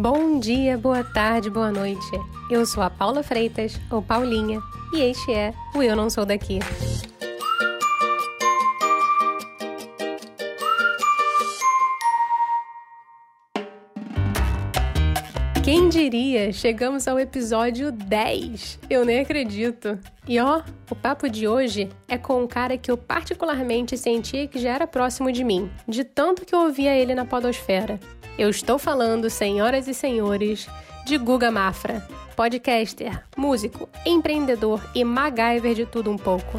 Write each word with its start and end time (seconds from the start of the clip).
Bom 0.00 0.40
dia, 0.40 0.78
boa 0.78 1.04
tarde, 1.04 1.50
boa 1.50 1.70
noite. 1.70 2.10
Eu 2.50 2.64
sou 2.64 2.82
a 2.82 2.88
Paula 2.88 3.22
Freitas, 3.22 3.78
ou 3.90 4.00
Paulinha, 4.00 4.58
e 4.94 5.02
este 5.02 5.30
é 5.30 5.52
o 5.74 5.82
Eu 5.82 5.94
Não 5.94 6.08
Sou 6.08 6.24
Daqui. 6.24 6.58
Quem 15.62 15.90
diria? 15.90 16.50
Chegamos 16.50 17.06
ao 17.06 17.20
episódio 17.20 17.92
10. 17.92 18.78
Eu 18.88 19.04
nem 19.04 19.20
acredito. 19.20 19.98
E 20.26 20.40
ó, 20.40 20.62
o 20.90 20.96
papo 20.96 21.28
de 21.28 21.46
hoje 21.46 21.90
é 22.08 22.16
com 22.16 22.42
um 22.42 22.46
cara 22.46 22.78
que 22.78 22.90
eu 22.90 22.96
particularmente 22.96 23.98
sentia 23.98 24.48
que 24.48 24.58
já 24.58 24.70
era 24.70 24.86
próximo 24.86 25.30
de 25.30 25.44
mim, 25.44 25.70
de 25.86 26.04
tanto 26.04 26.46
que 26.46 26.54
eu 26.54 26.60
ouvia 26.60 26.96
ele 26.96 27.14
na 27.14 27.26
podosfera. 27.26 28.00
Eu 28.40 28.48
estou 28.48 28.78
falando, 28.78 29.28
senhoras 29.28 29.86
e 29.86 29.92
senhores, 29.92 30.66
de 31.04 31.18
Guga 31.18 31.50
Mafra, 31.50 32.02
podcaster, 32.34 33.22
músico, 33.36 33.86
empreendedor 34.06 34.80
e 34.94 35.04
MacGyver 35.04 35.74
de 35.74 35.84
tudo 35.84 36.10
um 36.10 36.16
pouco. 36.16 36.56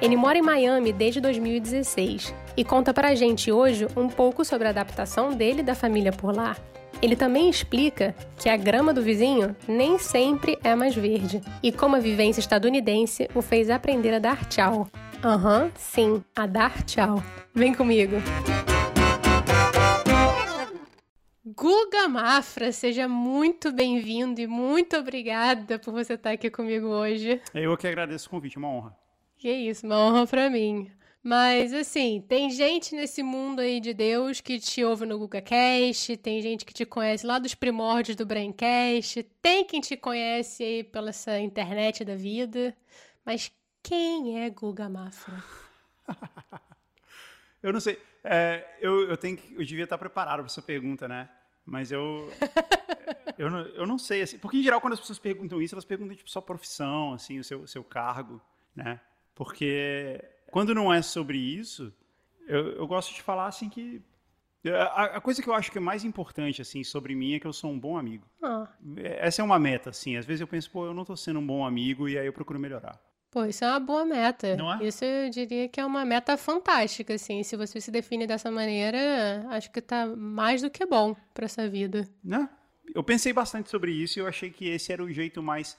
Ele 0.00 0.14
mora 0.14 0.38
em 0.38 0.42
Miami 0.42 0.92
desde 0.92 1.20
2016 1.20 2.32
e 2.56 2.64
conta 2.64 2.94
pra 2.94 3.16
gente 3.16 3.50
hoje 3.50 3.88
um 3.96 4.08
pouco 4.08 4.44
sobre 4.44 4.68
a 4.68 4.70
adaptação 4.70 5.34
dele 5.34 5.58
e 5.58 5.64
da 5.64 5.74
família 5.74 6.12
por 6.12 6.32
lá. 6.32 6.56
Ele 7.02 7.16
também 7.16 7.50
explica 7.50 8.14
que 8.36 8.48
a 8.48 8.56
grama 8.56 8.94
do 8.94 9.02
vizinho 9.02 9.56
nem 9.66 9.98
sempre 9.98 10.56
é 10.62 10.76
mais 10.76 10.94
verde 10.94 11.40
e 11.64 11.72
como 11.72 11.96
a 11.96 12.00
vivência 12.00 12.38
estadunidense 12.38 13.28
o 13.34 13.42
fez 13.42 13.70
aprender 13.70 14.14
a 14.14 14.20
dar 14.20 14.44
tchau. 14.48 14.86
Aham, 15.24 15.64
uhum, 15.64 15.70
sim, 15.74 16.24
a 16.36 16.46
dar 16.46 16.84
tchau. 16.84 17.20
Vem 17.52 17.74
comigo! 17.74 18.14
Guga 21.56 22.06
Mafra, 22.08 22.72
seja 22.72 23.08
muito 23.08 23.72
bem-vindo 23.72 24.38
e 24.38 24.46
muito 24.46 24.98
obrigada 24.98 25.78
por 25.78 25.92
você 25.92 26.12
estar 26.12 26.32
aqui 26.32 26.50
comigo 26.50 26.88
hoje. 26.88 27.40
Eu 27.54 27.74
que 27.74 27.86
agradeço 27.86 28.26
o 28.26 28.30
convite, 28.30 28.58
uma 28.58 28.68
honra. 28.68 28.94
Que 29.38 29.50
isso, 29.50 29.86
uma 29.86 29.96
honra 29.98 30.26
para 30.26 30.50
mim. 30.50 30.90
Mas 31.22 31.72
assim, 31.72 32.22
tem 32.28 32.50
gente 32.50 32.94
nesse 32.94 33.22
mundo 33.22 33.60
aí 33.60 33.80
de 33.80 33.94
Deus 33.94 34.42
que 34.42 34.58
te 34.58 34.84
ouve 34.84 35.06
no 35.06 35.18
GugaCast, 35.18 36.18
tem 36.18 36.42
gente 36.42 36.66
que 36.66 36.74
te 36.74 36.84
conhece 36.84 37.26
lá 37.26 37.38
dos 37.38 37.54
primórdios 37.54 38.16
do 38.16 38.26
Braincast, 38.26 39.22
tem 39.40 39.64
quem 39.64 39.80
te 39.80 39.96
conhece 39.96 40.62
aí 40.62 40.84
pela 40.84 41.08
essa 41.08 41.38
internet 41.38 42.04
da 42.04 42.14
vida. 42.14 42.76
Mas 43.24 43.50
quem 43.82 44.44
é 44.44 44.50
Guga 44.50 44.86
Mafra? 44.86 45.42
eu 47.62 47.72
não 47.72 47.80
sei. 47.80 47.98
É, 48.22 48.76
eu, 48.80 49.08
eu, 49.08 49.16
tenho 49.16 49.38
que, 49.38 49.54
eu 49.54 49.64
devia 49.64 49.84
estar 49.84 49.96
preparado 49.96 50.40
para 50.40 50.46
essa 50.46 50.60
pergunta, 50.60 51.08
né? 51.08 51.30
Mas 51.68 51.92
eu, 51.92 52.32
eu, 53.36 53.50
não, 53.50 53.58
eu 53.58 53.86
não 53.86 53.98
sei, 53.98 54.22
assim, 54.22 54.38
porque 54.38 54.56
em 54.56 54.62
geral 54.62 54.80
quando 54.80 54.94
as 54.94 55.00
pessoas 55.00 55.18
perguntam 55.18 55.60
isso, 55.60 55.74
elas 55.74 55.84
perguntam 55.84 56.16
tipo 56.16 56.30
sua 56.30 56.40
profissão, 56.40 57.12
assim, 57.12 57.38
o 57.38 57.44
seu, 57.44 57.66
seu 57.66 57.84
cargo, 57.84 58.40
né? 58.74 58.98
Porque 59.34 60.24
quando 60.50 60.74
não 60.74 60.92
é 60.92 61.02
sobre 61.02 61.36
isso, 61.36 61.92
eu, 62.46 62.72
eu 62.72 62.86
gosto 62.86 63.14
de 63.14 63.22
falar 63.22 63.46
assim 63.46 63.68
que 63.68 64.02
a, 64.66 65.16
a, 65.16 65.20
coisa 65.20 65.42
que 65.42 65.48
eu 65.48 65.54
acho 65.54 65.70
que 65.70 65.78
é 65.78 65.80
mais 65.80 66.04
importante 66.04 66.62
assim 66.62 66.82
sobre 66.82 67.14
mim 67.14 67.34
é 67.34 67.38
que 67.38 67.46
eu 67.46 67.52
sou 67.52 67.70
um 67.70 67.78
bom 67.78 67.98
amigo. 67.98 68.26
Ah. 68.42 68.68
Essa 68.96 69.42
é 69.42 69.44
uma 69.44 69.58
meta, 69.58 69.90
assim. 69.90 70.16
Às 70.16 70.26
vezes 70.26 70.40
eu 70.40 70.48
penso, 70.48 70.70
pô, 70.70 70.86
eu 70.86 70.94
não 70.94 71.02
estou 71.02 71.16
sendo 71.16 71.38
um 71.38 71.46
bom 71.46 71.64
amigo 71.64 72.08
e 72.08 72.18
aí 72.18 72.26
eu 72.26 72.32
procuro 72.32 72.58
melhorar. 72.58 73.00
Pô, 73.30 73.44
isso 73.44 73.64
é 73.64 73.68
uma 73.68 73.80
boa 73.80 74.04
meta. 74.04 74.56
Não 74.56 74.72
é? 74.72 74.86
Isso 74.86 75.04
eu 75.04 75.28
diria 75.28 75.68
que 75.68 75.78
é 75.80 75.84
uma 75.84 76.04
meta 76.04 76.36
fantástica, 76.36 77.14
assim. 77.14 77.42
Se 77.42 77.56
você 77.56 77.80
se 77.80 77.90
define 77.90 78.26
dessa 78.26 78.50
maneira, 78.50 79.46
acho 79.50 79.70
que 79.70 79.80
tá 79.82 80.06
mais 80.06 80.62
do 80.62 80.70
que 80.70 80.86
bom 80.86 81.14
para 81.34 81.44
essa 81.44 81.68
vida. 81.68 82.08
Né? 82.24 82.48
Eu 82.94 83.02
pensei 83.02 83.32
bastante 83.32 83.68
sobre 83.68 83.92
isso 83.92 84.18
e 84.18 84.20
eu 84.20 84.26
achei 84.26 84.50
que 84.50 84.68
esse 84.68 84.92
era 84.92 85.04
o 85.04 85.12
jeito 85.12 85.42
mais. 85.42 85.78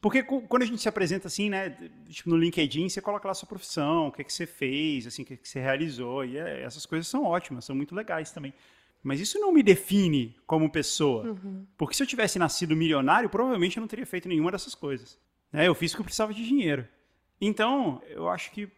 Porque 0.00 0.24
quando 0.24 0.62
a 0.62 0.66
gente 0.66 0.82
se 0.82 0.88
apresenta 0.88 1.28
assim, 1.28 1.48
né, 1.48 1.70
tipo 2.08 2.28
no 2.28 2.36
LinkedIn, 2.36 2.88
você 2.88 3.00
coloca 3.00 3.28
lá 3.28 3.30
a 3.30 3.34
sua 3.36 3.48
profissão, 3.48 4.08
o 4.08 4.12
que, 4.12 4.22
é 4.22 4.24
que 4.24 4.32
você 4.32 4.46
fez, 4.46 5.06
assim, 5.06 5.22
o 5.22 5.24
que, 5.24 5.34
é 5.34 5.36
que 5.36 5.48
você 5.48 5.60
realizou, 5.60 6.24
e 6.24 6.36
é, 6.36 6.62
essas 6.64 6.84
coisas 6.84 7.06
são 7.06 7.22
ótimas, 7.22 7.64
são 7.64 7.76
muito 7.76 7.94
legais 7.94 8.32
também. 8.32 8.52
Mas 9.00 9.20
isso 9.20 9.38
não 9.38 9.52
me 9.52 9.62
define 9.62 10.36
como 10.44 10.70
pessoa. 10.70 11.24
Uhum. 11.24 11.64
Porque 11.78 11.94
se 11.94 12.02
eu 12.02 12.06
tivesse 12.06 12.36
nascido 12.36 12.74
milionário, 12.74 13.30
provavelmente 13.30 13.76
eu 13.76 13.80
não 13.80 13.88
teria 13.88 14.04
feito 14.04 14.28
nenhuma 14.28 14.50
dessas 14.50 14.74
coisas. 14.74 15.18
Né? 15.52 15.68
Eu 15.68 15.74
fiz 15.74 15.92
porque 15.92 16.00
eu 16.00 16.04
precisava 16.04 16.32
de 16.32 16.44
dinheiro. 16.44 16.88
Então, 17.40 18.00
eu 18.08 18.28
acho 18.28 18.50
que, 18.52 18.68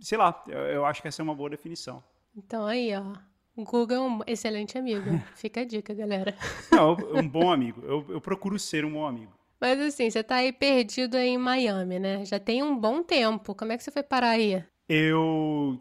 sei 0.00 0.18
lá, 0.18 0.42
eu, 0.48 0.58
eu 0.58 0.86
acho 0.86 1.00
que 1.00 1.08
essa 1.08 1.22
é 1.22 1.24
uma 1.24 1.34
boa 1.34 1.50
definição. 1.50 2.02
Então 2.36 2.66
aí, 2.66 2.92
ó. 2.96 3.12
O 3.56 3.62
Google 3.62 3.96
é 3.96 4.00
um 4.00 4.20
excelente 4.26 4.76
amigo. 4.76 5.04
Fica 5.36 5.60
a 5.60 5.64
dica, 5.64 5.94
galera. 5.94 6.34
Não, 6.72 6.96
um 7.14 7.28
bom 7.28 7.52
amigo. 7.52 7.82
Eu, 7.84 8.04
eu 8.08 8.20
procuro 8.20 8.58
ser 8.58 8.84
um 8.84 8.92
bom 8.92 9.06
amigo. 9.06 9.32
Mas 9.60 9.80
assim, 9.80 10.10
você 10.10 10.22
tá 10.22 10.36
aí 10.36 10.52
perdido 10.52 11.16
aí 11.16 11.28
em 11.28 11.38
Miami, 11.38 11.98
né? 11.98 12.24
Já 12.24 12.40
tem 12.40 12.62
um 12.62 12.76
bom 12.76 13.02
tempo. 13.02 13.54
Como 13.54 13.70
é 13.70 13.76
que 13.76 13.84
você 13.84 13.92
foi 13.92 14.02
parar 14.02 14.30
aí? 14.30 14.64
Eu, 14.88 15.80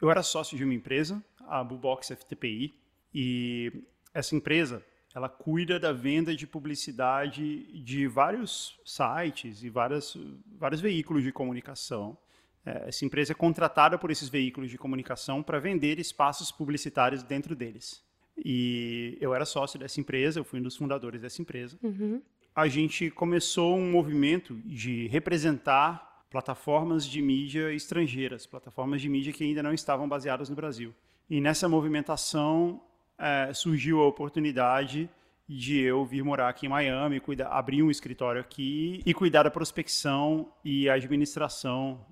eu 0.00 0.10
era 0.10 0.22
sócio 0.22 0.56
de 0.56 0.64
uma 0.64 0.74
empresa, 0.74 1.24
a 1.48 1.64
Bubox 1.64 2.08
FTPI, 2.08 2.74
e 3.12 3.72
essa 4.12 4.36
empresa 4.36 4.84
ela 5.14 5.28
cuida 5.28 5.78
da 5.78 5.92
venda 5.92 6.34
de 6.34 6.46
publicidade 6.46 7.62
de 7.82 8.06
vários 8.08 8.80
sites 8.84 9.62
e 9.62 9.70
várias, 9.70 10.16
vários 10.58 10.80
veículos 10.80 11.22
de 11.22 11.30
comunicação. 11.30 12.18
É, 12.66 12.88
essa 12.88 13.04
empresa 13.04 13.32
é 13.32 13.34
contratada 13.34 13.96
por 13.96 14.10
esses 14.10 14.28
veículos 14.28 14.70
de 14.70 14.76
comunicação 14.76 15.42
para 15.42 15.60
vender 15.60 16.00
espaços 16.00 16.50
publicitários 16.50 17.22
dentro 17.22 17.54
deles. 17.54 18.02
E 18.36 19.16
eu 19.20 19.32
era 19.32 19.44
sócio 19.44 19.78
dessa 19.78 20.00
empresa, 20.00 20.40
eu 20.40 20.44
fui 20.44 20.58
um 20.58 20.62
dos 20.62 20.76
fundadores 20.76 21.20
dessa 21.20 21.40
empresa. 21.40 21.78
Uhum. 21.80 22.20
A 22.52 22.66
gente 22.66 23.08
começou 23.10 23.76
um 23.76 23.92
movimento 23.92 24.54
de 24.64 25.06
representar 25.08 26.24
plataformas 26.28 27.06
de 27.06 27.22
mídia 27.22 27.72
estrangeiras, 27.72 28.46
plataformas 28.46 29.00
de 29.00 29.08
mídia 29.08 29.32
que 29.32 29.44
ainda 29.44 29.62
não 29.62 29.72
estavam 29.72 30.08
baseadas 30.08 30.48
no 30.48 30.56
Brasil. 30.56 30.92
E 31.30 31.40
nessa 31.40 31.68
movimentação, 31.68 32.82
é, 33.18 33.52
surgiu 33.52 34.00
a 34.00 34.06
oportunidade 34.06 35.08
de 35.46 35.78
eu 35.78 36.04
vir 36.04 36.24
morar 36.24 36.48
aqui 36.48 36.66
em 36.66 36.68
Miami, 36.68 37.20
cuidar, 37.20 37.48
abrir 37.48 37.82
um 37.82 37.90
escritório 37.90 38.40
aqui 38.40 39.02
e 39.04 39.12
cuidar 39.12 39.42
da 39.42 39.50
prospecção 39.50 40.50
e 40.64 40.88
administração 40.88 42.04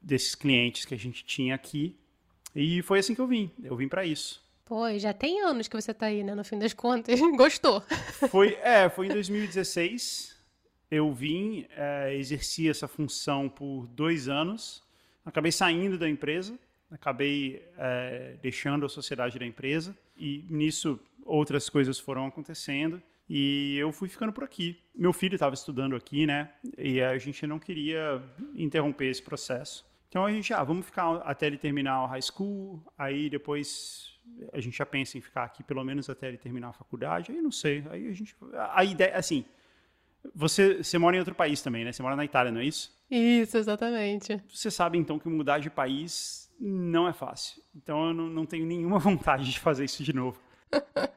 desses 0.00 0.34
clientes 0.34 0.84
que 0.84 0.94
a 0.94 0.98
gente 0.98 1.24
tinha 1.24 1.54
aqui. 1.54 1.96
E 2.54 2.82
foi 2.82 2.98
assim 2.98 3.14
que 3.14 3.20
eu 3.20 3.26
vim. 3.26 3.50
Eu 3.62 3.76
vim 3.76 3.88
para 3.88 4.04
isso. 4.04 4.44
Pô, 4.64 4.86
já 4.98 5.12
tem 5.12 5.42
anos 5.42 5.68
que 5.68 5.80
você 5.80 5.92
está 5.92 6.06
aí, 6.06 6.22
né? 6.22 6.34
No 6.34 6.44
fim 6.44 6.58
das 6.58 6.74
contas, 6.74 7.18
gostou? 7.36 7.80
Foi, 8.30 8.54
é, 8.62 8.88
foi 8.88 9.06
em 9.06 9.10
2016. 9.10 10.36
Eu 10.90 11.12
vim, 11.12 11.66
é, 11.76 12.14
exerci 12.14 12.68
essa 12.68 12.86
função 12.86 13.48
por 13.48 13.86
dois 13.86 14.28
anos. 14.28 14.82
Acabei 15.24 15.50
saindo 15.50 15.98
da 15.98 16.08
empresa 16.08 16.58
acabei 16.90 17.66
é, 17.76 18.36
deixando 18.40 18.86
a 18.86 18.88
sociedade 18.88 19.38
da 19.38 19.46
empresa 19.46 19.96
e 20.16 20.44
nisso 20.48 20.98
outras 21.24 21.68
coisas 21.68 21.98
foram 21.98 22.26
acontecendo 22.26 23.02
e 23.28 23.76
eu 23.76 23.90
fui 23.92 24.08
ficando 24.08 24.32
por 24.32 24.44
aqui. 24.44 24.78
Meu 24.94 25.12
filho 25.12 25.34
estava 25.34 25.54
estudando 25.54 25.96
aqui, 25.96 26.26
né? 26.26 26.50
E 26.78 27.00
a 27.00 27.18
gente 27.18 27.46
não 27.46 27.58
queria 27.58 28.22
interromper 28.54 29.06
esse 29.06 29.22
processo. 29.22 29.84
Então 30.08 30.24
a 30.24 30.30
gente, 30.30 30.54
ah, 30.54 30.62
vamos 30.62 30.86
ficar 30.86 31.16
até 31.18 31.46
ele 31.46 31.58
terminar 31.58 32.04
o 32.04 32.06
high 32.06 32.22
school, 32.22 32.82
aí 32.96 33.28
depois 33.28 34.16
a 34.52 34.60
gente 34.60 34.76
já 34.76 34.86
pensa 34.86 35.18
em 35.18 35.20
ficar 35.20 35.44
aqui 35.44 35.62
pelo 35.62 35.84
menos 35.84 36.08
até 36.08 36.28
ele 36.28 36.38
terminar 36.38 36.68
a 36.68 36.72
faculdade. 36.72 37.32
Aí 37.32 37.40
não 37.40 37.50
sei, 37.50 37.84
aí 37.90 38.08
a 38.08 38.12
gente, 38.12 38.34
a 38.72 38.84
ideia, 38.84 39.16
assim, 39.16 39.44
você, 40.34 40.82
você 40.82 40.96
mora 40.98 41.16
em 41.16 41.18
outro 41.18 41.34
país 41.34 41.60
também, 41.60 41.84
né? 41.84 41.92
Você 41.92 42.02
mora 42.02 42.16
na 42.16 42.24
Itália, 42.24 42.52
não 42.52 42.60
é 42.60 42.64
isso? 42.64 42.96
Isso, 43.10 43.56
exatamente. 43.56 44.40
Você 44.48 44.70
sabe 44.70 44.98
então 44.98 45.18
que 45.18 45.28
mudar 45.28 45.58
de 45.58 45.70
país 45.70 46.45
não 46.58 47.06
é 47.06 47.12
fácil. 47.12 47.62
Então 47.74 48.08
eu 48.08 48.14
não, 48.14 48.26
não 48.28 48.46
tenho 48.46 48.66
nenhuma 48.66 48.98
vontade 49.00 49.50
de 49.50 49.60
fazer 49.60 49.84
isso 49.84 50.02
de 50.02 50.12
novo. 50.12 50.40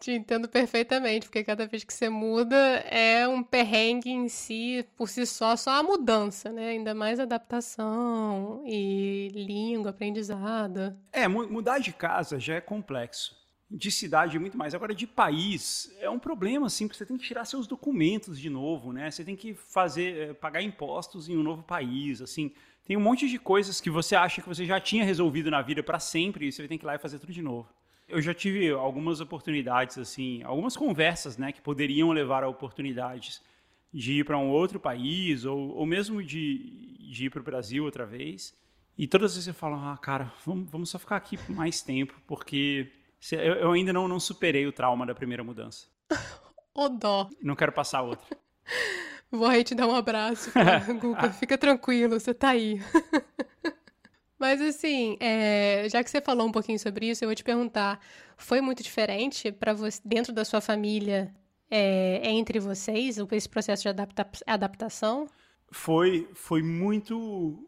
Te 0.00 0.12
entendo 0.12 0.48
perfeitamente, 0.48 1.26
porque 1.26 1.44
cada 1.44 1.66
vez 1.66 1.84
que 1.84 1.92
você 1.92 2.08
muda 2.08 2.56
é 2.56 3.26
um 3.28 3.42
perrengue 3.42 4.10
em 4.10 4.28
si, 4.28 4.86
por 4.96 5.08
si 5.08 5.24
só, 5.24 5.56
só 5.56 5.78
a 5.78 5.82
mudança, 5.82 6.52
né? 6.52 6.70
Ainda 6.70 6.94
mais 6.94 7.20
adaptação 7.20 8.62
e 8.66 9.30
língua, 9.34 9.90
aprendizado. 9.90 10.96
É, 11.12 11.26
mudar 11.28 11.78
de 11.78 11.92
casa 11.92 12.38
já 12.38 12.54
é 12.54 12.60
complexo. 12.60 13.36
De 13.70 13.90
cidade 13.90 14.38
muito 14.38 14.58
mais. 14.58 14.74
Agora, 14.74 14.94
de 14.94 15.06
país, 15.06 15.90
é 15.98 16.08
um 16.08 16.18
problema, 16.18 16.66
assim, 16.66 16.86
porque 16.86 16.98
você 16.98 17.06
tem 17.06 17.16
que 17.16 17.24
tirar 17.24 17.44
seus 17.44 17.66
documentos 17.66 18.38
de 18.38 18.50
novo, 18.50 18.92
né? 18.92 19.10
Você 19.10 19.24
tem 19.24 19.34
que 19.34 19.54
fazer, 19.54 20.16
eh, 20.16 20.34
pagar 20.34 20.62
impostos 20.62 21.28
em 21.28 21.36
um 21.36 21.42
novo 21.42 21.62
país, 21.62 22.20
assim 22.20 22.52
tem 22.84 22.96
um 22.96 23.00
monte 23.00 23.28
de 23.28 23.38
coisas 23.38 23.80
que 23.80 23.90
você 23.90 24.14
acha 24.14 24.42
que 24.42 24.48
você 24.48 24.64
já 24.66 24.78
tinha 24.78 25.04
resolvido 25.04 25.50
na 25.50 25.62
vida 25.62 25.82
para 25.82 25.98
sempre 25.98 26.46
e 26.46 26.52
você 26.52 26.68
tem 26.68 26.76
que 26.76 26.84
ir 26.84 26.86
lá 26.86 26.94
e 26.94 26.98
fazer 26.98 27.18
tudo 27.18 27.32
de 27.32 27.42
novo. 27.42 27.68
Eu 28.06 28.20
já 28.20 28.34
tive 28.34 28.70
algumas 28.70 29.20
oportunidades, 29.20 29.96
assim, 29.96 30.42
algumas 30.42 30.76
conversas, 30.76 31.38
né, 31.38 31.50
que 31.52 31.62
poderiam 31.62 32.10
levar 32.12 32.44
a 32.44 32.48
oportunidades 32.48 33.42
de 33.92 34.20
ir 34.20 34.24
para 34.24 34.36
um 34.36 34.50
outro 34.50 34.78
país 34.78 35.44
ou, 35.44 35.70
ou 35.74 35.86
mesmo 35.86 36.22
de, 36.22 36.98
de 37.10 37.26
ir 37.26 37.30
para 37.30 37.40
o 37.40 37.44
Brasil 37.44 37.84
outra 37.84 38.04
vez. 38.04 38.54
E 38.98 39.06
todas 39.06 39.30
as 39.30 39.36
vezes 39.36 39.48
eu 39.48 39.54
falo, 39.54 39.76
ah, 39.76 39.96
cara, 39.96 40.32
vamos, 40.44 40.70
vamos 40.70 40.90
só 40.90 40.98
ficar 40.98 41.16
aqui 41.16 41.36
por 41.38 41.50
mais 41.50 41.80
tempo, 41.80 42.14
porque 42.26 42.90
Eu, 43.32 43.54
eu 43.54 43.72
ainda 43.72 43.92
não, 43.92 44.06
não 44.06 44.20
superei 44.20 44.66
o 44.66 44.72
trauma 44.72 45.06
da 45.06 45.14
primeira 45.14 45.42
mudança. 45.42 45.86
Ô 46.74 46.88
dó. 46.88 47.30
Não 47.40 47.56
quero 47.56 47.72
passar 47.72 48.02
outra. 48.02 48.36
Vou 49.34 49.48
aí 49.48 49.64
te 49.64 49.74
dar 49.74 49.88
um 49.88 49.94
abraço, 49.94 50.50
Guga. 51.00 51.32
Fica 51.32 51.58
tranquilo, 51.58 52.20
você 52.20 52.32
tá 52.32 52.50
aí. 52.50 52.80
Mas 54.38 54.60
assim, 54.60 55.16
é, 55.18 55.88
já 55.90 56.04
que 56.04 56.10
você 56.10 56.20
falou 56.20 56.46
um 56.46 56.52
pouquinho 56.52 56.78
sobre 56.78 57.10
isso, 57.10 57.24
eu 57.24 57.28
vou 57.28 57.34
te 57.34 57.42
perguntar: 57.42 57.98
foi 58.36 58.60
muito 58.60 58.82
diferente 58.82 59.50
para 59.50 59.72
você 59.72 60.00
dentro 60.04 60.32
da 60.32 60.44
sua 60.44 60.60
família 60.60 61.34
é, 61.68 62.20
entre 62.30 62.60
vocês 62.60 63.16
esse 63.32 63.48
processo 63.48 63.82
de 63.82 63.88
adapta 63.88 64.26
adaptação? 64.46 65.26
Foi, 65.70 66.28
foi 66.34 66.62
muito, 66.62 67.66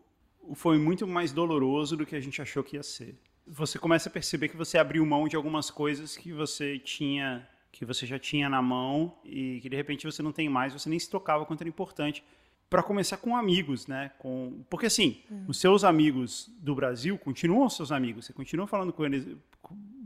foi 0.55 0.79
muito 0.79 1.07
mais 1.07 1.33
doloroso 1.33 1.97
do 1.97 2.07
que 2.07 2.15
a 2.15 2.21
gente 2.21 2.41
achou 2.41 2.63
que 2.63 2.77
ia 2.77 2.83
ser. 2.83 3.19
Você 3.45 3.79
começa 3.79 4.09
a 4.09 4.13
perceber 4.13 4.49
que 4.49 4.57
você 4.57 4.79
abriu 4.79 5.05
mão 5.05 5.27
de 5.27 5.35
algumas 5.35 5.71
coisas 5.71 6.17
que 6.17 6.33
você 6.33 6.79
tinha 6.79 7.49
que 7.77 7.85
você 7.85 8.07
já 8.07 8.19
tinha 8.19 8.49
na 8.49 8.63
mão 8.63 9.15
e 9.23 9.61
que 9.61 9.69
de 9.69 9.77
repente 9.77 10.07
você 10.07 10.23
não 10.23 10.33
tem 10.33 10.49
mais, 10.49 10.73
você 10.73 10.89
nem 10.89 10.99
se 10.99 11.11
tocava 11.11 11.45
quanto 11.45 11.61
era 11.61 11.69
importante. 11.69 12.25
Para 12.71 12.83
começar 12.83 13.19
com 13.19 13.37
amigos, 13.37 13.87
né? 13.87 14.11
Com... 14.19 14.65
Porque 14.71 14.87
assim, 14.87 15.21
hum. 15.31 15.45
os 15.47 15.61
seus 15.61 15.85
amigos 15.85 16.51
do 16.59 16.75
Brasil 16.75 17.17
continuam 17.19 17.69
seus 17.69 17.93
amigos, 17.93 18.25
você 18.25 18.33
continua 18.33 18.67
falando 18.67 18.93
com 18.95 19.05
eles, 19.05 19.29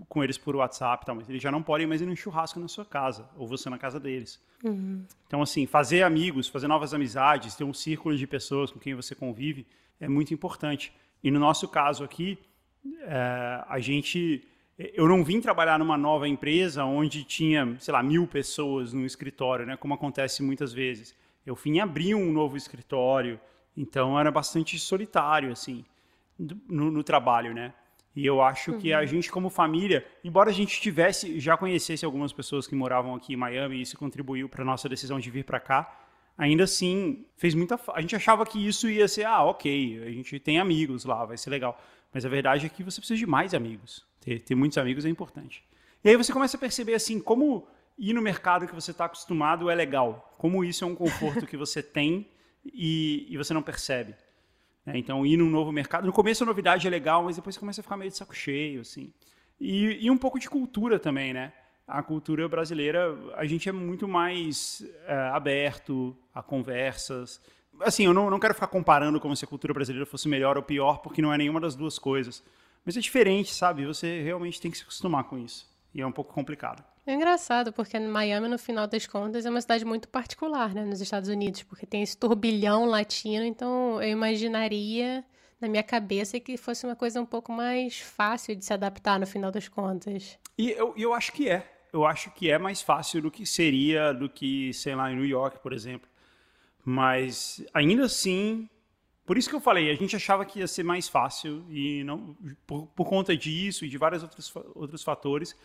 com 0.09 0.23
eles 0.23 0.37
por 0.37 0.57
WhatsApp, 0.57 1.07
tal, 1.07 1.15
mas 1.15 1.31
eles 1.31 1.41
já 1.41 1.53
não 1.53 1.63
podem 1.63 1.87
mais 1.87 2.01
ir 2.01 2.07
num 2.07 2.17
churrasco 2.17 2.59
na 2.59 2.67
sua 2.67 2.85
casa, 2.85 3.31
ou 3.37 3.47
você 3.47 3.71
na 3.71 3.79
casa 3.79 4.01
deles. 4.01 4.43
Uhum. 4.65 5.05
Então, 5.27 5.41
assim, 5.41 5.65
fazer 5.65 6.03
amigos, 6.03 6.49
fazer 6.49 6.67
novas 6.67 6.93
amizades, 6.93 7.55
ter 7.55 7.65
um 7.65 7.73
círculo 7.73 8.17
de 8.17 8.27
pessoas 8.27 8.73
com 8.73 8.81
quem 8.81 8.95
você 8.95 9.15
convive 9.15 9.65
é 10.01 10.09
muito 10.09 10.35
importante. 10.35 10.93
E 11.23 11.31
no 11.31 11.39
nosso 11.39 11.69
caso 11.69 12.03
aqui, 12.03 12.37
é, 13.03 13.65
a 13.69 13.79
gente 13.79 14.45
eu 14.95 15.07
não 15.07 15.23
vim 15.23 15.41
trabalhar 15.41 15.79
numa 15.79 15.99
nova 15.99 16.27
empresa 16.27 16.85
onde 16.85 17.23
tinha, 17.23 17.77
sei 17.79 17.93
lá, 17.93 18.03
mil 18.03 18.27
pessoas 18.27 18.95
no 18.95 19.05
escritório, 19.05 19.67
né? 19.67 19.77
Como 19.77 19.93
acontece 19.93 20.43
muitas 20.43 20.73
vezes. 20.73 21.15
Eu 21.45 21.55
vim 21.55 21.81
abrir 21.81 22.15
um 22.15 22.33
novo 22.33 22.57
escritório, 22.57 23.39
então 23.77 24.19
era 24.19 24.31
bastante 24.31 24.79
solitário, 24.79 25.53
assim, 25.53 25.85
no, 26.39 26.91
no 26.91 27.03
trabalho, 27.03 27.53
né? 27.53 27.75
E 28.17 28.25
eu 28.25 28.41
acho 28.41 28.73
uhum. 28.73 28.79
que 28.79 28.93
a 28.93 29.01
uhum. 29.01 29.07
gente, 29.07 29.31
como 29.31 29.51
família, 29.51 30.05
embora 30.25 30.49
a 30.49 30.53
gente 30.53 30.81
tivesse, 30.81 31.39
já 31.39 31.57
conhecesse 31.59 32.05
algumas 32.05 32.33
pessoas 32.33 32.67
que 32.67 32.75
moravam 32.75 33.15
aqui 33.15 33.35
em 33.35 33.37
Miami 33.37 33.77
e 33.77 33.83
isso 33.83 33.99
contribuiu 33.99 34.49
para 34.49 34.65
nossa 34.65 34.89
decisão 34.89 35.21
de 35.21 35.31
vir 35.31 35.45
para 35.45 35.61
cá, 35.61 35.95
ainda 36.39 36.65
assim 36.65 37.27
fez 37.37 37.55
muita. 37.55 37.79
A 37.93 38.01
gente 38.01 38.17
achava 38.17 38.47
que 38.47 38.67
isso 38.67 38.89
ia 38.89 39.07
ser, 39.07 39.27
ah, 39.27 39.45
ok, 39.45 40.03
a 40.07 40.11
gente 40.11 40.41
tem 40.41 40.59
amigos 40.59 41.05
lá, 41.05 41.25
vai 41.27 41.37
ser 41.37 41.51
legal. 41.51 41.79
Mas 42.13 42.25
a 42.25 42.29
verdade 42.31 42.65
é 42.65 42.69
que 42.69 42.83
você 42.83 42.99
precisa 42.99 43.19
de 43.19 43.27
mais 43.27 43.55
amigos. 43.55 44.09
Ter, 44.21 44.41
ter 44.41 44.55
muitos 44.55 44.79
amigos 44.79 45.05
é 45.05 45.09
importante. 45.09 45.65
E 46.05 46.09
aí 46.09 46.17
você 46.17 46.33
começa 46.33 46.57
a 46.57 46.61
perceber 46.61 46.95
assim 46.95 47.19
como 47.21 47.67
ir 47.99 48.13
no 48.13 48.23
mercado 48.23 48.67
que 48.67 48.75
você 48.75 48.91
está 48.91 49.07
acostumado 49.07 49.71
é 49.71 49.75
legal. 49.75 50.35
Como 50.39 50.65
isso 50.65 50.85
é 50.85 50.87
um 50.87 50.95
conforto 50.95 51.47
que 51.47 51.57
você 51.57 51.83
tem 51.83 52.29
e, 52.65 53.27
e 53.29 53.37
você 53.37 53.53
não 53.53 53.63
percebe. 53.63 54.15
É, 54.87 54.97
então, 54.97 55.27
ir 55.27 55.37
num 55.37 55.51
novo 55.51 55.71
mercado. 55.71 56.07
No 56.07 56.13
começo 56.13 56.43
a 56.43 56.47
novidade 56.47 56.87
é 56.87 56.91
legal, 56.91 57.25
mas 57.25 57.37
depois 57.37 57.55
você 57.55 57.61
começa 57.61 57.81
a 57.81 57.83
ficar 57.83 57.97
meio 57.97 58.11
de 58.11 58.17
saco 58.17 58.35
cheio, 58.35 58.81
assim. 58.81 59.13
E, 59.61 60.07
e 60.07 60.11
um 60.11 60.17
pouco 60.17 60.39
de 60.39 60.49
cultura 60.49 60.99
também, 60.99 61.35
né? 61.35 61.53
A 61.87 62.03
cultura 62.03 62.49
brasileira, 62.49 63.15
a 63.35 63.45
gente 63.45 63.69
é 63.69 63.73
muito 63.73 64.09
mais 64.09 64.83
é, 65.07 65.15
aberto 65.15 66.17
a 66.33 66.43
conversas 66.43 67.41
assim, 67.81 68.05
eu 68.05 68.15
não, 68.15 68.31
não 68.31 68.39
quero 68.39 68.55
ficar 68.55 68.67
comparando 68.67 69.19
como 69.21 69.35
se 69.35 69.45
a 69.45 69.49
cultura 69.49 69.73
brasileira 69.73 70.07
fosse 70.07 70.29
melhor 70.29 70.57
ou 70.57 70.63
pior, 70.63 70.99
porque 70.99 71.23
não 71.23 71.33
é 71.33 71.39
nenhuma 71.39 71.61
das 71.61 71.75
duas 71.75 71.99
coisas. 71.99 72.43
Mas 72.85 72.97
é 72.97 73.01
diferente, 73.01 73.53
sabe? 73.53 73.85
Você 73.87 74.23
realmente 74.23 74.61
tem 74.61 74.71
que 74.71 74.79
se 74.79 74.83
acostumar 74.83 75.25
com 75.25 75.39
isso. 75.39 75.69
E 75.95 76.01
é 76.01 76.07
um 76.07 76.13
pouco 76.13 76.33
complicado. 76.33 76.85
É 77.07 77.15
engraçado, 77.15 77.73
porque 77.73 77.99
Miami, 77.99 78.47
no 78.47 78.59
final 78.59 78.87
das 78.87 79.07
contas, 79.07 79.45
é 79.45 79.51
uma 79.51 79.61
cidade 79.61 79.85
muito 79.85 80.09
particular, 80.09 80.75
né, 80.75 80.85
nos 80.85 81.01
Estados 81.01 81.29
Unidos, 81.29 81.63
porque 81.63 81.87
tem 81.87 82.03
esse 82.03 82.17
turbilhão 82.17 82.85
latino, 82.85 83.45
então 83.45 84.01
eu 84.01 84.11
imaginaria, 84.11 85.25
na 85.61 85.67
minha 85.67 85.83
cabeça, 85.83 86.39
que 86.39 86.57
fosse 86.57 86.87
uma 86.87 86.95
coisa 86.95 87.21
um 87.21 87.27
pouco 87.27 87.53
mais 87.53 87.99
fácil 87.99 88.55
de 88.55 88.65
se 88.65 88.73
adaptar 88.73 89.19
no 89.19 89.27
final 89.27 89.51
das 89.51 89.67
contas. 89.67 90.39
E 90.57 90.71
eu, 90.71 90.95
eu 90.97 91.13
acho 91.15 91.33
que 91.33 91.49
é. 91.49 91.69
Eu 91.93 92.05
acho 92.05 92.31
que 92.31 92.49
é 92.49 92.59
mais 92.59 92.81
fácil 92.81 93.23
do 93.23 93.31
que 93.31 93.45
seria 93.45 94.13
do 94.13 94.29
que, 94.29 94.73
sei 94.73 94.95
lá, 94.95 95.11
em 95.11 95.17
New 95.17 95.27
York, 95.27 95.59
por 95.61 95.73
exemplo. 95.73 96.09
Mas 96.85 97.65
ainda 97.75 98.05
assim, 98.05 98.69
por 99.31 99.39
isso 99.39 99.49
que 99.49 99.55
eu 99.55 99.61
falei, 99.61 99.93
a 99.93 99.95
gente 99.95 100.17
achava 100.17 100.45
que 100.45 100.59
ia 100.59 100.67
ser 100.67 100.83
mais 100.83 101.09
fácil 101.09 101.65
e 101.71 102.03
não 102.03 102.37
por, 102.67 102.89
por 102.89 103.09
conta 103.09 103.37
disso 103.37 103.85
e 103.85 103.89
de 103.89 103.97
vários 103.97 104.25
outros, 104.25 104.53
outros 104.75 105.05
fatores. 105.05 105.57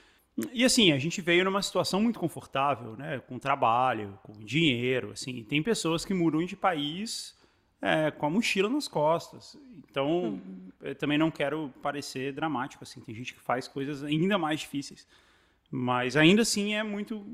E 0.53 0.63
assim, 0.63 0.91
a 0.91 1.00
gente 1.00 1.19
veio 1.19 1.44
numa 1.44 1.63
situação 1.63 2.00
muito 2.00 2.19
confortável, 2.19 2.95
né? 2.95 3.17
Com 3.21 3.39
trabalho, 3.39 4.19
com 4.21 4.33
dinheiro, 4.33 5.13
assim. 5.13 5.44
Tem 5.45 5.63
pessoas 5.63 6.06
que 6.06 6.13
mudam 6.13 6.45
de 6.45 6.56
país 6.56 7.35
é, 7.81 8.12
com 8.12 8.27
a 8.27 8.29
mochila 8.29 8.69
nas 8.69 8.88
costas. 8.88 9.57
Então, 9.89 10.25
uhum. 10.25 10.69
eu 10.81 10.94
também 10.94 11.17
não 11.17 11.31
quero 11.31 11.73
parecer 11.81 12.33
dramático, 12.33 12.83
assim. 12.83 13.01
Tem 13.01 13.15
gente 13.15 13.33
que 13.33 13.39
faz 13.39 13.67
coisas 13.67 14.03
ainda 14.03 14.38
mais 14.38 14.59
difíceis. 14.59 15.07
Mas 15.71 16.15
ainda 16.15 16.44
assim 16.44 16.75
é 16.75 16.83
muito 16.83 17.25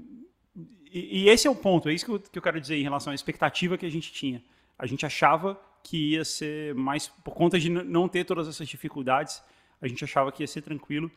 e, 0.90 1.24
e, 1.24 1.30
esse 1.30 1.46
é 1.46 1.52
o 1.52 1.56
ponto, 1.56 1.90
é 1.90 1.94
isso 1.94 2.06
que 2.06 2.12
eu, 2.12 2.20
que 2.22 2.40
eu 2.40 2.42
quero 2.42 2.62
dizer 2.62 2.78
em 2.78 2.84
relação 2.84 3.12
à 3.12 3.16
expectativa 3.16 3.78
que 3.78 3.86
a 3.86 3.92
gente 3.92 4.14
tinha. 4.14 4.42
A 4.80 4.86
gente 4.86 5.06
achava 5.06 5.60
que 5.84 6.14
ia 6.14 6.26
ser 6.26 6.74
mais, 6.76 7.08
por 7.08 7.34
conta 7.34 7.60
de 7.60 7.70
não 7.70 8.08
ter 8.08 8.24
todas 8.26 8.48
essas 8.48 8.68
dificuldades, 8.68 9.44
a 9.82 9.88
gente 9.88 10.04
achava 10.04 10.32
que 10.32 10.44
ia 10.44 10.48
ser 10.48 10.62
tranquilo, 10.62 11.12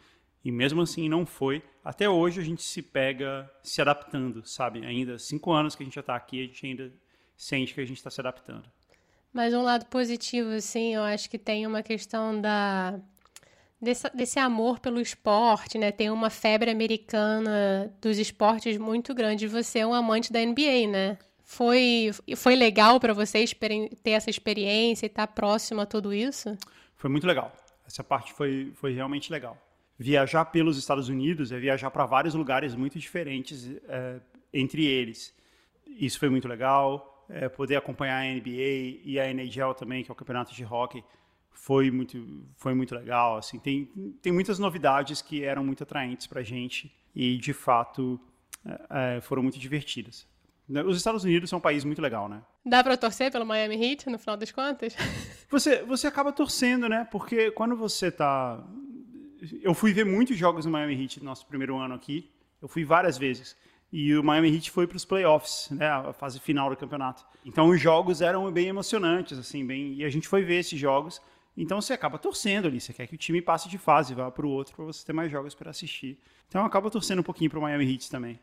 e 0.44 0.50
mesmo 0.50 0.82
assim 0.82 1.08
não 1.08 1.24
foi. 1.24 1.62
Até 1.84 2.08
hoje 2.08 2.40
a 2.40 2.44
gente 2.44 2.62
se 2.62 2.82
pega 2.82 3.50
se 3.62 3.80
adaptando, 3.80 4.46
sabe? 4.46 4.84
Ainda 4.84 5.18
cinco 5.18 5.52
anos 5.52 5.74
que 5.74 5.82
a 5.82 5.86
gente 5.86 5.94
já 5.94 6.00
está 6.00 6.16
aqui, 6.16 6.40
a 6.40 6.46
gente 6.46 6.66
ainda 6.66 6.92
sente 7.36 7.74
que 7.74 7.80
a 7.80 7.84
gente 7.84 7.96
está 7.96 8.10
se 8.10 8.20
adaptando. 8.20 8.64
Mas 9.32 9.52
um 9.52 9.62
lado 9.62 9.86
positivo, 9.86 10.50
assim, 10.50 10.94
eu 10.94 11.02
acho 11.02 11.28
que 11.28 11.38
tem 11.38 11.66
uma 11.66 11.82
questão 11.82 12.40
da 12.40 13.00
desse, 13.80 14.08
desse 14.14 14.38
amor 14.38 14.80
pelo 14.80 15.00
esporte, 15.00 15.78
né? 15.78 15.92
Tem 15.92 16.10
uma 16.10 16.30
febre 16.30 16.70
americana 16.70 17.94
dos 18.00 18.18
esportes 18.18 18.78
muito 18.78 19.14
grande. 19.14 19.46
Você 19.46 19.80
é 19.80 19.86
um 19.86 19.94
amante 19.94 20.32
da 20.32 20.44
NBA, 20.44 20.88
né? 20.88 21.18
Foi, 21.44 22.10
foi 22.36 22.56
legal 22.56 22.98
para 22.98 23.12
você 23.12 23.44
ter 24.02 24.10
essa 24.10 24.30
experiência 24.30 25.06
e 25.06 25.08
estar 25.08 25.26
tá 25.26 25.32
próximo 25.32 25.80
a 25.80 25.86
tudo 25.86 26.12
isso? 26.12 26.56
Foi 26.96 27.10
muito 27.10 27.26
legal. 27.26 27.54
Essa 27.86 28.02
parte 28.02 28.32
foi, 28.32 28.72
foi 28.74 28.92
realmente 28.92 29.30
legal. 29.30 29.56
Viajar 29.98 30.46
pelos 30.46 30.78
Estados 30.78 31.08
Unidos 31.08 31.52
é 31.52 31.58
viajar 31.58 31.90
para 31.90 32.06
vários 32.06 32.34
lugares 32.34 32.74
muito 32.74 32.98
diferentes 32.98 33.70
é, 33.88 34.20
entre 34.52 34.84
eles. 34.84 35.34
Isso 35.86 36.18
foi 36.18 36.28
muito 36.28 36.48
legal. 36.48 37.26
É, 37.28 37.48
poder 37.48 37.76
acompanhar 37.76 38.22
a 38.22 38.24
NBA 38.24 39.00
e 39.04 39.18
a 39.18 39.30
NHL 39.30 39.74
também, 39.74 40.02
que 40.02 40.10
é 40.10 40.12
o 40.12 40.16
campeonato 40.16 40.52
de 40.54 40.64
hockey 40.64 41.02
foi 41.54 41.90
muito, 41.90 42.46
foi 42.56 42.74
muito 42.74 42.94
legal. 42.94 43.38
Assim, 43.38 43.58
tem, 43.58 43.86
tem 44.20 44.32
muitas 44.32 44.58
novidades 44.58 45.22
que 45.22 45.44
eram 45.44 45.64
muito 45.64 45.82
atraentes 45.82 46.26
para 46.26 46.40
a 46.40 46.42
gente 46.42 46.94
e, 47.14 47.38
de 47.38 47.52
fato, 47.52 48.20
é, 48.66 49.16
é, 49.16 49.20
foram 49.20 49.42
muito 49.42 49.58
divertidas. 49.58 50.26
Os 50.68 50.96
Estados 50.96 51.24
Unidos 51.24 51.50
são 51.50 51.58
um 51.58 51.62
país 51.62 51.84
muito 51.84 52.00
legal, 52.00 52.28
né? 52.28 52.42
Dá 52.64 52.82
para 52.82 52.96
torcer 52.96 53.30
pelo 53.30 53.44
Miami 53.44 53.74
Heat, 53.74 54.08
no 54.08 54.18
final 54.18 54.36
das 54.36 54.50
contas? 54.50 54.94
Você, 55.50 55.84
você 55.84 56.08
acaba 56.08 56.32
torcendo, 56.32 56.88
né? 56.88 57.06
Porque 57.12 57.50
quando 57.52 57.76
você 57.76 58.10
tá... 58.10 58.60
Eu 59.62 59.72
fui 59.72 59.92
ver 59.92 60.04
muitos 60.04 60.36
jogos 60.36 60.64
no 60.64 60.72
Miami 60.72 61.00
Heat 61.00 61.20
no 61.20 61.26
nosso 61.26 61.46
primeiro 61.46 61.76
ano 61.76 61.94
aqui. 61.94 62.28
Eu 62.60 62.66
fui 62.66 62.82
várias 62.82 63.16
vezes. 63.16 63.56
E 63.92 64.12
o 64.16 64.24
Miami 64.24 64.52
Heat 64.52 64.72
foi 64.72 64.84
para 64.88 64.96
os 64.96 65.04
playoffs, 65.04 65.68
né? 65.70 65.86
A 65.86 66.12
fase 66.12 66.40
final 66.40 66.70
do 66.70 66.76
campeonato. 66.76 67.24
Então 67.44 67.68
os 67.68 67.80
jogos 67.80 68.20
eram 68.20 68.50
bem 68.50 68.66
emocionantes, 68.66 69.38
assim, 69.38 69.64
bem... 69.64 69.94
E 69.94 70.04
a 70.04 70.10
gente 70.10 70.26
foi 70.26 70.42
ver 70.42 70.56
esses 70.56 70.80
jogos. 70.80 71.22
Então 71.56 71.80
você 71.80 71.92
acaba 71.92 72.18
torcendo 72.18 72.66
ali, 72.66 72.80
você 72.80 72.92
quer 72.92 73.06
que 73.06 73.14
o 73.14 73.18
time 73.18 73.40
passe 73.40 73.68
de 73.68 73.78
fase, 73.78 74.12
vá 74.12 74.28
para 74.30 74.44
o 74.44 74.50
outro 74.50 74.74
para 74.74 74.84
você 74.84 75.06
ter 75.06 75.12
mais 75.12 75.30
jogos 75.30 75.54
para 75.54 75.70
assistir. 75.70 76.18
Então 76.48 76.64
acaba 76.64 76.90
torcendo 76.90 77.20
um 77.20 77.22
pouquinho 77.22 77.48
para 77.48 77.60
o 77.60 77.62
Miami 77.62 77.92
Heat 77.92 78.10
também. 78.10 78.40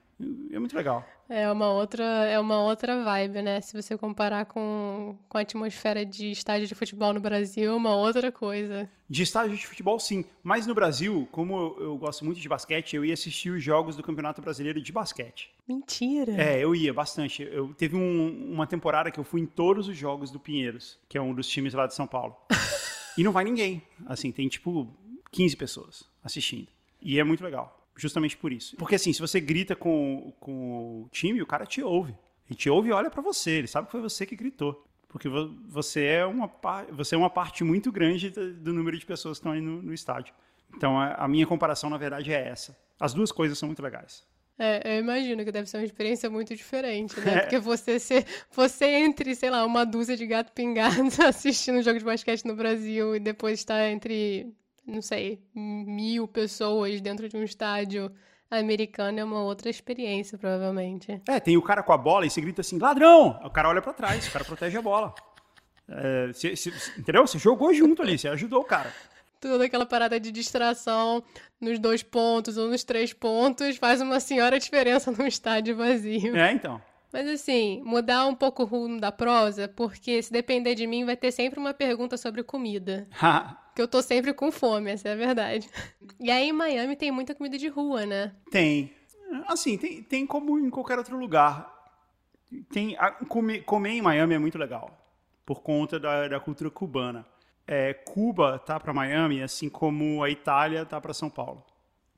É 0.51 0.59
muito 0.59 0.75
legal. 0.75 1.05
É 1.29 1.49
uma 1.49 1.69
outra, 1.71 2.03
é 2.03 2.37
uma 2.37 2.61
outra 2.61 3.03
vibe, 3.03 3.41
né? 3.41 3.61
Se 3.61 3.73
você 3.73 3.97
comparar 3.97 4.45
com, 4.45 5.17
com 5.29 5.37
a 5.37 5.41
atmosfera 5.41 6.05
de 6.05 6.29
estádio 6.29 6.67
de 6.67 6.75
futebol 6.75 7.13
no 7.13 7.21
Brasil, 7.21 7.71
é 7.71 7.73
uma 7.73 7.95
outra 7.95 8.31
coisa. 8.31 8.89
De 9.09 9.23
estádio 9.23 9.55
de 9.55 9.65
futebol, 9.65 9.97
sim. 9.97 10.25
Mas 10.43 10.67
no 10.67 10.75
Brasil, 10.75 11.27
como 11.31 11.55
eu, 11.55 11.83
eu 11.85 11.97
gosto 11.97 12.25
muito 12.25 12.41
de 12.41 12.49
basquete, 12.49 12.97
eu 12.97 13.05
ia 13.05 13.13
assistir 13.13 13.49
os 13.49 13.63
jogos 13.63 13.95
do 13.95 14.03
Campeonato 14.03 14.41
Brasileiro 14.41 14.81
de 14.81 14.91
Basquete. 14.91 15.49
Mentira! 15.65 16.33
É, 16.33 16.61
eu 16.61 16.75
ia 16.75 16.93
bastante. 16.93 17.43
Eu 17.43 17.73
teve 17.73 17.95
um, 17.95 18.51
uma 18.51 18.67
temporada 18.67 19.09
que 19.09 19.19
eu 19.19 19.23
fui 19.23 19.39
em 19.39 19.45
todos 19.45 19.87
os 19.87 19.95
jogos 19.95 20.31
do 20.31 20.39
Pinheiros, 20.39 20.99
que 21.07 21.17
é 21.17 21.21
um 21.21 21.33
dos 21.33 21.47
times 21.47 21.73
lá 21.73 21.87
de 21.87 21.95
São 21.95 22.07
Paulo. 22.07 22.35
E 23.17 23.23
não 23.23 23.33
vai 23.33 23.43
ninguém. 23.43 23.81
Assim, 24.05 24.31
tem 24.31 24.47
tipo 24.47 24.87
15 25.31 25.57
pessoas 25.57 26.03
assistindo. 26.23 26.67
E 27.01 27.19
é 27.19 27.23
muito 27.25 27.43
legal. 27.43 27.80
Justamente 27.95 28.37
por 28.37 28.51
isso. 28.51 28.75
Porque 28.77 28.95
assim, 28.95 29.13
se 29.13 29.19
você 29.19 29.39
grita 29.39 29.75
com, 29.75 30.33
com 30.39 31.03
o 31.03 31.09
time, 31.09 31.41
o 31.41 31.47
cara 31.47 31.65
te 31.65 31.81
ouve. 31.81 32.15
Ele 32.47 32.55
te 32.55 32.69
ouve 32.69 32.89
e 32.89 32.91
olha 32.91 33.09
para 33.09 33.21
você. 33.21 33.51
Ele 33.51 33.67
sabe 33.67 33.87
que 33.87 33.91
foi 33.91 34.01
você 34.01 34.25
que 34.25 34.35
gritou. 34.35 34.85
Porque 35.07 35.27
você 35.67 36.05
é 36.05 36.25
uma, 36.25 36.49
você 36.91 37.15
é 37.15 37.17
uma 37.17 37.29
parte 37.29 37.63
muito 37.63 37.91
grande 37.91 38.29
do, 38.29 38.73
número 38.73 38.97
de 38.97 39.05
pessoas 39.05 39.37
que 39.37 39.41
estão 39.41 39.51
aí 39.51 39.61
no, 39.61 39.81
no 39.81 39.93
estádio. 39.93 40.33
Então, 40.73 40.97
a, 40.97 41.13
a 41.15 41.27
minha 41.27 41.45
comparação, 41.45 41.89
na 41.89 41.97
verdade, 41.97 42.31
é 42.31 42.47
essa. 42.47 42.77
As 42.97 43.13
duas 43.13 43.31
coisas 43.31 43.57
são 43.57 43.67
muito 43.67 43.81
legais. 43.81 44.25
É, 44.57 44.95
eu 44.95 44.99
imagino 44.99 45.43
que 45.43 45.51
deve 45.51 45.67
ser 45.67 45.77
uma 45.77 45.85
experiência 45.85 46.29
muito 46.29 46.55
diferente, 46.55 47.19
né? 47.19 47.39
Porque 47.41 47.57
você 47.57 47.99
ser, 47.99 48.25
você 48.51 48.85
entre, 48.85 49.33
sei 49.35 49.49
lá, 49.49 49.65
uma 49.65 49.83
dúzia 49.83 50.15
de 50.15 50.27
gato 50.27 50.51
pingado 50.51 51.09
assistindo 51.27 51.79
um 51.79 51.81
jogo 51.81 51.97
de 51.97 52.05
basquete 52.05 52.45
no 52.45 52.55
Brasil 52.55 53.15
e 53.15 53.19
depois 53.19 53.59
estar 53.59 53.89
entre, 53.89 54.53
não 54.85 55.01
sei, 55.01 55.41
mil 55.53 56.27
pessoas 56.27 56.99
dentro 57.01 57.27
de 57.29 57.37
um 57.37 57.43
estádio 57.43 58.11
americano 58.49 59.19
é 59.19 59.23
uma 59.23 59.41
outra 59.41 59.69
experiência, 59.69 60.37
provavelmente. 60.37 61.21
É, 61.27 61.39
tem 61.39 61.55
o 61.55 61.61
cara 61.61 61.81
com 61.81 61.93
a 61.93 61.97
bola 61.97 62.25
e 62.25 62.29
você 62.29 62.41
grita 62.41 62.61
assim, 62.61 62.77
ladrão! 62.77 63.39
O 63.43 63.49
cara 63.49 63.69
olha 63.69 63.81
para 63.81 63.93
trás, 63.93 64.27
o 64.27 64.31
cara 64.31 64.43
protege 64.43 64.77
a 64.77 64.81
bola. 64.81 65.13
É, 65.87 66.31
cê, 66.33 66.55
cê, 66.55 66.71
entendeu? 66.97 67.25
Você 67.25 67.37
jogou 67.37 67.73
junto 67.73 68.01
ali, 68.01 68.17
você 68.17 68.27
ajudou 68.27 68.61
o 68.61 68.65
cara 68.65 68.91
toda 69.41 69.65
aquela 69.65 69.85
parada 69.85 70.19
de 70.19 70.31
distração 70.31 71.23
nos 71.59 71.79
dois 71.79 72.03
pontos 72.03 72.57
ou 72.57 72.69
nos 72.69 72.83
três 72.83 73.11
pontos 73.11 73.75
faz 73.77 73.99
uma 73.99 74.19
senhora 74.19 74.59
diferença 74.59 75.11
num 75.11 75.25
estádio 75.25 75.75
vazio. 75.75 76.37
É, 76.37 76.53
então. 76.53 76.79
Mas 77.11 77.27
assim, 77.27 77.81
mudar 77.83 78.25
um 78.27 78.35
pouco 78.35 78.63
o 78.63 78.65
rumo 78.65 78.99
da 78.99 79.11
prosa, 79.11 79.67
porque 79.67 80.21
se 80.21 80.31
depender 80.31 80.75
de 80.75 80.87
mim, 80.87 81.03
vai 81.03 81.17
ter 81.17 81.31
sempre 81.31 81.59
uma 81.59 81.73
pergunta 81.73 82.15
sobre 82.15 82.43
comida. 82.43 83.07
que 83.75 83.81
eu 83.81 83.87
tô 83.87 84.01
sempre 84.01 84.33
com 84.33 84.51
fome, 84.51 84.91
essa 84.91 85.09
é 85.09 85.13
a 85.13 85.15
verdade. 85.15 85.69
E 86.19 86.29
aí 86.29 86.49
em 86.49 86.53
Miami 86.53 86.95
tem 86.95 87.11
muita 87.11 87.33
comida 87.33 87.57
de 87.57 87.67
rua, 87.67 88.05
né? 88.05 88.33
Tem. 88.49 88.93
Assim, 89.47 89.77
tem, 89.77 90.03
tem 90.03 90.25
como 90.25 90.59
em 90.59 90.69
qualquer 90.69 90.97
outro 90.97 91.17
lugar. 91.17 91.71
Tem, 92.71 92.97
a, 92.97 93.11
comer, 93.11 93.63
comer 93.63 93.91
em 93.91 94.01
Miami 94.01 94.35
é 94.35 94.39
muito 94.39 94.57
legal, 94.57 94.97
por 95.45 95.61
conta 95.61 95.99
da, 95.99 96.27
da 96.27 96.39
cultura 96.39 96.69
cubana 96.69 97.25
é, 97.71 97.93
Cuba 97.93 98.59
tá 98.59 98.77
para 98.77 98.93
Miami, 98.93 99.41
assim 99.41 99.69
como 99.69 100.21
a 100.21 100.29
Itália 100.29 100.85
tá 100.85 100.99
para 100.99 101.13
São 101.13 101.29
Paulo. 101.29 101.63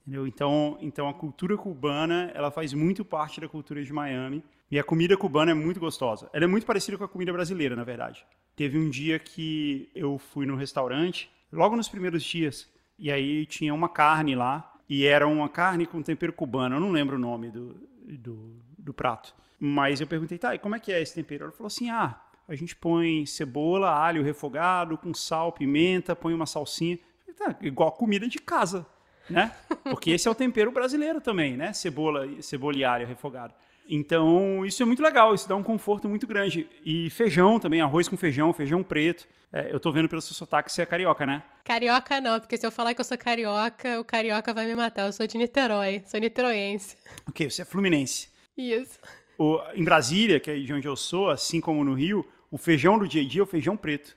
Entendeu? 0.02 0.26
Então, 0.26 0.78
então 0.82 1.08
a 1.08 1.14
cultura 1.14 1.56
cubana 1.56 2.32
ela 2.34 2.50
faz 2.50 2.74
muito 2.74 3.06
parte 3.06 3.40
da 3.40 3.48
cultura 3.48 3.84
de 3.84 3.94
Miami 3.94 4.44
e 4.70 4.80
a 4.80 4.84
comida 4.84 5.16
cubana 5.16 5.52
é 5.52 5.54
muito 5.54 5.80
gostosa. 5.80 6.28
Ela 6.34 6.46
é 6.46 6.48
muito 6.48 6.66
parecida 6.66 6.98
com 6.98 7.04
a 7.04 7.08
comida 7.08 7.32
brasileira, 7.32 7.76
na 7.76 7.84
verdade. 7.84 8.26
Teve 8.56 8.80
um 8.80 8.90
dia 8.90 9.20
que 9.20 9.90
eu 9.94 10.18
fui 10.18 10.48
no 10.48 10.56
restaurante, 10.56 11.30
logo 11.54 11.76
nos 11.76 11.88
primeiros 11.88 12.24
dias, 12.24 12.70
e 12.98 13.12
aí 13.12 13.46
tinha 13.46 13.74
uma 13.74 13.90
carne 13.90 14.36
lá 14.36 14.74
e 14.90 15.06
era 15.06 15.28
uma 15.28 15.48
carne 15.48 15.86
com 15.86 16.02
tempero 16.02 16.34
cubano. 16.34 16.76
Eu 16.76 16.80
não 16.80 16.92
lembro 16.92 17.16
o 17.16 17.20
nome 17.20 17.50
do, 17.50 17.76
do, 18.04 18.56
do 18.78 18.94
prato. 18.94 19.34
Mas 19.60 20.02
eu 20.02 20.08
perguntei, 20.08 20.38
tá, 20.38 20.54
e 20.54 20.60
como 20.60 20.76
é 20.76 20.80
que 20.80 20.92
é 20.92 21.02
esse 21.02 21.16
tempero? 21.16 21.46
Ela 21.46 21.54
falou 21.54 21.68
assim, 21.68 21.90
ah, 21.90 22.20
a 22.48 22.56
gente 22.56 22.76
põe 22.76 23.26
cebola, 23.26 23.90
alho 23.90 24.24
refogado, 24.24 24.98
com 24.98 25.14
sal, 25.14 25.52
pimenta, 25.52 26.16
põe 26.16 26.34
uma 26.34 26.46
salsinha. 26.46 27.00
Tá, 27.38 27.56
igual 27.62 27.92
comida 27.94 28.28
de 28.28 28.38
casa, 28.38 28.86
né? 29.30 29.52
Porque 29.86 30.12
esse 30.12 30.28
é 30.28 30.32
o 30.32 30.36
tempero 30.36 30.72
brasileiro 30.72 31.20
também, 31.20 31.58
né? 31.58 31.74
Cebola, 31.74 32.28
cebola 32.42 32.78
e 32.78 32.84
alho 32.84 33.08
refogado. 33.08 33.54
Então, 33.90 34.66
isso 34.66 34.82
é 34.82 34.86
muito 34.86 35.04
legal, 35.04 35.36
isso 35.36 35.48
dá 35.48 35.56
um 35.56 35.64
conforto 35.64 36.08
muito 36.08 36.26
grande. 36.26 36.68
E 36.86 37.10
feijão 37.10 37.60
também, 37.60 37.82
arroz 37.82 38.08
com 38.08 38.18
feijão, 38.18 38.54
feijão 38.54 38.82
preto. 38.82 39.28
É, 39.52 39.72
eu 39.72 39.80
tô 39.80 39.92
vendo 39.92 40.10
pelo 40.10 40.22
seu 40.22 40.34
sotaque 40.34 40.70
que 40.70 40.76
você 40.76 40.82
é 40.82 40.86
carioca, 40.86 41.26
né? 41.26 41.44
Carioca 41.64 42.20
não, 42.20 42.40
porque 42.40 42.58
se 42.58 42.66
eu 42.66 42.72
falar 42.72 42.94
que 42.94 43.02
eu 43.02 43.06
sou 43.06 43.18
carioca, 43.18 44.00
o 44.00 44.04
carioca 44.04 44.54
vai 44.54 44.66
me 44.66 44.76
matar. 44.76 45.06
Eu 45.06 45.14
sou 45.14 45.28
de 45.28 45.38
Niterói, 45.38 46.02
sou 46.08 46.20
niteroense. 46.20 46.98
Ok, 47.28 47.50
você 47.50 47.62
é 47.62 47.66
fluminense. 47.66 48.30
Isso. 48.58 49.00
O, 49.38 49.60
em 49.76 49.84
Brasília, 49.84 50.40
que 50.40 50.50
é 50.50 50.56
de 50.56 50.74
onde 50.74 50.88
eu 50.88 50.96
sou, 50.96 51.30
assim 51.30 51.62
como 51.62 51.84
no 51.84 51.94
Rio, 51.94 52.26
o 52.50 52.58
feijão 52.58 52.98
do 52.98 53.08
dia 53.08 53.22
a 53.22 53.28
dia 53.28 53.42
é 53.42 53.44
o 53.44 53.48
feijão 53.48 53.78
preto. 53.78 54.16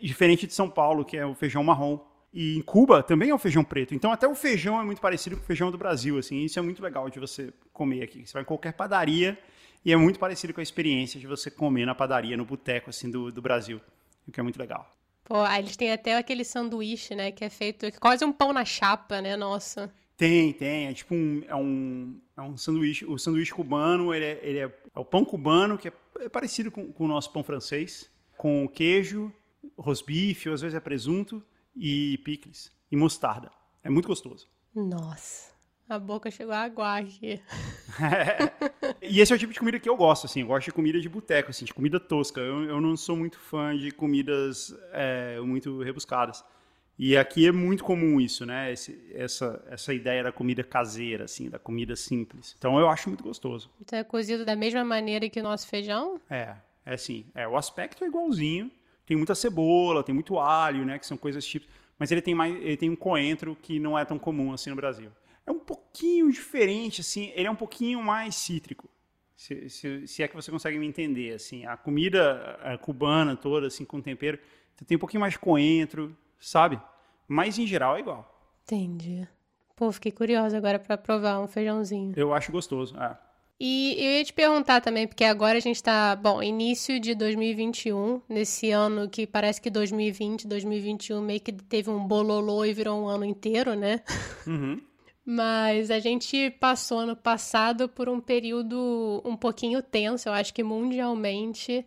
Diferente 0.00 0.46
de 0.46 0.54
São 0.54 0.68
Paulo, 0.68 1.04
que 1.04 1.16
é 1.16 1.24
o 1.24 1.34
feijão 1.34 1.62
marrom. 1.62 1.98
E 2.38 2.58
em 2.58 2.60
Cuba 2.60 3.02
também 3.02 3.30
é 3.30 3.34
o 3.34 3.38
feijão 3.38 3.64
preto. 3.64 3.94
Então 3.94 4.12
até 4.12 4.28
o 4.28 4.34
feijão 4.34 4.78
é 4.78 4.84
muito 4.84 5.00
parecido 5.00 5.36
com 5.38 5.42
o 5.42 5.46
feijão 5.46 5.70
do 5.70 5.78
Brasil, 5.78 6.18
assim. 6.18 6.44
Isso 6.44 6.58
é 6.58 6.62
muito 6.62 6.82
legal 6.82 7.08
de 7.08 7.18
você 7.18 7.50
comer 7.72 8.02
aqui. 8.02 8.26
Você 8.26 8.34
vai 8.34 8.42
em 8.42 8.44
qualquer 8.44 8.74
padaria 8.74 9.38
e 9.82 9.90
é 9.90 9.96
muito 9.96 10.18
parecido 10.18 10.52
com 10.52 10.60
a 10.60 10.62
experiência 10.62 11.18
de 11.18 11.26
você 11.26 11.50
comer 11.50 11.86
na 11.86 11.94
padaria, 11.94 12.36
no 12.36 12.44
boteco, 12.44 12.90
assim, 12.90 13.10
do, 13.10 13.32
do 13.32 13.40
Brasil. 13.40 13.80
O 14.28 14.30
que 14.30 14.38
é 14.38 14.42
muito 14.42 14.58
legal. 14.58 14.86
Pô, 15.24 15.46
eles 15.48 15.78
têm 15.78 15.90
até 15.90 16.14
aquele 16.14 16.44
sanduíche, 16.44 17.14
né, 17.14 17.32
que 17.32 17.42
é 17.42 17.48
feito 17.48 17.86
quase 17.98 18.22
um 18.22 18.32
pão 18.32 18.52
na 18.52 18.66
chapa, 18.66 19.22
né, 19.22 19.34
nossa. 19.34 19.90
Tem, 20.14 20.52
tem. 20.52 20.88
É 20.88 20.92
tipo 20.92 21.14
um, 21.14 21.42
é 21.48 21.56
um, 21.56 22.20
é 22.36 22.42
um 22.42 22.58
sanduíche. 22.58 23.06
O 23.06 23.16
sanduíche 23.16 23.54
cubano, 23.54 24.14
ele 24.14 24.24
é, 24.26 24.40
ele 24.42 24.58
é, 24.58 24.64
é 24.64 25.00
o 25.00 25.04
pão 25.06 25.24
cubano, 25.24 25.78
que 25.78 25.88
é, 25.88 25.92
é 26.20 26.28
parecido 26.28 26.70
com, 26.70 26.92
com, 26.92 27.04
o 27.04 27.08
nosso 27.08 27.32
pão 27.32 27.42
francês, 27.42 28.10
com 28.36 28.68
queijo, 28.68 29.32
rosbife, 29.78 30.50
às 30.50 30.60
vezes 30.60 30.76
é 30.76 30.80
presunto, 30.80 31.42
e 31.76 32.18
picles, 32.18 32.72
e 32.90 32.96
mostarda. 32.96 33.50
É 33.82 33.90
muito 33.90 34.08
gostoso. 34.08 34.48
Nossa, 34.74 35.52
a 35.88 35.98
boca 35.98 36.30
chegou 36.30 36.52
a 36.52 36.62
aguar 36.62 37.02
aqui. 37.02 37.40
é. 38.00 38.96
E 39.02 39.20
esse 39.20 39.32
é 39.32 39.36
o 39.36 39.38
tipo 39.38 39.52
de 39.52 39.58
comida 39.58 39.78
que 39.78 39.88
eu 39.88 39.96
gosto, 39.96 40.26
assim. 40.26 40.40
Eu 40.40 40.48
gosto 40.48 40.66
de 40.66 40.72
comida 40.72 41.00
de 41.00 41.08
boteco, 41.08 41.50
assim, 41.50 41.64
de 41.64 41.72
comida 41.72 42.00
tosca. 42.00 42.40
Eu, 42.40 42.64
eu 42.64 42.80
não 42.80 42.96
sou 42.96 43.16
muito 43.16 43.38
fã 43.38 43.76
de 43.76 43.90
comidas 43.92 44.74
é, 44.92 45.38
muito 45.40 45.80
rebuscadas. 45.80 46.44
E 46.98 47.16
aqui 47.16 47.46
é 47.46 47.52
muito 47.52 47.84
comum 47.84 48.20
isso, 48.20 48.46
né? 48.46 48.72
Esse, 48.72 48.98
essa, 49.14 49.62
essa 49.68 49.92
ideia 49.92 50.24
da 50.24 50.32
comida 50.32 50.64
caseira, 50.64 51.24
assim, 51.24 51.50
da 51.50 51.58
comida 51.58 51.94
simples. 51.94 52.54
Então 52.58 52.80
eu 52.80 52.88
acho 52.88 53.08
muito 53.08 53.22
gostoso. 53.22 53.70
Então 53.80 53.98
é 53.98 54.04
cozido 54.04 54.44
da 54.44 54.56
mesma 54.56 54.84
maneira 54.84 55.28
que 55.28 55.38
o 55.38 55.42
nosso 55.42 55.68
feijão? 55.68 56.20
É, 56.28 56.56
é 56.84 56.94
assim. 56.94 57.26
É, 57.34 57.46
o 57.46 57.56
aspecto 57.56 58.02
é 58.02 58.06
igualzinho. 58.06 58.70
Tem 59.06 59.16
muita 59.16 59.34
cebola, 59.34 60.02
tem 60.02 60.14
muito 60.14 60.38
alho, 60.38 60.84
né? 60.84 60.98
Que 60.98 61.06
são 61.06 61.16
coisas 61.16 61.46
típicas. 61.46 61.74
Mas 61.98 62.10
ele 62.10 62.20
tem, 62.20 62.34
mais, 62.34 62.54
ele 62.56 62.76
tem 62.76 62.90
um 62.90 62.96
coentro 62.96 63.56
que 63.56 63.78
não 63.78 63.98
é 63.98 64.04
tão 64.04 64.18
comum 64.18 64.52
assim 64.52 64.70
no 64.70 64.76
Brasil. 64.76 65.10
É 65.46 65.52
um 65.52 65.58
pouquinho 65.58 66.30
diferente, 66.30 67.00
assim. 67.00 67.32
Ele 67.34 67.46
é 67.46 67.50
um 67.50 67.56
pouquinho 67.56 68.02
mais 68.02 68.34
cítrico. 68.34 68.90
Se, 69.36 69.68
se, 69.68 70.06
se 70.06 70.22
é 70.22 70.28
que 70.28 70.34
você 70.34 70.50
consegue 70.50 70.78
me 70.78 70.86
entender, 70.86 71.34
assim. 71.34 71.64
A 71.66 71.76
comida 71.76 72.78
cubana 72.82 73.36
toda, 73.36 73.68
assim, 73.68 73.84
com 73.84 74.00
tempero, 74.00 74.38
tem 74.86 74.96
um 74.96 75.00
pouquinho 75.00 75.20
mais 75.20 75.34
de 75.34 75.38
coentro, 75.38 76.16
sabe? 76.38 76.80
Mas 77.28 77.58
em 77.58 77.66
geral 77.66 77.96
é 77.96 78.00
igual. 78.00 78.32
Entendi. 78.64 79.26
Pô, 79.76 79.92
fiquei 79.92 80.10
curiosa 80.10 80.56
agora 80.56 80.78
para 80.78 80.96
provar 80.96 81.38
um 81.38 81.46
feijãozinho. 81.46 82.14
Eu 82.16 82.32
acho 82.32 82.50
gostoso, 82.50 82.96
é. 82.98 83.16
E 83.58 83.96
eu 83.98 84.12
ia 84.18 84.24
te 84.24 84.34
perguntar 84.34 84.82
também, 84.82 85.06
porque 85.06 85.24
agora 85.24 85.56
a 85.56 85.60
gente 85.60 85.82
tá, 85.82 86.14
bom, 86.14 86.42
início 86.42 87.00
de 87.00 87.14
2021, 87.14 88.20
nesse 88.28 88.70
ano 88.70 89.08
que 89.08 89.26
parece 89.26 89.60
que 89.60 89.70
2020, 89.70 90.46
2021 90.46 91.22
meio 91.22 91.40
que 91.40 91.52
teve 91.52 91.88
um 91.88 92.06
bololô 92.06 92.66
e 92.66 92.74
virou 92.74 93.02
um 93.02 93.08
ano 93.08 93.24
inteiro, 93.24 93.74
né? 93.74 94.02
Uhum. 94.46 94.78
Mas 95.24 95.90
a 95.90 95.98
gente 95.98 96.50
passou 96.60 96.98
ano 96.98 97.16
passado 97.16 97.88
por 97.88 98.10
um 98.10 98.20
período 98.20 99.22
um 99.24 99.34
pouquinho 99.34 99.82
tenso, 99.82 100.28
eu 100.28 100.34
acho 100.34 100.52
que 100.52 100.62
mundialmente, 100.62 101.84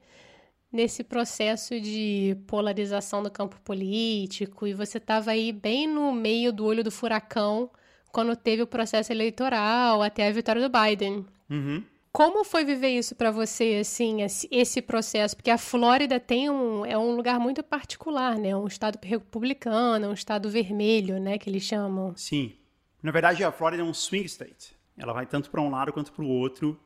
nesse 0.71 1.03
processo 1.03 1.79
de 1.79 2.35
polarização 2.47 3.23
do 3.23 3.31
campo 3.31 3.59
político 3.61 4.67
e 4.67 4.73
você 4.73 4.97
estava 4.97 5.31
aí 5.31 5.51
bem 5.51 5.87
no 5.87 6.11
meio 6.11 6.51
do 6.51 6.65
olho 6.65 6.83
do 6.83 6.91
furacão 6.91 7.69
quando 8.11 8.35
teve 8.35 8.63
o 8.63 8.67
processo 8.67 9.11
eleitoral 9.13 10.01
até 10.01 10.27
a 10.27 10.31
vitória 10.31 10.61
do 10.61 10.69
Biden. 10.69 11.25
Uhum. 11.49 11.83
Como 12.11 12.43
foi 12.43 12.65
viver 12.65 12.89
isso 12.89 13.15
para 13.15 13.29
você, 13.29 13.77
assim, 13.81 14.19
esse 14.51 14.81
processo? 14.81 15.35
Porque 15.35 15.51
a 15.51 15.57
Flórida 15.57 16.19
tem 16.19 16.49
um, 16.49 16.85
é 16.85 16.97
um 16.97 17.15
lugar 17.15 17.39
muito 17.39 17.63
particular, 17.63 18.37
né? 18.37 18.55
Um 18.55 18.67
estado 18.67 18.97
republicano, 19.03 20.09
um 20.09 20.13
estado 20.13 20.49
vermelho, 20.49 21.19
né? 21.19 21.37
Que 21.37 21.49
eles 21.49 21.63
chamam. 21.63 22.13
Sim. 22.15 22.53
Na 23.01 23.11
verdade, 23.11 23.43
a 23.43 23.51
Flórida 23.51 23.83
é 23.83 23.85
um 23.85 23.93
swing 23.93 24.25
state. 24.25 24.75
Ela 24.97 25.13
vai 25.13 25.25
tanto 25.25 25.51
para 25.51 25.61
um 25.61 25.69
lado 25.69 25.93
quanto 25.93 26.11
para 26.11 26.25
o 26.25 26.27
outro 26.27 26.79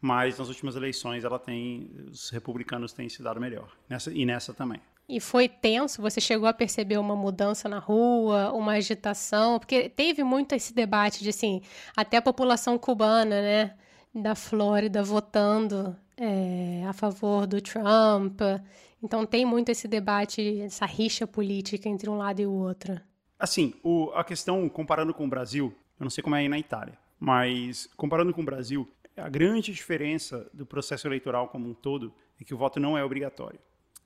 mas 0.00 0.38
nas 0.38 0.48
últimas 0.48 0.76
eleições 0.76 1.24
ela 1.24 1.38
tem 1.38 1.90
os 2.10 2.30
republicanos 2.30 2.92
têm 2.92 3.08
se 3.08 3.22
dado 3.22 3.40
melhor 3.40 3.70
nessa 3.88 4.10
e 4.10 4.24
nessa 4.24 4.54
também 4.54 4.80
e 5.08 5.20
foi 5.20 5.48
tenso 5.48 6.00
você 6.00 6.20
chegou 6.20 6.48
a 6.48 6.54
perceber 6.54 6.96
uma 6.96 7.14
mudança 7.14 7.68
na 7.68 7.78
rua 7.78 8.52
uma 8.52 8.72
agitação 8.72 9.58
porque 9.58 9.88
teve 9.90 10.24
muito 10.24 10.54
esse 10.54 10.72
debate 10.72 11.22
de 11.22 11.28
assim 11.28 11.60
até 11.94 12.16
a 12.16 12.22
população 12.22 12.78
cubana 12.78 13.42
né 13.42 13.74
da 14.14 14.34
Flórida 14.34 15.02
votando 15.02 15.96
é, 16.16 16.84
a 16.86 16.92
favor 16.92 17.46
do 17.46 17.60
Trump. 17.60 18.40
Então 19.02 19.24
tem 19.24 19.44
muito 19.44 19.70
esse 19.70 19.88
debate 19.88 20.60
essa 20.60 20.86
rixa 20.86 21.26
política 21.26 21.88
entre 21.88 22.10
um 22.10 22.16
lado 22.16 22.40
e 22.40 22.46
o 22.46 22.52
outro. 22.52 23.00
Assim 23.38 23.74
o, 23.82 24.10
a 24.14 24.24
questão 24.24 24.68
comparando 24.68 25.14
com 25.14 25.24
o 25.24 25.28
Brasil 25.28 25.74
eu 25.98 26.04
não 26.04 26.10
sei 26.10 26.22
como 26.22 26.36
é 26.36 26.40
aí 26.40 26.48
na 26.48 26.58
Itália 26.58 26.98
mas 27.18 27.88
comparando 27.96 28.32
com 28.32 28.40
o 28.40 28.44
Brasil 28.44 28.88
a 29.16 29.28
grande 29.28 29.72
diferença 29.72 30.48
do 30.52 30.64
processo 30.64 31.06
eleitoral 31.06 31.48
como 31.48 31.68
um 31.68 31.74
todo 31.74 32.12
é 32.40 32.44
que 32.44 32.54
o 32.54 32.56
voto 32.56 32.80
não 32.80 32.96
é 32.96 33.04
obrigatório. 33.04 33.60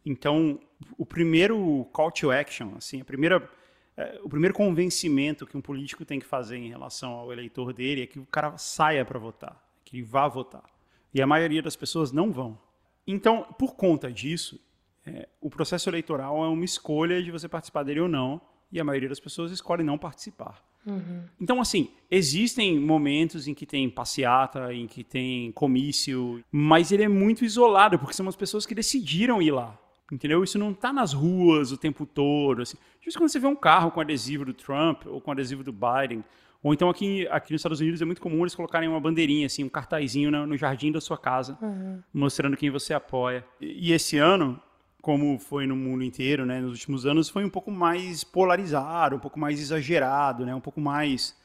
Então, 0.04 0.60
o 0.98 1.06
primeiro 1.06 1.86
call 1.92 2.10
to 2.10 2.30
action, 2.30 2.74
assim, 2.76 3.00
a 3.00 3.04
primeira, 3.04 3.48
é, 3.96 4.20
o 4.22 4.28
primeiro 4.28 4.52
convencimento 4.52 5.46
que 5.46 5.56
um 5.56 5.62
político 5.62 6.04
tem 6.04 6.18
que 6.18 6.26
fazer 6.26 6.56
em 6.56 6.68
relação 6.68 7.12
ao 7.12 7.32
eleitor 7.32 7.72
dele 7.72 8.02
é 8.02 8.06
que 8.06 8.18
o 8.18 8.26
cara 8.26 8.58
saia 8.58 9.04
para 9.04 9.18
votar, 9.18 9.63
que 9.94 10.00
ele 10.00 10.02
vá 10.02 10.26
votar. 10.26 10.64
E 11.12 11.22
a 11.22 11.26
maioria 11.26 11.62
das 11.62 11.76
pessoas 11.76 12.10
não 12.10 12.32
vão. 12.32 12.58
Então, 13.06 13.46
por 13.58 13.76
conta 13.76 14.10
disso, 14.10 14.60
é, 15.06 15.28
o 15.40 15.48
processo 15.48 15.88
eleitoral 15.88 16.44
é 16.44 16.48
uma 16.48 16.64
escolha 16.64 17.22
de 17.22 17.30
você 17.30 17.48
participar 17.48 17.84
dele 17.84 18.00
ou 18.00 18.08
não, 18.08 18.40
e 18.72 18.80
a 18.80 18.84
maioria 18.84 19.08
das 19.08 19.20
pessoas 19.20 19.52
escolhe 19.52 19.84
não 19.84 19.96
participar. 19.96 20.64
Uhum. 20.84 21.22
Então, 21.40 21.60
assim, 21.60 21.90
existem 22.10 22.78
momentos 22.78 23.46
em 23.46 23.54
que 23.54 23.64
tem 23.64 23.88
passeata, 23.88 24.74
em 24.74 24.86
que 24.86 25.04
tem 25.04 25.52
comício, 25.52 26.42
mas 26.50 26.90
ele 26.90 27.04
é 27.04 27.08
muito 27.08 27.44
isolado, 27.44 27.98
porque 27.98 28.14
são 28.14 28.28
as 28.28 28.36
pessoas 28.36 28.66
que 28.66 28.74
decidiram 28.74 29.40
ir 29.40 29.52
lá. 29.52 29.78
Entendeu? 30.12 30.44
Isso 30.44 30.58
não 30.58 30.72
está 30.72 30.92
nas 30.92 31.12
ruas 31.12 31.72
o 31.72 31.78
tempo 31.78 32.04
todo. 32.04 32.62
Assim. 32.62 32.76
Justo 33.00 33.18
quando 33.18 33.30
você 33.30 33.38
vê 33.38 33.46
um 33.46 33.56
carro 33.56 33.90
com 33.90 34.00
adesivo 34.00 34.44
do 34.44 34.52
Trump 34.52 35.06
ou 35.06 35.20
com 35.20 35.30
adesivo 35.32 35.64
do 35.64 35.72
Biden, 35.72 36.22
ou 36.64 36.72
então 36.72 36.88
aqui, 36.88 37.28
aqui 37.30 37.52
nos 37.52 37.60
Estados 37.60 37.80
Unidos 37.80 38.00
é 38.00 38.06
muito 38.06 38.22
comum 38.22 38.40
eles 38.40 38.54
colocarem 38.54 38.88
uma 38.88 38.98
bandeirinha, 38.98 39.44
assim, 39.44 39.62
um 39.62 39.68
cartazinho 39.68 40.30
no, 40.30 40.46
no 40.46 40.56
jardim 40.56 40.90
da 40.90 40.98
sua 40.98 41.18
casa, 41.18 41.58
uhum. 41.60 42.02
mostrando 42.10 42.56
quem 42.56 42.70
você 42.70 42.94
apoia. 42.94 43.44
E, 43.60 43.90
e, 43.90 43.92
esse 43.92 44.16
ano, 44.16 44.58
como 45.02 45.38
foi 45.38 45.66
no 45.66 45.76
mundo 45.76 46.02
inteiro, 46.02 46.46
né, 46.46 46.62
nos 46.62 46.72
últimos 46.72 47.04
anos, 47.04 47.28
foi 47.28 47.44
um 47.44 47.50
pouco 47.50 47.70
mais 47.70 48.24
polarizado, 48.24 49.14
um 49.14 49.18
pouco 49.18 49.38
mais 49.38 49.60
exagerado, 49.60 50.46
né, 50.46 50.54
um 50.54 50.60
pouco 50.60 50.80
mais 50.80 51.36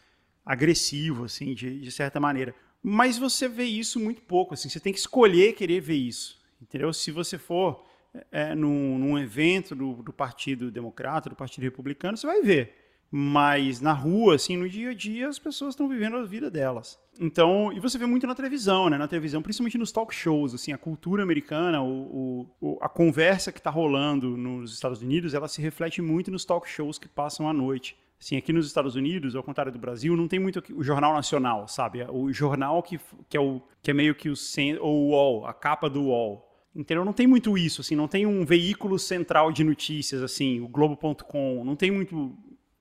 agressivo, 0.45 1.25
assim, 1.25 1.53
de, 1.53 1.81
de 1.81 1.91
certa 1.91 2.17
maneira. 2.17 2.55
Mas 2.81 3.17
você 3.17 3.49
vê 3.49 3.65
isso 3.65 3.99
muito 3.99 4.21
pouco, 4.21 4.53
assim, 4.53 4.69
você 4.69 4.79
tem 4.79 4.93
que 4.93 4.99
escolher 4.99 5.51
querer 5.51 5.81
ver 5.81 5.97
isso, 5.97 6.39
entendeu? 6.61 6.93
Se 6.93 7.11
você 7.11 7.37
for 7.37 7.85
é, 8.31 8.55
num, 8.55 8.97
num 8.97 9.19
evento 9.19 9.75
do, 9.75 10.01
do 10.01 10.13
Partido 10.13 10.71
Democrata, 10.71 11.29
do 11.29 11.35
Partido 11.35 11.65
Republicano, 11.65 12.15
você 12.15 12.25
vai 12.25 12.41
ver 12.41 12.78
mas 13.11 13.81
na 13.81 13.93
rua, 13.93 14.35
assim, 14.35 14.55
no 14.55 14.69
dia 14.69 14.91
a 14.91 14.93
dia, 14.93 15.27
as 15.27 15.39
pessoas 15.39 15.73
estão 15.73 15.87
vivendo 15.87 16.17
a 16.17 16.23
vida 16.23 16.49
delas. 16.49 16.99
Então, 17.19 17.73
e 17.73 17.79
você 17.79 17.97
vê 17.97 18.05
muito 18.05 18.27
na 18.27 18.35
televisão, 18.35 18.89
né? 18.89 18.97
Na 18.97 19.07
televisão, 19.07 19.41
principalmente 19.41 19.77
nos 19.77 19.91
talk 19.91 20.13
shows, 20.13 20.53
assim, 20.53 20.71
a 20.71 20.77
cultura 20.77 21.23
americana, 21.23 21.81
o, 21.81 22.47
o 22.61 22.77
a 22.81 22.87
conversa 22.87 23.51
que 23.51 23.59
está 23.59 23.69
rolando 23.69 24.37
nos 24.37 24.73
Estados 24.73 25.01
Unidos, 25.01 25.33
ela 25.33 25.47
se 25.47 25.61
reflete 25.61 26.01
muito 26.01 26.31
nos 26.31 26.45
talk 26.45 26.69
shows 26.69 26.97
que 26.97 27.07
passam 27.07 27.49
à 27.49 27.53
noite. 27.53 27.97
Assim, 28.19 28.35
aqui 28.35 28.51
nos 28.51 28.67
Estados 28.67 28.95
Unidos, 28.95 29.35
ao 29.35 29.43
contrário 29.43 29.71
do 29.71 29.79
Brasil, 29.79 30.15
não 30.15 30.27
tem 30.27 30.39
muito 30.39 30.61
o 30.75 30.83
jornal 30.83 31.13
nacional, 31.13 31.67
sabe? 31.67 32.03
O 32.09 32.31
jornal 32.33 32.83
que, 32.83 32.99
que, 33.29 33.37
é, 33.37 33.39
o, 33.39 33.61
que 33.81 33.91
é 33.91 33.93
meio 33.93 34.13
que 34.13 34.29
o, 34.29 34.33
o 34.81 35.09
UOL, 35.09 35.45
a 35.45 35.53
capa 35.53 35.89
do 35.89 36.03
UOL. 36.03 36.45
Entendeu? 36.75 37.03
Não 37.03 37.13
tem 37.13 37.25
muito 37.25 37.57
isso, 37.57 37.81
assim, 37.81 37.95
não 37.95 38.07
tem 38.07 38.25
um 38.25 38.45
veículo 38.45 38.99
central 38.99 39.51
de 39.51 39.63
notícias, 39.63 40.21
assim, 40.21 40.59
o 40.59 40.67
Globo.com, 40.67 41.63
não 41.65 41.75
tem 41.75 41.89
muito 41.89 42.37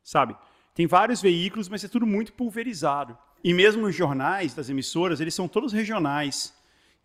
sabe? 0.08 0.34
Tem 0.74 0.86
vários 0.86 1.20
veículos, 1.20 1.68
mas 1.68 1.84
é 1.84 1.88
tudo 1.88 2.06
muito 2.06 2.32
pulverizado. 2.32 3.16
E 3.44 3.52
mesmo 3.52 3.86
os 3.86 3.94
jornais 3.94 4.54
das 4.54 4.70
emissoras, 4.70 5.20
eles 5.20 5.34
são 5.34 5.46
todos 5.46 5.72
regionais. 5.72 6.54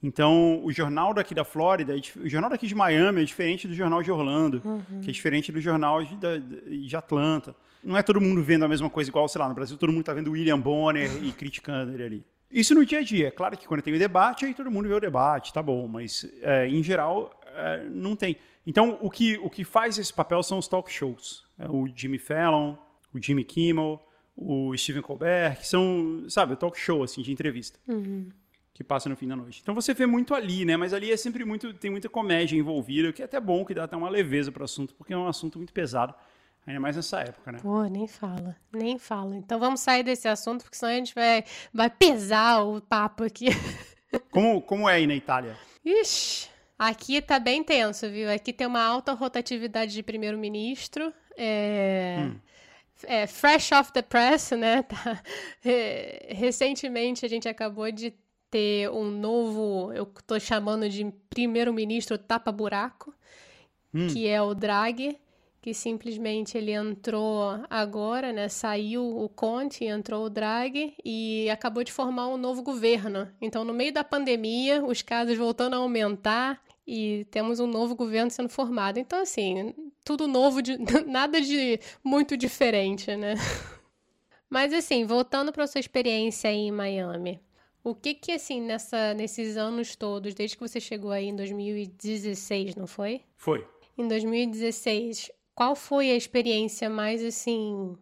Então, 0.02 0.64
o 0.64 0.72
jornal 0.72 1.14
daqui 1.14 1.34
da 1.34 1.44
Flórida, 1.44 1.94
o 1.94 2.30
jornal 2.30 2.50
daqui 2.50 2.66
de 2.66 2.76
Miami 2.76 3.22
é 3.22 3.26
diferente 3.26 3.68
do 3.68 3.74
jornal 3.74 4.02
de 4.02 4.12
Orlando, 4.12 4.62
uhum. 4.64 5.02
que 5.02 5.10
é 5.10 5.14
diferente 5.14 5.52
do 5.52 5.60
jornal 5.60 6.04
de, 6.04 6.16
de, 6.16 6.88
de, 6.88 6.96
Atlanta. 6.96 7.56
Não 7.84 7.98
é 7.98 8.04
todo 8.04 8.22
mundo 8.22 8.42
vendo 8.42 8.64
a 8.64 8.68
mesma 8.68 8.90
coisa 8.90 9.10
igual, 9.10 9.28
sei 9.28 9.42
lá, 9.42 9.50
no 9.50 9.56
Brasil 9.56 9.78
todo 9.78 9.92
mundo 9.92 10.02
está 10.02 10.14
vendo 10.14 10.32
William 10.32 10.60
Bonner 10.60 11.10
e 11.24 11.32
criticando 11.32 11.94
ele 11.94 12.04
ali. 12.04 12.26
Isso 12.50 12.74
no 12.74 12.86
dia 12.86 13.00
a 13.00 13.04
dia. 13.04 13.28
É 13.28 13.32
claro 13.32 13.58
que 13.58 13.68
quando 13.68 13.82
tem 13.82 13.94
o 13.94 14.00
debate, 14.00 14.46
aí 14.46 14.54
todo 14.54 14.72
mundo 14.72 14.88
vê 14.88 14.94
o 14.94 15.00
debate, 15.00 15.54
tá 15.54 15.62
bom, 15.62 15.88
mas 15.88 16.26
é, 16.42 16.68
em 16.68 16.82
geral 16.84 17.38
é, 17.48 17.84
não 17.90 18.16
tem. 18.16 18.38
Então, 18.66 18.98
o 19.02 19.10
que, 19.10 19.38
o 19.40 19.50
que 19.50 19.64
faz 19.64 19.98
esse 19.98 20.14
papel 20.14 20.42
são 20.42 20.58
os 20.58 20.68
talk 20.68 20.92
shows. 20.92 21.44
É 21.60 21.68
o 21.68 21.88
Jimmy 21.94 22.18
Fallon, 22.18 22.76
o 23.14 23.22
Jimmy 23.22 23.44
Kimmel, 23.44 24.02
o 24.36 24.76
Stephen 24.76 25.02
Colbert, 25.02 25.60
que 25.60 25.68
são, 25.68 26.26
sabe, 26.28 26.56
talk 26.56 26.78
show, 26.78 27.04
assim, 27.04 27.22
de 27.22 27.32
entrevista. 27.32 27.80
Uhum. 27.88 28.30
Que 28.74 28.84
passa 28.84 29.08
no 29.08 29.16
fim 29.16 29.28
da 29.28 29.36
noite. 29.36 29.60
Então 29.62 29.76
você 29.76 29.94
vê 29.94 30.08
muito 30.08 30.34
ali, 30.34 30.66
né? 30.66 30.76
Mas 30.76 30.94
ali 30.94 31.12
é 31.12 31.18
sempre 31.18 31.46
muito. 31.46 31.74
Tem 31.76 31.92
muita 31.92 32.10
comédia 32.10 32.58
envolvida, 32.58 33.14
que 33.14 33.22
é 33.22 33.26
até 33.26 33.40
bom, 33.40 33.64
que 33.64 33.74
dá 33.74 33.84
até 33.84 33.96
uma 33.96 34.10
leveza 34.10 34.52
para 34.52 34.62
o 34.62 34.66
assunto, 34.66 34.96
porque 34.96 35.14
é 35.14 35.18
um 35.18 35.28
assunto 35.28 35.60
muito 35.60 35.72
pesado. 35.72 36.14
Ainda 36.66 36.80
mais 36.80 36.96
nessa 36.96 37.20
época, 37.20 37.52
né? 37.52 37.60
Pô, 37.62 37.84
nem 37.84 38.08
fala, 38.08 38.56
nem 38.72 38.98
fala. 38.98 39.36
Então 39.36 39.60
vamos 39.60 39.82
sair 39.82 40.02
desse 40.02 40.28
assunto, 40.28 40.64
porque 40.64 40.78
senão 40.78 40.92
a 40.92 40.96
gente 40.96 41.14
vai, 41.14 41.44
vai 41.72 41.90
pesar 41.90 42.64
o 42.64 42.82
papo 42.82 43.24
aqui. 43.24 43.48
Como, 44.30 44.62
como 44.62 44.88
é 44.88 44.94
aí 44.94 45.08
na 45.08 45.16
Itália? 45.16 45.58
Ixi, 45.84 46.48
aqui 46.78 47.20
tá 47.20 47.40
bem 47.40 47.64
tenso, 47.64 48.08
viu? 48.12 48.32
Aqui 48.32 48.54
tem 48.54 48.68
uma 48.68 48.84
alta 48.84 49.12
rotatividade 49.14 49.92
de 49.92 50.04
primeiro-ministro. 50.04 51.12
É... 51.36 52.18
Hum 52.20 52.40
é, 53.06 53.28
fresh 53.28 53.72
off 53.72 53.92
the 53.92 54.02
press, 54.02 54.52
né? 54.52 54.84
Tá, 54.94 55.22
recentemente 56.30 57.26
a 57.26 57.30
gente 57.30 57.48
acabou 57.48 57.92
de 57.92 58.14
ter 58.50 58.90
um 58.92 59.10
novo, 59.10 59.92
eu 59.94 60.04
estou 60.04 60.40
chamando 60.40 60.88
de 60.88 61.12
primeiro-ministro 61.30 62.18
tapa-buraco, 62.18 63.14
hum. 63.94 64.08
que 64.08 64.28
é 64.28 64.42
o 64.42 64.54
Draghi, 64.54 65.18
que 65.60 65.74
simplesmente 65.74 66.58
ele 66.58 66.72
entrou 66.72 67.60
agora, 67.70 68.34
né? 68.34 68.50
Saiu 68.50 69.04
o 69.04 69.30
Conte, 69.30 69.86
entrou 69.86 70.26
o 70.26 70.30
Draghi 70.30 70.94
e 71.04 71.50
acabou 71.50 71.84
de 71.84 71.92
formar 71.92 72.28
um 72.28 72.38
novo 72.38 72.62
governo. 72.62 73.32
Então, 73.42 73.64
no 73.64 73.74
meio 73.74 73.94
da 73.94 74.04
pandemia, 74.04 74.84
os 74.84 75.02
casos 75.02 75.38
voltando 75.38 75.76
a 75.76 75.78
aumentar 75.78 76.62
e 76.86 77.26
temos 77.32 77.60
um 77.60 77.68
novo 77.68 77.96
governo 77.96 78.30
sendo 78.30 78.50
formado. 78.50 79.00
Então, 79.00 79.22
assim, 79.22 79.74
tudo 80.04 80.28
novo, 80.28 80.62
de, 80.62 80.78
nada 81.08 81.42
de 81.42 81.80
muito 82.04 82.36
diferente, 82.36 83.16
né? 83.16 83.36
Mas, 84.50 84.74
assim, 84.74 85.06
voltando 85.06 85.52
para 85.52 85.66
sua 85.66 85.80
experiência 85.80 86.50
aí 86.50 86.68
em 86.68 86.72
Miami, 86.72 87.42
o 87.84 87.96
que 87.96 88.14
que, 88.14 88.32
assim, 88.32 88.62
nessa, 88.62 89.14
nesses 89.14 89.58
anos 89.58 89.96
todos, 89.96 90.34
desde 90.34 90.56
que 90.56 90.68
você 90.68 90.80
chegou 90.80 91.12
aí 91.12 91.26
em 91.26 91.36
2016, 91.36 92.76
não 92.76 92.86
foi? 92.86 93.22
Foi. 93.36 93.68
Em 93.98 94.08
2016, 94.08 95.32
qual 95.56 95.76
foi 95.76 96.12
a 96.12 96.16
experiência 96.16 96.90
mais, 96.90 97.24
assim, 97.24 97.98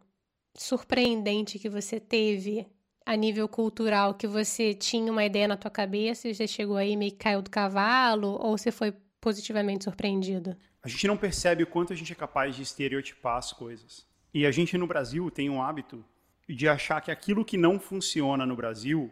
surpreendente 0.54 1.58
que 1.58 1.70
você 1.70 2.00
teve 2.00 2.68
a 3.12 3.16
nível 3.16 3.48
cultural 3.48 4.14
que 4.14 4.26
você 4.26 4.74
tinha 4.74 5.12
uma 5.12 5.26
ideia 5.26 5.48
na 5.48 5.58
tua 5.58 5.70
cabeça 5.70 6.30
e 6.30 6.34
você 6.34 6.48
chegou 6.48 6.78
aí 6.78 6.96
meio 6.96 7.12
que 7.12 7.18
caiu 7.18 7.42
do 7.42 7.50
cavalo 7.50 8.38
ou 8.40 8.58
você 8.58 8.72
foi 8.72 8.94
positivamente 9.20 9.84
surpreendido? 9.84 10.56
A 10.82 10.88
gente 10.88 11.08
não 11.08 11.18
percebe 11.18 11.62
o 11.64 11.68
quanto 11.68 11.92
a 11.92 11.96
gente 11.96 12.14
é 12.14 12.16
capaz 12.16 12.56
de 12.56 12.62
estereotipar 12.62 13.38
as 13.38 13.52
coisas. 13.52 14.08
E 14.34 14.46
a 14.46 14.52
gente 14.52 14.78
no 14.78 14.88
Brasil 14.88 15.30
tem 15.30 15.50
um 15.50 15.62
hábito 15.62 16.04
de 16.48 16.68
achar 16.68 17.02
que 17.02 17.12
aquilo 17.12 17.44
que 17.44 17.58
não 17.58 17.80
funciona 17.80 18.46
no 18.46 18.56
Brasil 18.56 19.12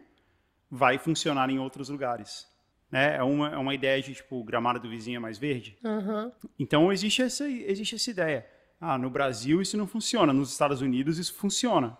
vai 0.70 0.98
funcionar 0.98 1.50
em 1.50 1.58
outros 1.58 1.90
lugares. 1.90 2.48
Né? 2.90 3.16
É, 3.16 3.22
uma, 3.22 3.50
é 3.50 3.56
uma 3.58 3.74
ideia 3.74 4.02
de, 4.02 4.14
tipo, 4.14 4.42
gramado 4.42 4.80
do 4.80 4.88
vizinho 4.88 5.18
é 5.18 5.20
mais 5.20 5.38
verde. 5.38 5.76
Uhum. 5.84 6.32
Então, 6.58 6.90
existe 6.90 7.22
essa, 7.22 7.46
existe 7.46 7.94
essa 7.94 8.10
ideia. 8.10 8.46
Ah, 8.80 8.96
no 8.96 9.10
Brasil 9.10 9.60
isso 9.60 9.76
não 9.76 9.86
funciona, 9.86 10.32
nos 10.32 10.50
Estados 10.50 10.80
Unidos 10.80 11.18
isso 11.18 11.34
funciona. 11.34 11.96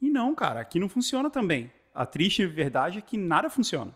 E 0.00 0.08
não, 0.08 0.34
cara, 0.34 0.60
aqui 0.60 0.78
não 0.78 0.88
funciona 0.88 1.30
também. 1.30 1.70
A 1.94 2.06
triste 2.06 2.46
verdade 2.46 2.98
é 2.98 3.00
que 3.00 3.16
nada 3.16 3.50
funciona. 3.50 3.94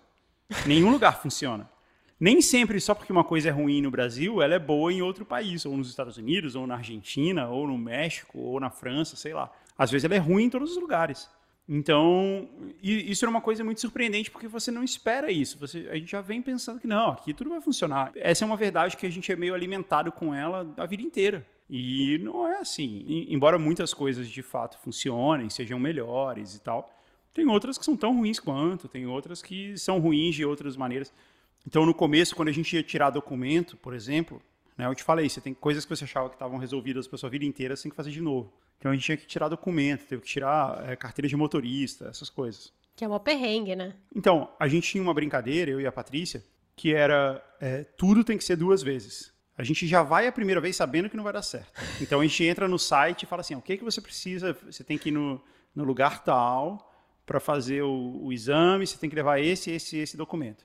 Nenhum 0.67 0.91
lugar 0.93 1.21
funciona. 1.21 1.71
Nem 2.19 2.41
sempre, 2.41 2.81
só 2.81 2.95
porque 2.95 3.13
uma 3.13 3.25
coisa 3.25 3.49
é 3.49 3.53
ruim 3.53 3.83
no 3.83 3.91
Brasil, 3.91 4.41
ela 4.41 4.55
é 4.55 4.59
boa 4.59 4.93
em 4.93 5.03
outro 5.03 5.25
país, 5.25 5.67
ou 5.67 5.77
nos 5.77 5.89
Estados 5.89 6.17
Unidos, 6.17 6.55
ou 6.55 6.67
na 6.69 6.77
Argentina, 6.77 7.49
ou 7.49 7.67
no 7.67 7.77
México, 7.77 8.39
ou 8.39 8.61
na 8.61 8.71
França, 8.71 9.17
sei 9.17 9.35
lá. 9.35 9.51
Às 9.77 9.91
vezes 9.91 10.05
ela 10.05 10.15
é 10.15 10.19
ruim 10.19 10.45
em 10.45 10.51
todos 10.51 10.71
os 10.71 10.81
lugares. 10.81 11.29
Então, 11.69 12.49
isso 12.83 13.25
era 13.25 13.31
uma 13.31 13.41
coisa 13.41 13.65
muito 13.65 13.81
surpreendente 13.81 14.31
porque 14.31 14.49
você 14.49 14.71
não 14.71 14.85
espera 14.85 15.31
isso. 15.31 15.59
Você, 15.59 15.89
a 15.91 15.95
gente 15.95 16.11
já 16.11 16.21
vem 16.21 16.43
pensando 16.43 16.81
que 16.81 16.87
não, 16.87 17.11
aqui 17.11 17.33
tudo 17.33 17.51
vai 17.51 17.61
funcionar. 17.61 18.13
Essa 18.15 18.45
é 18.45 18.47
uma 18.47 18.57
verdade 18.57 18.97
que 18.97 19.07
a 19.07 19.11
gente 19.11 19.31
é 19.33 19.37
meio 19.37 19.55
alimentado 19.55 20.13
com 20.13 20.35
ela 20.35 20.73
a 20.77 20.87
vida 20.87 21.03
inteira. 21.03 21.47
E 21.75 22.19
não 22.19 22.47
é 22.47 22.59
assim. 22.59 23.03
Embora 23.31 23.59
muitas 23.59 23.95
coisas 23.95 24.29
de 24.29 24.43
fato 24.43 24.79
funcionem, 24.81 25.49
sejam 25.49 25.79
melhores 25.79 26.55
e 26.55 26.61
tal, 26.61 26.95
tem 27.33 27.49
outras 27.49 27.79
que 27.79 27.85
são 27.87 27.97
tão 27.97 28.15
ruins 28.15 28.39
quanto, 28.39 28.87
tem 28.87 29.07
outras 29.07 29.41
que 29.41 29.75
são 29.79 29.99
ruins 29.99 30.35
de 30.35 30.45
outras 30.45 30.77
maneiras. 30.77 31.11
Então, 31.67 31.87
no 31.87 31.95
começo, 31.95 32.37
quando 32.37 32.49
a 32.49 32.53
gente 32.53 32.77
ia 32.77 32.83
tirar 32.83 33.09
documento, 33.09 33.75
por 33.79 33.95
exemplo, 33.95 34.43
né, 34.77 34.85
eu 34.85 34.95
te 34.95 35.03
falei, 35.03 35.31
você 35.31 35.41
tem 35.41 35.55
coisas 35.55 35.87
que 35.87 35.97
você 35.97 36.05
achava 36.05 36.29
que 36.29 36.35
estavam 36.35 36.59
resolvidas 36.59 37.09
para 37.09 37.17
sua 37.17 37.31
vida 37.31 37.47
inteira, 37.47 37.75
você 37.75 37.85
tem 37.85 37.91
que 37.91 37.97
fazer 37.97 38.11
de 38.11 38.21
novo. 38.21 38.53
Então, 38.79 38.91
a 38.91 38.95
gente 38.95 39.05
tinha 39.05 39.17
que 39.17 39.27
tirar 39.27 39.49
documento, 39.49 40.05
teve 40.05 40.21
que 40.21 40.29
tirar 40.29 40.87
é, 40.87 40.95
carteira 40.95 41.27
de 41.27 41.37
motorista, 41.37 42.07
essas 42.09 42.29
coisas. 42.29 42.71
Que 42.95 43.03
é 43.03 43.09
uma 43.09 43.19
perrengue, 43.19 43.75
né? 43.75 43.95
Então, 44.15 44.51
a 44.61 44.69
gente 44.69 44.91
tinha 44.91 45.03
uma 45.03 45.15
brincadeira, 45.15 45.71
eu 45.71 45.81
e 45.81 45.87
a 45.87 45.93
Patrícia, 45.93 46.45
que 46.77 46.93
era 46.93 47.43
é, 47.59 47.85
tudo 47.97 48.23
tem 48.23 48.37
que 48.37 48.45
ser 48.45 48.57
duas 48.57 48.83
vezes 48.83 49.32
a 49.57 49.63
gente 49.63 49.87
já 49.87 50.03
vai 50.03 50.27
a 50.27 50.33
primeira 50.33 50.61
vez 50.61 50.77
sabendo 50.77 51.11
que 51.11 51.17
não 51.17 51.25
vai 51.25 51.33
dar 51.33 51.43
certo. 51.43 51.73
Então 52.01 52.21
a 52.21 52.23
gente 52.23 52.43
entra 52.45 52.67
no 52.67 52.79
site 52.79 53.25
e 53.25 53.27
fala 53.27 53.41
assim: 53.41 53.55
o 53.55 53.63
que, 53.63 53.77
que 53.77 53.85
você 53.85 54.01
precisa? 54.01 54.57
Você 54.65 54.83
tem 54.83 54.97
que 54.97 55.11
ir 55.11 55.13
no, 55.13 55.41
no 55.75 55.85
lugar 55.85 56.25
tal 56.25 56.91
para 57.27 57.39
fazer 57.39 57.83
o, 57.83 58.21
o, 58.25 58.33
exame, 58.33 58.87
você 58.87 58.99
tem 58.99 59.09
que 59.09 59.17
levar 59.17 59.41
esse, 59.41 59.71
esse, 59.71 59.97
esse 59.99 60.17
documento. 60.17 60.65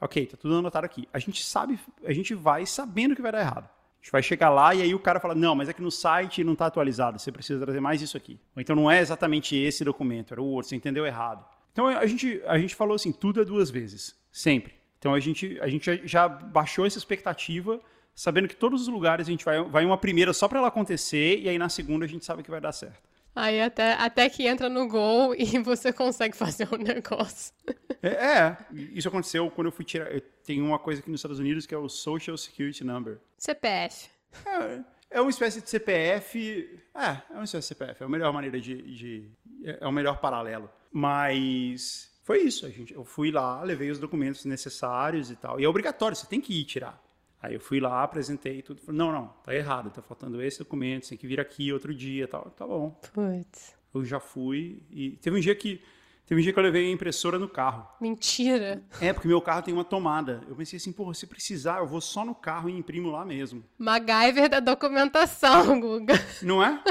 Ok, 0.00 0.26
tá 0.26 0.36
tudo 0.36 0.56
anotado 0.56 0.86
aqui. 0.86 1.08
A 1.12 1.18
gente 1.18 1.44
sabe, 1.44 1.78
a 2.04 2.12
gente 2.12 2.34
vai 2.34 2.64
sabendo 2.64 3.14
que 3.14 3.22
vai 3.22 3.32
dar 3.32 3.40
errado. 3.40 3.64
A 3.64 4.02
gente 4.02 4.12
vai 4.12 4.22
chegar 4.22 4.48
lá 4.48 4.74
e 4.74 4.82
aí 4.82 4.94
o 4.94 5.00
cara 5.00 5.18
fala: 5.18 5.34
não, 5.34 5.56
mas 5.56 5.68
é 5.68 5.72
que 5.72 5.82
no 5.82 5.90
site 5.90 6.44
não 6.44 6.52
está 6.52 6.66
atualizado, 6.66 7.18
você 7.18 7.32
precisa 7.32 7.60
trazer 7.64 7.80
mais 7.80 8.00
isso 8.00 8.16
aqui. 8.16 8.40
Ou 8.54 8.62
então 8.62 8.76
não 8.76 8.90
é 8.90 9.00
exatamente 9.00 9.56
esse 9.56 9.84
documento, 9.84 10.32
era 10.32 10.40
o 10.40 10.46
outro, 10.46 10.68
você 10.68 10.76
entendeu 10.76 11.04
errado. 11.04 11.44
Então 11.72 11.86
a 11.86 12.06
gente, 12.06 12.40
a 12.46 12.56
gente 12.56 12.76
falou 12.76 12.94
assim: 12.94 13.10
tudo 13.10 13.42
é 13.42 13.44
duas 13.44 13.68
vezes, 13.68 14.16
sempre. 14.30 14.74
Então 14.98 15.12
a 15.12 15.20
gente, 15.20 15.58
a 15.60 15.68
gente 15.68 16.06
já 16.06 16.28
baixou 16.28 16.86
essa 16.86 16.98
expectativa 16.98 17.80
sabendo 18.18 18.48
que 18.48 18.56
todos 18.56 18.82
os 18.82 18.88
lugares 18.88 19.28
a 19.28 19.30
gente 19.30 19.44
vai, 19.44 19.62
vai 19.62 19.84
uma 19.84 19.96
primeira 19.96 20.32
só 20.32 20.48
para 20.48 20.58
ela 20.58 20.66
acontecer 20.66 21.38
e 21.38 21.48
aí 21.48 21.56
na 21.56 21.68
segunda 21.68 22.04
a 22.04 22.08
gente 22.08 22.24
sabe 22.24 22.42
que 22.42 22.50
vai 22.50 22.60
dar 22.60 22.72
certo. 22.72 23.08
Aí 23.32 23.60
até, 23.60 23.92
até 23.92 24.28
que 24.28 24.44
entra 24.44 24.68
no 24.68 24.88
gol 24.88 25.32
e 25.38 25.56
você 25.60 25.92
consegue 25.92 26.36
fazer 26.36 26.68
o 26.72 26.74
um 26.74 26.78
negócio. 26.78 27.54
É, 28.02 28.08
é, 28.08 28.56
isso 28.92 29.06
aconteceu 29.06 29.48
quando 29.52 29.68
eu 29.68 29.72
fui 29.72 29.84
tirar. 29.84 30.08
Tem 30.44 30.60
uma 30.60 30.80
coisa 30.80 31.00
aqui 31.00 31.08
nos 31.08 31.20
Estados 31.20 31.38
Unidos 31.38 31.64
que 31.64 31.72
é 31.72 31.78
o 31.78 31.88
Social 31.88 32.36
Security 32.36 32.82
Number. 32.82 33.20
CPF. 33.36 34.10
É, 34.44 34.80
é 35.12 35.20
uma 35.20 35.30
espécie 35.30 35.60
de 35.60 35.70
CPF. 35.70 36.80
É, 36.96 37.22
é 37.30 37.34
uma 37.34 37.44
espécie 37.44 37.68
de 37.72 37.78
CPF. 37.78 38.02
É 38.02 38.06
a 38.06 38.08
melhor 38.08 38.32
maneira 38.32 38.60
de. 38.60 38.82
de 38.96 39.30
é 39.64 39.86
o 39.86 39.92
melhor 39.92 40.18
paralelo. 40.18 40.68
Mas 40.90 42.10
foi 42.24 42.40
isso. 42.40 42.66
A 42.66 42.68
gente, 42.68 42.92
eu 42.92 43.04
fui 43.04 43.30
lá, 43.30 43.62
levei 43.62 43.92
os 43.92 44.00
documentos 44.00 44.44
necessários 44.44 45.30
e 45.30 45.36
tal. 45.36 45.60
E 45.60 45.64
é 45.64 45.68
obrigatório, 45.68 46.16
você 46.16 46.26
tem 46.26 46.40
que 46.40 46.52
ir 46.52 46.64
tirar. 46.64 47.00
Aí 47.40 47.54
eu 47.54 47.60
fui 47.60 47.80
lá, 47.80 48.02
apresentei 48.02 48.62
tudo. 48.62 48.80
Falei, 48.80 48.98
não, 48.98 49.12
não, 49.12 49.28
tá 49.44 49.54
errado, 49.54 49.90
tá 49.90 50.02
faltando 50.02 50.42
esse 50.42 50.58
documento, 50.58 51.04
você 51.04 51.10
tem 51.10 51.18
que 51.18 51.26
vir 51.26 51.40
aqui 51.40 51.72
outro 51.72 51.94
dia 51.94 52.26
tal. 52.26 52.50
Tá 52.50 52.66
bom. 52.66 52.98
Putz. 53.12 53.76
Eu 53.94 54.04
já 54.04 54.20
fui 54.20 54.82
e 54.90 55.12
teve 55.12 55.36
um 55.36 55.40
dia 55.40 55.54
que 55.54 55.80
Teve 56.28 56.42
um 56.42 56.44
dia 56.44 56.52
que 56.52 56.58
eu 56.58 56.62
levei 56.62 56.86
a 56.86 56.92
impressora 56.92 57.38
no 57.38 57.48
carro. 57.48 57.88
Mentira. 57.98 58.82
É, 59.00 59.14
porque 59.14 59.26
meu 59.26 59.40
carro 59.40 59.62
tem 59.62 59.72
uma 59.72 59.82
tomada. 59.82 60.42
Eu 60.46 60.54
pensei 60.54 60.76
assim, 60.76 60.92
pô, 60.92 61.14
se 61.14 61.26
precisar, 61.26 61.78
eu 61.78 61.86
vou 61.86 62.02
só 62.02 62.22
no 62.22 62.34
carro 62.34 62.68
e 62.68 62.76
imprimo 62.76 63.10
lá 63.10 63.24
mesmo. 63.24 63.64
MacGyver 63.78 64.46
da 64.50 64.60
documentação, 64.60 65.80
Guga. 65.80 66.12
Não 66.42 66.62
é? 66.62 66.84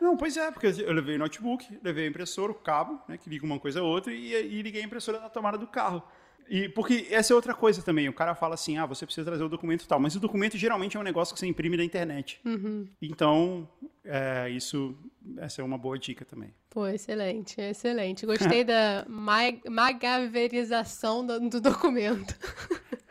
Não, 0.00 0.16
pois 0.16 0.36
é, 0.36 0.52
porque 0.52 0.68
eu 0.68 0.92
levei 0.92 1.16
o 1.16 1.18
notebook, 1.18 1.66
levei 1.82 2.04
a 2.04 2.08
impressora, 2.08 2.52
o 2.52 2.54
cabo, 2.54 3.02
né, 3.08 3.18
que 3.18 3.28
liga 3.28 3.44
uma 3.44 3.58
coisa 3.58 3.80
a 3.80 3.82
outra, 3.82 4.12
e, 4.12 4.32
e 4.32 4.62
liguei 4.62 4.80
a 4.80 4.84
impressora 4.84 5.18
na 5.18 5.28
tomada 5.28 5.58
do 5.58 5.66
carro. 5.66 6.00
E 6.48 6.68
porque 6.68 7.06
essa 7.10 7.32
é 7.32 7.36
outra 7.36 7.54
coisa 7.54 7.82
também. 7.82 8.08
O 8.08 8.12
cara 8.12 8.34
fala 8.34 8.54
assim: 8.54 8.78
ah, 8.78 8.86
você 8.86 9.04
precisa 9.04 9.24
trazer 9.24 9.44
o 9.44 9.48
documento 9.48 9.86
tal. 9.86 10.00
Mas 10.00 10.14
o 10.16 10.20
documento 10.20 10.56
geralmente 10.56 10.96
é 10.96 11.00
um 11.00 11.02
negócio 11.02 11.34
que 11.34 11.40
você 11.40 11.46
imprime 11.46 11.76
da 11.76 11.84
internet. 11.84 12.40
Uhum. 12.44 12.88
Então, 13.00 13.68
é, 14.04 14.48
isso, 14.50 14.96
essa 15.36 15.60
é 15.60 15.64
uma 15.64 15.76
boa 15.76 15.98
dica 15.98 16.24
também. 16.24 16.54
Pô, 16.70 16.86
excelente, 16.86 17.60
excelente. 17.60 18.24
Gostei 18.24 18.64
da 18.64 19.04
mag 19.08 19.60
magaverização 19.68 21.26
do, 21.26 21.40
do 21.48 21.60
documento. 21.60 22.34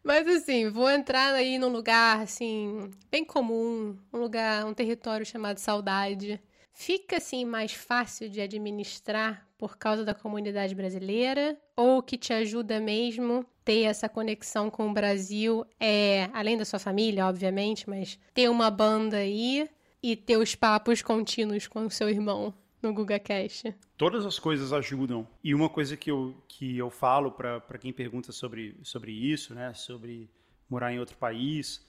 Mas 0.03 0.27
assim, 0.29 0.68
vou 0.70 0.88
entrar 0.88 1.35
aí 1.35 1.59
num 1.59 1.68
lugar 1.68 2.20
assim, 2.20 2.90
bem 3.11 3.25
comum, 3.25 3.96
um 4.12 4.18
lugar, 4.18 4.64
um 4.64 4.72
território 4.72 5.27
chamado 5.27 5.59
saudade. 5.59 6.40
Fica 6.79 7.17
assim 7.17 7.47
mais 7.47 7.73
fácil 7.73 8.29
de 8.29 8.39
administrar 8.39 9.49
por 9.57 9.79
causa 9.79 10.05
da 10.05 10.12
comunidade 10.12 10.75
brasileira 10.75 11.57
ou 11.75 12.03
que 12.03 12.19
te 12.19 12.35
ajuda 12.35 12.79
mesmo 12.79 13.47
ter 13.65 13.85
essa 13.85 14.11
conexão 14.11 14.69
com 14.69 14.91
o 14.91 14.93
Brasil 14.93 15.65
é 15.81 16.29
além 16.35 16.55
da 16.55 16.67
sua 16.67 16.79
família, 16.79 17.27
obviamente, 17.27 17.89
mas 17.89 18.19
ter 18.35 18.51
uma 18.51 18.71
banda 18.71 19.17
aí 19.17 19.67
e 20.03 20.15
ter 20.15 20.37
os 20.37 20.55
papos 20.55 21.01
contínuos 21.01 21.67
com 21.67 21.87
o 21.87 21.91
seu 21.91 22.11
irmão 22.11 22.53
no 22.83 22.93
GugaCast? 22.93 23.75
Todas 23.97 24.27
as 24.27 24.39
coisas 24.39 24.71
ajudam. 24.71 25.27
E 25.43 25.55
uma 25.55 25.71
coisa 25.71 25.97
que 25.97 26.11
eu, 26.11 26.37
que 26.47 26.77
eu 26.77 26.91
falo 26.91 27.33
para 27.33 27.79
quem 27.81 27.91
pergunta 27.91 28.33
sobre, 28.33 28.77
sobre 28.83 29.12
isso, 29.12 29.55
né, 29.55 29.73
sobre 29.73 30.29
morar 30.69 30.93
em 30.93 31.01
outro 31.01 31.17
país, 31.17 31.83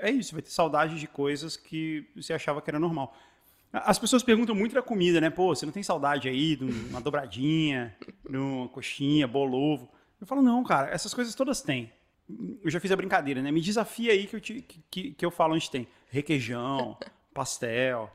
é 0.00 0.10
isso, 0.10 0.32
vai 0.32 0.42
ter 0.42 0.50
saudade 0.50 1.00
de 1.00 1.06
coisas 1.06 1.56
que 1.56 2.06
você 2.14 2.34
achava 2.34 2.60
que 2.60 2.70
era 2.70 2.78
normal. 2.78 3.16
As 3.72 3.98
pessoas 3.98 4.22
perguntam 4.22 4.54
muito 4.54 4.74
da 4.74 4.82
comida, 4.82 5.20
né? 5.20 5.28
Pô, 5.28 5.54
você 5.54 5.66
não 5.66 5.72
tem 5.72 5.82
saudade 5.82 6.28
aí 6.28 6.56
de 6.56 6.64
uma 6.64 7.00
dobradinha, 7.00 7.94
de 8.28 8.36
uma 8.36 8.68
coxinha, 8.68 9.28
bolovo? 9.28 9.90
Eu 10.20 10.26
falo, 10.26 10.40
não, 10.40 10.64
cara, 10.64 10.88
essas 10.90 11.12
coisas 11.12 11.34
todas 11.34 11.60
têm. 11.60 11.92
Eu 12.62 12.70
já 12.70 12.80
fiz 12.80 12.90
a 12.90 12.96
brincadeira, 12.96 13.42
né? 13.42 13.50
Me 13.50 13.60
desafia 13.60 14.12
aí 14.12 14.26
que 14.26 14.36
eu, 14.36 14.40
te, 14.40 14.62
que, 14.90 15.12
que 15.12 15.24
eu 15.24 15.30
falo 15.30 15.54
onde 15.54 15.70
tem. 15.70 15.86
Requeijão, 16.08 16.96
pastel. 17.34 18.10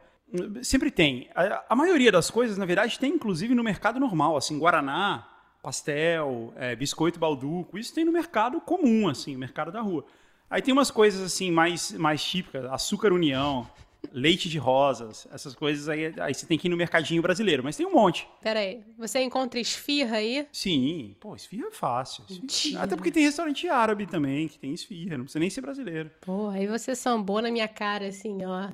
Sempre 0.64 0.90
tem. 0.90 1.30
A, 1.36 1.66
a, 1.70 1.76
maioria 1.76 2.12
das 2.12 2.32
coisas, 2.32 2.58
na 2.58 2.66
verdade, 2.66 2.98
tem 2.98 3.14
inclusive 3.14 3.54
no 3.54 3.64
mercado 3.64 4.00
normal, 4.00 4.36
assim, 4.36 4.58
guaraná, 4.58 5.28
pastel, 5.62 6.52
é, 6.56 6.76
biscoito 6.76 7.20
balduco, 7.20 7.78
isso 7.78 7.94
tem 7.94 8.04
no 8.04 8.12
mercado 8.12 8.60
comum, 8.60 9.08
assim, 9.08 9.38
mercado 9.38 9.72
da 9.72 9.82
rua. 9.82 10.04
Aí 10.50 10.62
tem 10.62 10.74
umas 10.74 10.92
coisas 10.92 11.22
assim 11.22 11.52
mais, 11.52 11.92
mais 11.94 12.24
típicas, 12.24 12.66
açúcar 12.66 13.14
união, 13.14 13.68
leite 14.12 14.50
de 14.50 14.58
rosas, 14.58 15.28
essas 15.32 15.56
coisas 15.56 15.90
aí, 15.90 16.14
aí 16.20 16.34
você 16.34 16.46
tem 16.46 16.58
que 16.58 16.68
ir 16.68 16.70
no 16.70 16.78
mercadinho 16.78 17.22
brasileiro, 17.22 17.64
mas 17.64 17.76
tem 17.76 17.86
um 17.86 17.94
monte. 17.94 18.28
Peraí, 18.42 18.84
você 18.98 19.20
encontra 19.22 19.60
esfirra 19.60 20.18
aí? 20.18 20.48
Sim, 20.52 21.16
pô, 21.20 21.36
esfirra 21.36 21.68
é 21.68 21.72
fácil. 21.72 22.24
Esfirra. 22.30 22.84
Até 22.84 22.96
porque 22.96 23.12
tem 23.12 23.24
restaurante 23.24 23.68
árabe 23.68 24.06
também, 24.06 24.48
que 24.48 24.60
tem 24.60 24.74
esfirra, 24.74 25.18
não 25.18 25.26
precisa 25.26 25.40
nem 25.40 25.50
ser 25.50 25.62
brasileiro. 25.62 26.12
Pô, 26.22 26.50
aí 26.50 26.68
você 26.68 26.96
sambou 26.96 27.42
na 27.42 27.50
minha 27.52 27.68
cara, 27.68 28.08
assim, 28.08 28.40
ó. 28.46 28.70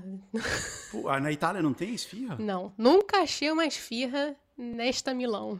Pô, 0.92 1.20
na 1.20 1.32
Itália 1.32 1.62
não 1.62 1.74
tem 1.74 1.94
esfirra? 1.94 2.38
Não, 2.40 2.74
nunca 2.78 3.20
achei 3.20 3.52
uma 3.52 3.66
esfirra 3.66 4.36
nesta 4.58 5.14
Milão. 5.14 5.60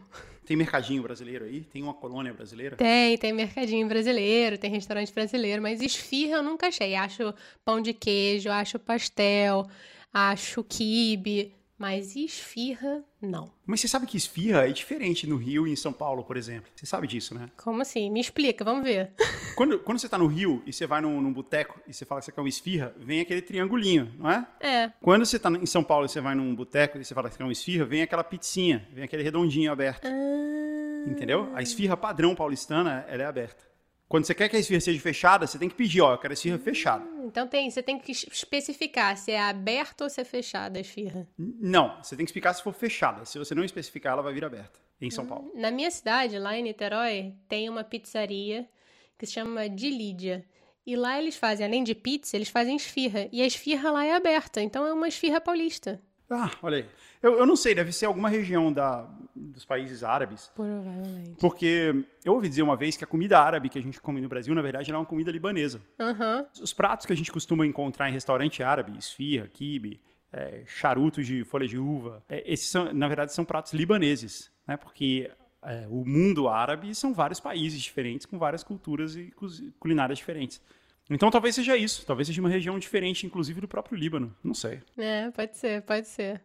Tem 0.50 0.58
mercadinho 0.58 1.04
brasileiro 1.04 1.46
aí? 1.46 1.62
Tem 1.62 1.84
uma 1.84 1.94
colônia 1.94 2.34
brasileira? 2.34 2.76
Tem, 2.76 3.16
tem 3.20 3.32
mercadinho 3.32 3.88
brasileiro, 3.88 4.58
tem 4.58 4.72
restaurante 4.72 5.14
brasileiro, 5.14 5.62
mas 5.62 5.80
esfirra 5.80 6.38
eu 6.38 6.42
nunca 6.42 6.70
achei. 6.70 6.96
Acho 6.96 7.36
pão 7.64 7.80
de 7.80 7.94
queijo, 7.94 8.50
acho 8.50 8.80
pastel, 8.80 9.68
acho 10.12 10.64
quibe, 10.64 11.54
mas 11.80 12.14
esfirra, 12.14 13.02
não. 13.22 13.50
Mas 13.66 13.80
você 13.80 13.88
sabe 13.88 14.06
que 14.06 14.18
esfirra 14.18 14.68
é 14.68 14.72
diferente 14.72 15.26
no 15.26 15.38
Rio 15.38 15.66
e 15.66 15.72
em 15.72 15.76
São 15.78 15.94
Paulo, 15.94 16.26
por 16.26 16.36
exemplo. 16.36 16.70
Você 16.76 16.86
sabe 16.86 17.08
disso, 17.08 17.34
né? 17.34 17.50
Como 17.56 17.82
assim? 17.82 18.12
Me 18.12 18.20
explica, 18.20 18.66
vamos 18.66 18.84
ver. 18.84 19.14
Quando, 19.56 19.78
quando 19.80 20.00
você 20.00 20.08
está 20.08 20.18
no 20.18 20.26
Rio 20.26 20.64
e 20.66 20.72
você 20.72 20.88
vai 20.88 21.02
num, 21.02 21.20
num 21.20 21.34
boteco 21.34 21.82
e 21.86 21.94
você 21.94 22.06
fala 22.06 22.22
que 22.22 22.26
você 22.26 22.32
quer 22.32 22.40
uma 22.40 22.48
esfirra, 22.48 22.96
vem 22.98 23.20
aquele 23.20 23.42
triangulinho, 23.42 24.10
não 24.18 24.32
é? 24.32 24.48
É. 24.62 24.92
Quando 25.02 25.26
você 25.26 25.36
está 25.36 25.50
em 25.50 25.66
São 25.66 25.84
Paulo 25.84 26.06
e 26.06 26.10
você 26.10 26.22
vai 26.22 26.34
num 26.34 26.56
boteco 26.56 26.98
e 26.98 27.04
você 27.04 27.14
fala 27.14 27.28
que 27.28 27.34
você 27.34 27.40
quer 27.40 27.44
uma 27.44 27.52
esfirra, 27.52 27.84
vem 27.84 28.02
aquela 28.02 28.24
pizzinha, 28.24 28.88
vem 28.94 29.04
aquele 29.04 29.22
redondinho 29.22 29.70
aberto. 29.70 30.06
Ah. 30.06 31.10
Entendeu? 31.12 31.52
A 31.54 31.62
esfirra 31.62 31.98
padrão 31.98 32.34
paulistana, 32.34 33.06
ela 33.10 33.24
é 33.24 33.26
aberta. 33.26 33.69
Quando 34.10 34.26
você 34.26 34.34
quer 34.34 34.50
que 34.50 34.56
a 34.56 34.60
esfirra 34.60 34.82
seja 34.82 35.00
fechada, 35.00 35.46
você 35.46 35.60
tem 35.60 35.70
que 35.70 35.76
pedir, 35.76 36.02
ó, 36.02 36.14
eu 36.14 36.18
quero 36.18 36.32
a 36.32 36.34
esfirra 36.34 36.58
fechada. 36.58 37.06
Então 37.24 37.48
tem, 37.48 37.70
você 37.70 37.84
tem 37.84 38.00
que 38.00 38.12
especificar 38.12 39.16
se 39.16 39.32
é 39.32 39.40
aberta 39.40 40.04
ou 40.04 40.10
se 40.10 40.20
é 40.20 40.24
fechada 40.24 40.80
a 40.80 40.82
esfirra. 40.82 41.28
Não, 41.38 41.96
você 42.02 42.16
tem 42.16 42.26
que 42.26 42.30
explicar 42.32 42.56
se 42.56 42.64
for 42.64 42.74
fechada. 42.74 43.24
Se 43.24 43.38
você 43.38 43.54
não 43.54 43.64
especificar, 43.64 44.14
ela 44.14 44.24
vai 44.24 44.34
vir 44.34 44.44
aberta. 44.44 44.80
Em 45.00 45.12
São 45.12 45.26
Paulo. 45.26 45.52
Na 45.56 45.70
minha 45.70 45.92
cidade, 45.92 46.40
lá 46.40 46.58
em 46.58 46.64
Niterói, 46.64 47.34
tem 47.48 47.70
uma 47.70 47.84
pizzaria 47.84 48.68
que 49.16 49.28
se 49.28 49.34
chama 49.34 49.70
de 49.70 49.92
Lídia. 49.92 50.44
E 50.86 50.96
lá 50.96 51.20
eles 51.20 51.36
fazem, 51.36 51.66
além 51.66 51.84
de 51.84 51.94
pizza, 51.94 52.36
eles 52.36 52.50
fazem 52.50 52.76
esfirra. 52.76 53.30
E 53.32 53.44
a 53.44 53.46
esfirra 53.46 53.92
lá 53.92 54.06
é 54.06 54.14
aberta, 54.14 54.60
então 54.60 54.86
é 54.88 54.92
uma 54.92 55.08
esfirra 55.08 55.40
paulista. 55.40 56.02
Ah, 56.30 56.52
olha 56.62 56.78
aí. 56.78 56.86
Eu, 57.22 57.40
eu 57.40 57.46
não 57.46 57.56
sei, 57.56 57.74
deve 57.74 57.92
ser 57.92 58.06
alguma 58.06 58.30
região 58.30 58.72
da, 58.72 59.10
dos 59.36 59.66
países 59.66 60.04
árabes. 60.04 60.52
Provavelmente. 60.56 61.38
Porque 61.40 62.06
eu 62.24 62.34
ouvi 62.34 62.50
dizer 62.50 62.62
uma 62.62 62.76
vez 62.76 62.96
que 62.96 63.04
a 63.04 63.08
comida 63.08 63.40
árabe 63.40 63.70
que 63.70 63.80
a 63.80 63.82
gente 63.82 64.00
come 64.00 64.22
no 64.22 64.30
Brasil, 64.30 64.54
na 64.54 64.62
verdade, 64.62 64.92
é 64.92 64.96
uma 64.96 65.06
comida 65.06 65.32
libanesa. 65.32 65.82
Uhum. 66.00 66.46
Os 66.62 66.74
pratos 66.74 67.06
que 67.06 67.14
a 67.14 67.16
gente 67.16 67.32
costuma 67.32 67.66
encontrar 67.66 68.10
em 68.10 68.14
restaurante 68.14 68.62
árabe, 68.62 68.98
esfirra, 68.98 69.48
quibe, 69.48 70.00
é, 70.32 70.64
charutos 70.66 71.26
de 71.26 71.44
folha 71.44 71.68
de 71.68 71.78
uva, 71.78 72.24
é, 72.30 72.44
esses 72.52 72.70
são, 72.70 72.94
na 72.94 73.08
verdade, 73.08 73.34
são 73.34 73.44
pratos 73.44 73.74
libaneses, 73.74 74.52
né? 74.68 74.78
Porque 74.78 75.32
é, 75.64 75.88
o 75.90 76.06
mundo 76.06 76.48
árabe 76.48 76.94
são 76.94 77.14
vários 77.14 77.40
países 77.40 77.82
diferentes, 77.82 78.26
com 78.26 78.38
várias 78.38 78.64
culturas 78.64 79.16
e 79.16 79.34
culinárias 79.80 80.20
diferentes. 80.20 80.62
Então 81.10 81.32
talvez 81.32 81.56
seja 81.56 81.76
isso, 81.76 82.06
talvez 82.06 82.28
seja 82.28 82.40
uma 82.40 82.50
região 82.50 82.78
diferente, 82.78 83.26
inclusive 83.26 83.60
do 83.60 83.68
próprio 83.68 83.98
Líbano, 83.98 84.36
não 84.44 84.54
sei. 84.54 84.82
É, 84.96 85.32
pode 85.32 85.58
ser, 85.58 85.82
pode 85.82 86.08
ser. 86.08 86.42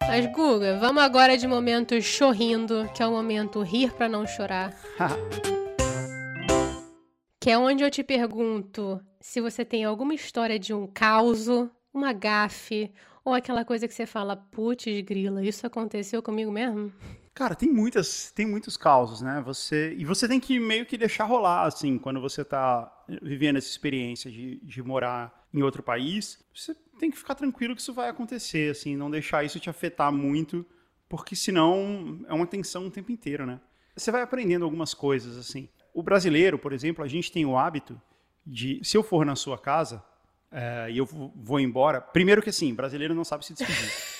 Mas, 0.00 0.26
Guga, 0.32 0.78
vamos 0.78 1.02
agora 1.02 1.36
de 1.36 1.46
momento 1.46 2.00
chorrindo, 2.02 2.88
que 2.94 3.02
é 3.02 3.06
o 3.06 3.12
momento 3.12 3.62
rir 3.62 3.92
para 3.92 4.08
não 4.08 4.26
chorar. 4.26 4.74
que 7.40 7.50
é 7.50 7.58
onde 7.58 7.84
eu 7.84 7.90
te 7.90 8.02
pergunto 8.02 9.00
se 9.20 9.40
você 9.40 9.64
tem 9.64 9.84
alguma 9.84 10.14
história 10.14 10.58
de 10.58 10.74
um 10.74 10.86
caos, 10.86 11.46
uma 11.92 12.12
gafe, 12.12 12.92
ou 13.24 13.32
aquela 13.32 13.64
coisa 13.64 13.88
que 13.88 13.94
você 13.94 14.06
fala, 14.06 14.36
putz, 14.36 14.84
grila, 15.02 15.44
isso 15.44 15.66
aconteceu 15.66 16.22
comigo 16.22 16.52
mesmo? 16.52 16.92
Cara, 17.34 17.56
tem 17.56 17.68
muitas, 17.68 18.30
tem 18.30 18.46
muitos 18.46 18.76
causos, 18.76 19.20
né? 19.20 19.42
Você 19.44 19.92
e 19.98 20.04
você 20.04 20.28
tem 20.28 20.38
que 20.38 20.60
meio 20.60 20.86
que 20.86 20.96
deixar 20.96 21.24
rolar, 21.24 21.64
assim, 21.64 21.98
quando 21.98 22.20
você 22.20 22.42
está 22.42 22.90
vivendo 23.20 23.56
essa 23.56 23.68
experiência 23.68 24.30
de, 24.30 24.60
de 24.62 24.82
morar 24.84 25.44
em 25.52 25.60
outro 25.60 25.82
país, 25.82 26.38
você 26.54 26.76
tem 26.98 27.10
que 27.10 27.18
ficar 27.18 27.34
tranquilo 27.34 27.74
que 27.74 27.80
isso 27.80 27.92
vai 27.92 28.08
acontecer, 28.08 28.70
assim, 28.70 28.96
não 28.96 29.10
deixar 29.10 29.42
isso 29.44 29.58
te 29.58 29.68
afetar 29.68 30.12
muito, 30.12 30.64
porque 31.08 31.34
senão 31.34 32.20
é 32.28 32.32
uma 32.32 32.46
tensão 32.46 32.86
o 32.86 32.90
tempo 32.90 33.10
inteiro, 33.10 33.44
né? 33.44 33.60
Você 33.96 34.12
vai 34.12 34.22
aprendendo 34.22 34.64
algumas 34.64 34.94
coisas, 34.94 35.36
assim. 35.36 35.68
O 35.92 36.04
brasileiro, 36.04 36.56
por 36.56 36.72
exemplo, 36.72 37.04
a 37.04 37.08
gente 37.08 37.32
tem 37.32 37.44
o 37.44 37.58
hábito 37.58 38.00
de, 38.46 38.80
se 38.84 38.96
eu 38.96 39.02
for 39.02 39.26
na 39.26 39.34
sua 39.34 39.58
casa 39.58 40.04
é, 40.52 40.88
e 40.88 40.98
eu 40.98 41.06
vou 41.06 41.58
embora, 41.58 42.00
primeiro 42.00 42.40
que 42.40 42.50
assim, 42.50 42.72
brasileiro 42.72 43.12
não 43.12 43.24
sabe 43.24 43.44
se 43.44 43.54
despedir. 43.54 43.92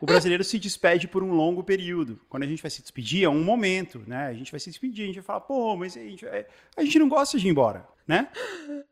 o 0.00 0.06
brasileiro 0.06 0.44
se 0.44 0.58
despede 0.58 1.08
por 1.08 1.22
um 1.22 1.32
longo 1.32 1.62
período. 1.62 2.20
Quando 2.28 2.42
a 2.42 2.46
gente 2.46 2.62
vai 2.62 2.70
se 2.70 2.82
despedir, 2.82 3.24
é 3.24 3.28
um 3.28 3.42
momento, 3.42 4.02
né? 4.06 4.26
A 4.26 4.32
gente 4.32 4.50
vai 4.50 4.60
se 4.60 4.70
despedir, 4.70 5.04
a 5.04 5.06
gente 5.06 5.16
vai 5.16 5.24
falar, 5.24 5.40
pô, 5.40 5.76
mas 5.76 5.96
a 5.96 6.00
gente, 6.00 6.26
é, 6.26 6.48
a 6.76 6.82
gente 6.82 6.98
não 6.98 7.08
gosta 7.08 7.38
de 7.38 7.46
ir 7.46 7.50
embora, 7.50 7.86
né? 8.06 8.28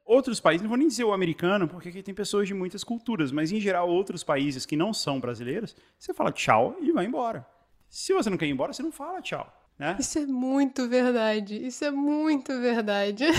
Outros 0.05 0.41
países, 0.41 0.63
não 0.63 0.69
vou 0.69 0.79
nem 0.79 0.89
dizer 0.89 1.05
o 1.05 1.13
americano, 1.13 1.69
porque 1.69 1.89
aqui 1.89 2.03
tem 2.03 2.15
pessoas 2.15 2.49
de 2.49 2.55
muitas 2.55 2.85
culturas, 2.85 3.33
mas 3.33 3.53
em 3.53 3.61
geral, 3.61 3.89
outros 3.89 4.23
países 4.23 4.67
que 4.67 4.77
não 4.77 4.93
são 4.93 5.21
brasileiros, 5.21 5.77
você 5.99 6.13
fala 6.13 6.33
tchau 6.33 6.77
e 6.81 6.93
vai 6.93 7.07
embora. 7.07 7.47
Se 7.89 8.13
você 8.13 8.29
não 8.29 8.37
quer 8.37 8.47
ir 8.47 8.51
embora, 8.51 8.73
você 8.73 8.83
não 8.83 8.93
fala 8.93 9.23
tchau, 9.23 9.53
né? 9.79 9.97
Isso 9.99 10.19
é 10.19 10.27
muito 10.27 10.89
verdade. 10.89 11.67
Isso 11.67 11.85
é 11.85 11.91
muito 11.91 12.61
verdade. 12.61 13.25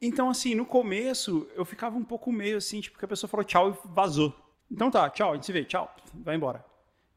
Então, 0.00 0.30
assim, 0.30 0.54
no 0.54 0.64
começo, 0.64 1.48
eu 1.56 1.64
ficava 1.64 1.96
um 1.96 2.04
pouco 2.04 2.30
meio 2.30 2.56
assim, 2.56 2.80
tipo, 2.80 2.96
que 2.96 3.04
a 3.04 3.08
pessoa 3.08 3.28
falou 3.28 3.44
tchau 3.44 3.70
e 3.70 3.88
vazou. 3.88 4.32
Então 4.70 4.90
tá, 4.90 5.08
tchau, 5.10 5.32
a 5.32 5.34
gente 5.34 5.46
se 5.46 5.52
vê, 5.52 5.64
tchau, 5.64 5.92
vai 6.14 6.36
embora. 6.36 6.64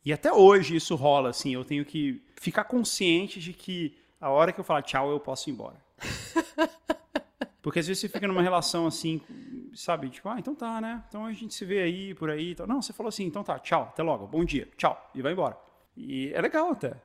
E 0.04 0.12
até 0.12 0.34
hoje 0.34 0.76
isso 0.76 0.96
rola, 0.96 1.30
assim, 1.30 1.54
eu 1.54 1.64
tenho 1.64 1.86
que 1.86 2.22
ficar 2.36 2.64
consciente 2.64 3.40
de 3.40 3.54
que 3.54 3.96
a 4.20 4.30
hora 4.30 4.52
que 4.52 4.60
eu 4.60 4.64
falar 4.64 4.82
tchau, 4.82 5.12
eu 5.12 5.20
posso 5.20 5.50
ir 5.50 5.54
embora. 5.54 5.78
Porque 7.62 7.80
às 7.80 7.88
vezes 7.88 8.02
você 8.02 8.10
fica 8.10 8.28
numa 8.28 8.42
relação 8.42 8.88
assim, 8.88 9.22
sabe? 9.76 10.10
Tipo, 10.10 10.30
ah, 10.30 10.40
então 10.40 10.56
tá, 10.56 10.82
né? 10.82 11.04
Então 11.08 11.26
a 11.26 11.34
gente 11.34 11.54
se 11.54 11.64
vê 11.64 11.82
aí, 11.82 12.14
por 12.16 12.30
aí. 12.30 12.52
Então, 12.52 12.66
não, 12.66 12.82
você 12.82 12.92
falou 12.92 13.10
assim, 13.10 13.26
então 13.26 13.44
tá, 13.44 13.60
tchau, 13.60 13.84
até 13.84 14.02
logo, 14.02 14.26
bom 14.26 14.44
dia, 14.44 14.68
tchau, 14.76 15.12
e 15.14 15.22
vai 15.22 15.34
embora. 15.34 15.58
E 15.96 16.32
é 16.34 16.42
legal 16.42 16.72
até. 16.72 16.96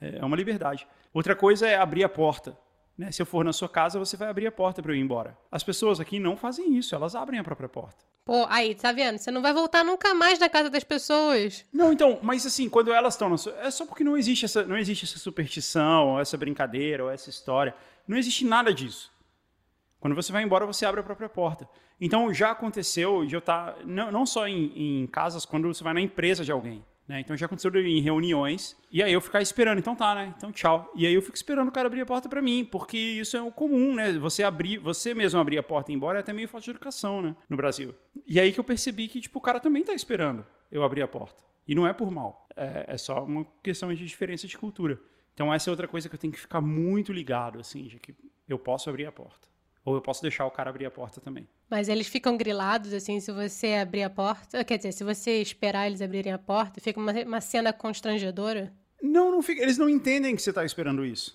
É 0.00 0.24
uma 0.24 0.36
liberdade. 0.36 0.86
Outra 1.12 1.34
coisa 1.34 1.66
é 1.66 1.76
abrir 1.76 2.04
a 2.04 2.08
porta. 2.08 2.56
Né? 2.96 3.10
Se 3.10 3.20
eu 3.20 3.26
for 3.26 3.44
na 3.44 3.52
sua 3.52 3.68
casa, 3.68 3.98
você 3.98 4.16
vai 4.16 4.28
abrir 4.28 4.46
a 4.46 4.52
porta 4.52 4.82
para 4.82 4.92
eu 4.92 4.96
ir 4.96 5.00
embora. 5.00 5.36
As 5.50 5.62
pessoas 5.62 6.00
aqui 6.00 6.18
não 6.18 6.36
fazem 6.36 6.76
isso, 6.76 6.94
elas 6.94 7.14
abrem 7.14 7.38
a 7.38 7.44
própria 7.44 7.68
porta. 7.68 8.04
Pô, 8.26 8.44
aí, 8.48 8.74
tá 8.74 8.90
vendo? 8.90 9.18
Você 9.18 9.30
não 9.30 9.40
vai 9.40 9.52
voltar 9.52 9.84
nunca 9.84 10.12
mais 10.12 10.40
na 10.40 10.48
casa 10.48 10.68
das 10.68 10.82
pessoas. 10.82 11.64
Não, 11.72 11.92
então, 11.92 12.18
mas 12.20 12.44
assim, 12.44 12.68
quando 12.68 12.92
elas 12.92 13.14
estão 13.14 13.28
na 13.28 13.38
sua... 13.38 13.52
É 13.60 13.70
só 13.70 13.86
porque 13.86 14.02
não 14.02 14.16
existe 14.16 14.44
essa, 14.44 14.64
não 14.64 14.76
existe 14.76 15.04
essa 15.04 15.16
superstição, 15.16 16.08
ou 16.08 16.20
essa 16.20 16.36
brincadeira, 16.36 17.04
ou 17.04 17.10
essa 17.10 17.30
história. 17.30 17.72
Não 18.06 18.18
existe 18.18 18.44
nada 18.44 18.74
disso. 18.74 19.12
Quando 20.00 20.16
você 20.16 20.32
vai 20.32 20.42
embora, 20.42 20.66
você 20.66 20.84
abre 20.84 21.00
a 21.00 21.04
própria 21.04 21.28
porta. 21.28 21.68
Então, 22.00 22.34
já 22.34 22.50
aconteceu 22.50 23.24
de 23.24 23.36
eu 23.36 23.38
estar, 23.38 23.74
tá, 23.74 23.78
não, 23.84 24.10
não 24.10 24.26
só 24.26 24.48
em, 24.48 25.02
em 25.02 25.06
casas, 25.06 25.46
quando 25.46 25.72
você 25.72 25.84
vai 25.84 25.94
na 25.94 26.00
empresa 26.00 26.44
de 26.44 26.50
alguém. 26.50 26.84
Né? 27.08 27.20
Então 27.20 27.36
já 27.36 27.46
aconteceu 27.46 27.74
em 27.76 28.00
reuniões. 28.00 28.76
E 28.90 29.02
aí 29.02 29.12
eu 29.12 29.20
ficar 29.20 29.40
esperando, 29.40 29.78
então 29.78 29.94
tá, 29.94 30.14
né? 30.14 30.34
Então 30.36 30.50
tchau. 30.50 30.90
E 30.94 31.06
aí 31.06 31.14
eu 31.14 31.22
fico 31.22 31.36
esperando 31.36 31.68
o 31.68 31.72
cara 31.72 31.86
abrir 31.86 32.00
a 32.00 32.06
porta 32.06 32.28
para 32.28 32.42
mim, 32.42 32.64
porque 32.64 32.98
isso 32.98 33.36
é 33.36 33.42
o 33.42 33.52
comum, 33.52 33.94
né? 33.94 34.12
Você 34.14 34.42
abrir, 34.42 34.78
você 34.78 35.14
mesmo 35.14 35.38
abrir 35.38 35.58
a 35.58 35.62
porta 35.62 35.90
e 35.90 35.94
ir 35.94 35.96
embora 35.96 36.18
é 36.18 36.20
até 36.20 36.32
meio 36.32 36.48
falta 36.48 36.64
de 36.64 36.70
educação, 36.70 37.22
né? 37.22 37.36
No 37.48 37.56
Brasil. 37.56 37.94
E 38.26 38.40
aí 38.40 38.52
que 38.52 38.58
eu 38.58 38.64
percebi 38.64 39.06
que, 39.08 39.20
tipo, 39.20 39.38
o 39.38 39.42
cara 39.42 39.60
também 39.60 39.84
tá 39.84 39.94
esperando 39.94 40.44
eu 40.70 40.82
abrir 40.82 41.02
a 41.02 41.08
porta. 41.08 41.44
E 41.68 41.74
não 41.74 41.86
é 41.86 41.92
por 41.92 42.10
mal. 42.10 42.48
É, 42.56 42.86
é 42.88 42.96
só 42.96 43.24
uma 43.24 43.46
questão 43.62 43.92
de 43.94 44.04
diferença 44.04 44.46
de 44.46 44.58
cultura. 44.58 44.98
Então 45.34 45.52
essa 45.52 45.68
é 45.68 45.70
outra 45.70 45.86
coisa 45.86 46.08
que 46.08 46.14
eu 46.14 46.18
tenho 46.18 46.32
que 46.32 46.40
ficar 46.40 46.60
muito 46.60 47.12
ligado, 47.12 47.60
assim, 47.60 47.84
de 47.84 47.98
que 47.98 48.14
eu 48.48 48.58
posso 48.58 48.88
abrir 48.88 49.06
a 49.06 49.12
porta. 49.12 49.46
Ou 49.86 49.94
eu 49.94 50.02
posso 50.02 50.20
deixar 50.20 50.44
o 50.44 50.50
cara 50.50 50.68
abrir 50.68 50.84
a 50.84 50.90
porta 50.90 51.20
também. 51.20 51.46
Mas 51.70 51.88
eles 51.88 52.08
ficam 52.08 52.36
grilados, 52.36 52.92
assim, 52.92 53.20
se 53.20 53.30
você 53.30 53.74
abrir 53.74 54.02
a 54.02 54.10
porta. 54.10 54.64
Quer 54.64 54.78
dizer, 54.78 54.90
se 54.90 55.04
você 55.04 55.40
esperar 55.40 55.86
eles 55.86 56.02
abrirem 56.02 56.32
a 56.32 56.38
porta, 56.38 56.80
fica 56.80 56.98
uma, 56.98 57.12
uma 57.12 57.40
cena 57.40 57.72
constrangedora? 57.72 58.74
Não, 59.00 59.30
não 59.30 59.40
fica. 59.40 59.62
Eles 59.62 59.78
não 59.78 59.88
entendem 59.88 60.34
que 60.34 60.42
você 60.42 60.50
está 60.50 60.64
esperando 60.64 61.06
isso. 61.06 61.32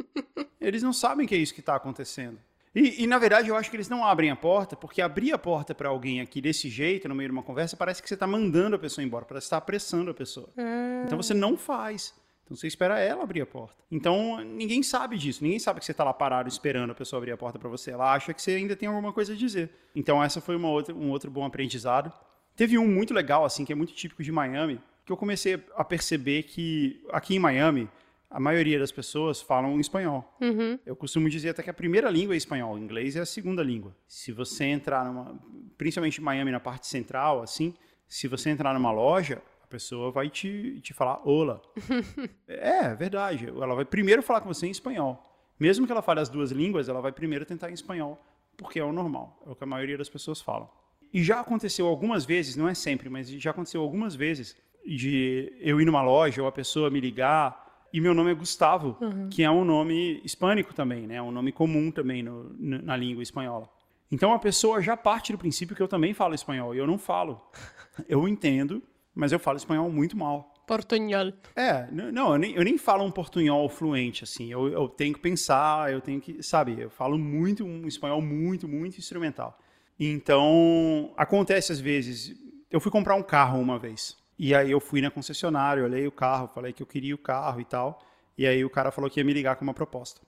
eles 0.58 0.82
não 0.82 0.94
sabem 0.94 1.26
que 1.26 1.34
é 1.34 1.38
isso 1.38 1.52
que 1.52 1.60
está 1.60 1.76
acontecendo. 1.76 2.38
E, 2.74 3.02
e, 3.02 3.06
na 3.06 3.18
verdade, 3.18 3.50
eu 3.50 3.56
acho 3.56 3.68
que 3.68 3.76
eles 3.76 3.90
não 3.90 4.02
abrem 4.02 4.30
a 4.30 4.36
porta, 4.36 4.74
porque 4.74 5.02
abrir 5.02 5.30
a 5.34 5.38
porta 5.38 5.74
para 5.74 5.90
alguém 5.90 6.22
aqui 6.22 6.40
desse 6.40 6.70
jeito, 6.70 7.06
no 7.06 7.14
meio 7.14 7.28
de 7.28 7.34
uma 7.34 7.42
conversa, 7.42 7.76
parece 7.76 8.00
que 8.00 8.08
você 8.08 8.14
está 8.14 8.26
mandando 8.26 8.74
a 8.74 8.78
pessoa 8.78 9.04
embora, 9.04 9.26
parece 9.26 9.44
que 9.44 9.48
está 9.48 9.58
apressando 9.58 10.10
a 10.10 10.14
pessoa. 10.14 10.48
Hum. 10.56 11.02
Então 11.04 11.20
você 11.20 11.34
não 11.34 11.58
faz. 11.58 12.14
Então 12.44 12.56
você 12.56 12.66
espera 12.66 12.98
ela 12.98 13.22
abrir 13.22 13.40
a 13.40 13.46
porta. 13.46 13.82
Então 13.90 14.42
ninguém 14.44 14.82
sabe 14.82 15.16
disso, 15.16 15.42
ninguém 15.42 15.58
sabe 15.58 15.80
que 15.80 15.86
você 15.86 15.92
está 15.92 16.04
lá 16.04 16.12
parado 16.12 16.48
esperando 16.48 16.90
a 16.90 16.94
pessoa 16.94 17.18
abrir 17.18 17.32
a 17.32 17.36
porta 17.36 17.58
para 17.58 17.68
você. 17.68 17.90
Ela 17.90 18.12
acha 18.12 18.34
que 18.34 18.42
você 18.42 18.52
ainda 18.52 18.76
tem 18.76 18.88
alguma 18.88 19.12
coisa 19.12 19.32
a 19.32 19.36
dizer. 19.36 19.70
Então 19.94 20.22
essa 20.22 20.40
foi 20.40 20.56
uma 20.56 20.68
outra, 20.68 20.94
um 20.94 21.10
outro 21.10 21.30
bom 21.30 21.44
aprendizado. 21.44 22.12
Teve 22.54 22.76
um 22.76 22.86
muito 22.86 23.14
legal, 23.14 23.44
assim, 23.44 23.64
que 23.64 23.72
é 23.72 23.76
muito 23.76 23.94
típico 23.94 24.22
de 24.22 24.30
Miami, 24.30 24.80
que 25.06 25.12
eu 25.12 25.16
comecei 25.16 25.62
a 25.74 25.84
perceber 25.84 26.42
que 26.44 27.02
aqui 27.10 27.34
em 27.36 27.38
Miami 27.38 27.88
a 28.32 28.40
maioria 28.40 28.78
das 28.78 28.90
pessoas 28.90 29.42
falam 29.42 29.78
espanhol. 29.78 30.36
Uhum. 30.40 30.78
Eu 30.86 30.96
costumo 30.96 31.28
dizer 31.28 31.50
até 31.50 31.62
que 31.62 31.70
a 31.70 31.74
primeira 31.74 32.08
língua 32.08 32.34
é 32.34 32.38
espanhol, 32.38 32.74
o 32.74 32.78
inglês 32.78 33.14
é 33.14 33.20
a 33.20 33.26
segunda 33.26 33.62
língua. 33.62 33.94
Se 34.08 34.32
você 34.32 34.64
entrar 34.64 35.04
numa, 35.04 35.38
principalmente 35.76 36.18
em 36.18 36.24
Miami 36.24 36.50
na 36.50 36.60
parte 36.60 36.86
central, 36.86 37.42
assim, 37.42 37.74
se 38.08 38.26
você 38.28 38.48
entrar 38.48 38.72
numa 38.72 38.90
loja, 38.90 39.42
pessoa 39.72 40.10
vai 40.10 40.28
te, 40.28 40.80
te 40.80 40.92
falar 40.92 41.20
olá. 41.24 41.60
é, 42.46 42.84
é, 42.84 42.94
verdade. 42.94 43.48
Ela 43.48 43.74
vai 43.74 43.84
primeiro 43.84 44.22
falar 44.22 44.40
com 44.40 44.52
você 44.52 44.66
em 44.66 44.70
espanhol. 44.70 45.20
Mesmo 45.58 45.86
que 45.86 45.92
ela 45.92 46.02
fale 46.02 46.20
as 46.20 46.28
duas 46.28 46.50
línguas, 46.50 46.88
ela 46.88 47.00
vai 47.00 47.12
primeiro 47.12 47.46
tentar 47.46 47.70
em 47.70 47.74
espanhol, 47.74 48.20
porque 48.56 48.78
é 48.78 48.84
o 48.84 48.92
normal, 48.92 49.40
é 49.46 49.50
o 49.50 49.54
que 49.54 49.64
a 49.64 49.66
maioria 49.66 49.96
das 49.96 50.08
pessoas 50.08 50.40
falam. 50.40 50.68
E 51.12 51.22
já 51.22 51.40
aconteceu 51.40 51.86
algumas 51.86 52.24
vezes, 52.24 52.56
não 52.56 52.68
é 52.68 52.74
sempre, 52.74 53.08
mas 53.08 53.28
já 53.28 53.50
aconteceu 53.50 53.80
algumas 53.80 54.14
vezes 54.14 54.56
de 54.84 55.52
eu 55.60 55.80
ir 55.80 55.84
numa 55.84 56.02
loja 56.02 56.42
ou 56.42 56.48
a 56.48 56.52
pessoa 56.52 56.90
me 56.90 57.00
ligar 57.00 57.62
e 57.92 58.00
meu 58.00 58.14
nome 58.14 58.30
é 58.30 58.34
Gustavo, 58.34 58.96
uhum. 59.00 59.28
que 59.28 59.42
é 59.42 59.50
um 59.50 59.64
nome 59.64 60.20
hispânico 60.24 60.74
também, 60.74 61.06
né? 61.06 61.16
É 61.16 61.22
um 61.22 61.30
nome 61.30 61.52
comum 61.52 61.90
também 61.90 62.22
no, 62.22 62.50
na 62.58 62.96
língua 62.96 63.22
espanhola. 63.22 63.68
Então 64.10 64.32
a 64.32 64.38
pessoa 64.38 64.80
já 64.80 64.96
parte 64.96 65.32
do 65.32 65.38
princípio 65.38 65.76
que 65.76 65.82
eu 65.82 65.88
também 65.88 66.14
falo 66.14 66.34
espanhol 66.34 66.74
e 66.74 66.78
eu 66.78 66.86
não 66.86 66.98
falo. 66.98 67.40
Eu 68.08 68.26
entendo, 68.26 68.82
mas 69.14 69.32
eu 69.32 69.38
falo 69.38 69.56
espanhol 69.56 69.90
muito 69.90 70.16
mal. 70.16 70.52
Portunhol. 70.66 71.32
É, 71.56 71.88
não, 71.90 72.32
eu 72.32 72.38
nem, 72.38 72.54
eu 72.54 72.64
nem 72.64 72.78
falo 72.78 73.04
um 73.04 73.10
portunhol 73.10 73.68
fluente, 73.68 74.24
assim. 74.24 74.50
Eu, 74.50 74.68
eu 74.68 74.88
tenho 74.88 75.14
que 75.14 75.20
pensar, 75.20 75.92
eu 75.92 76.00
tenho 76.00 76.20
que, 76.20 76.42
sabe, 76.42 76.80
eu 76.80 76.90
falo 76.90 77.18
muito, 77.18 77.64
um 77.64 77.86
espanhol 77.86 78.22
muito, 78.22 78.68
muito 78.68 78.98
instrumental. 78.98 79.58
Então, 79.98 81.12
acontece 81.16 81.72
às 81.72 81.80
vezes. 81.80 82.34
Eu 82.70 82.80
fui 82.80 82.90
comprar 82.90 83.14
um 83.16 83.22
carro 83.22 83.60
uma 83.60 83.78
vez. 83.78 84.16
E 84.38 84.54
aí 84.54 84.70
eu 84.70 84.80
fui 84.80 85.00
na 85.00 85.10
concessionária, 85.10 85.84
olhei 85.84 86.06
o 86.06 86.12
carro, 86.12 86.48
falei 86.54 86.72
que 86.72 86.82
eu 86.82 86.86
queria 86.86 87.14
o 87.14 87.18
carro 87.18 87.60
e 87.60 87.64
tal. 87.64 88.02
E 88.36 88.46
aí 88.46 88.64
o 88.64 88.70
cara 88.70 88.90
falou 88.90 89.10
que 89.10 89.20
ia 89.20 89.24
me 89.24 89.32
ligar 89.32 89.56
com 89.56 89.64
uma 89.64 89.74
proposta. 89.74 90.20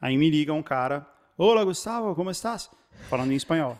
Aí 0.00 0.16
me 0.16 0.30
liga 0.30 0.52
um 0.52 0.62
cara, 0.62 1.06
Olá, 1.36 1.64
Gustavo, 1.64 2.14
como 2.14 2.30
estás? 2.30 2.70
Falando 3.10 3.32
em 3.32 3.34
espanhol. 3.34 3.76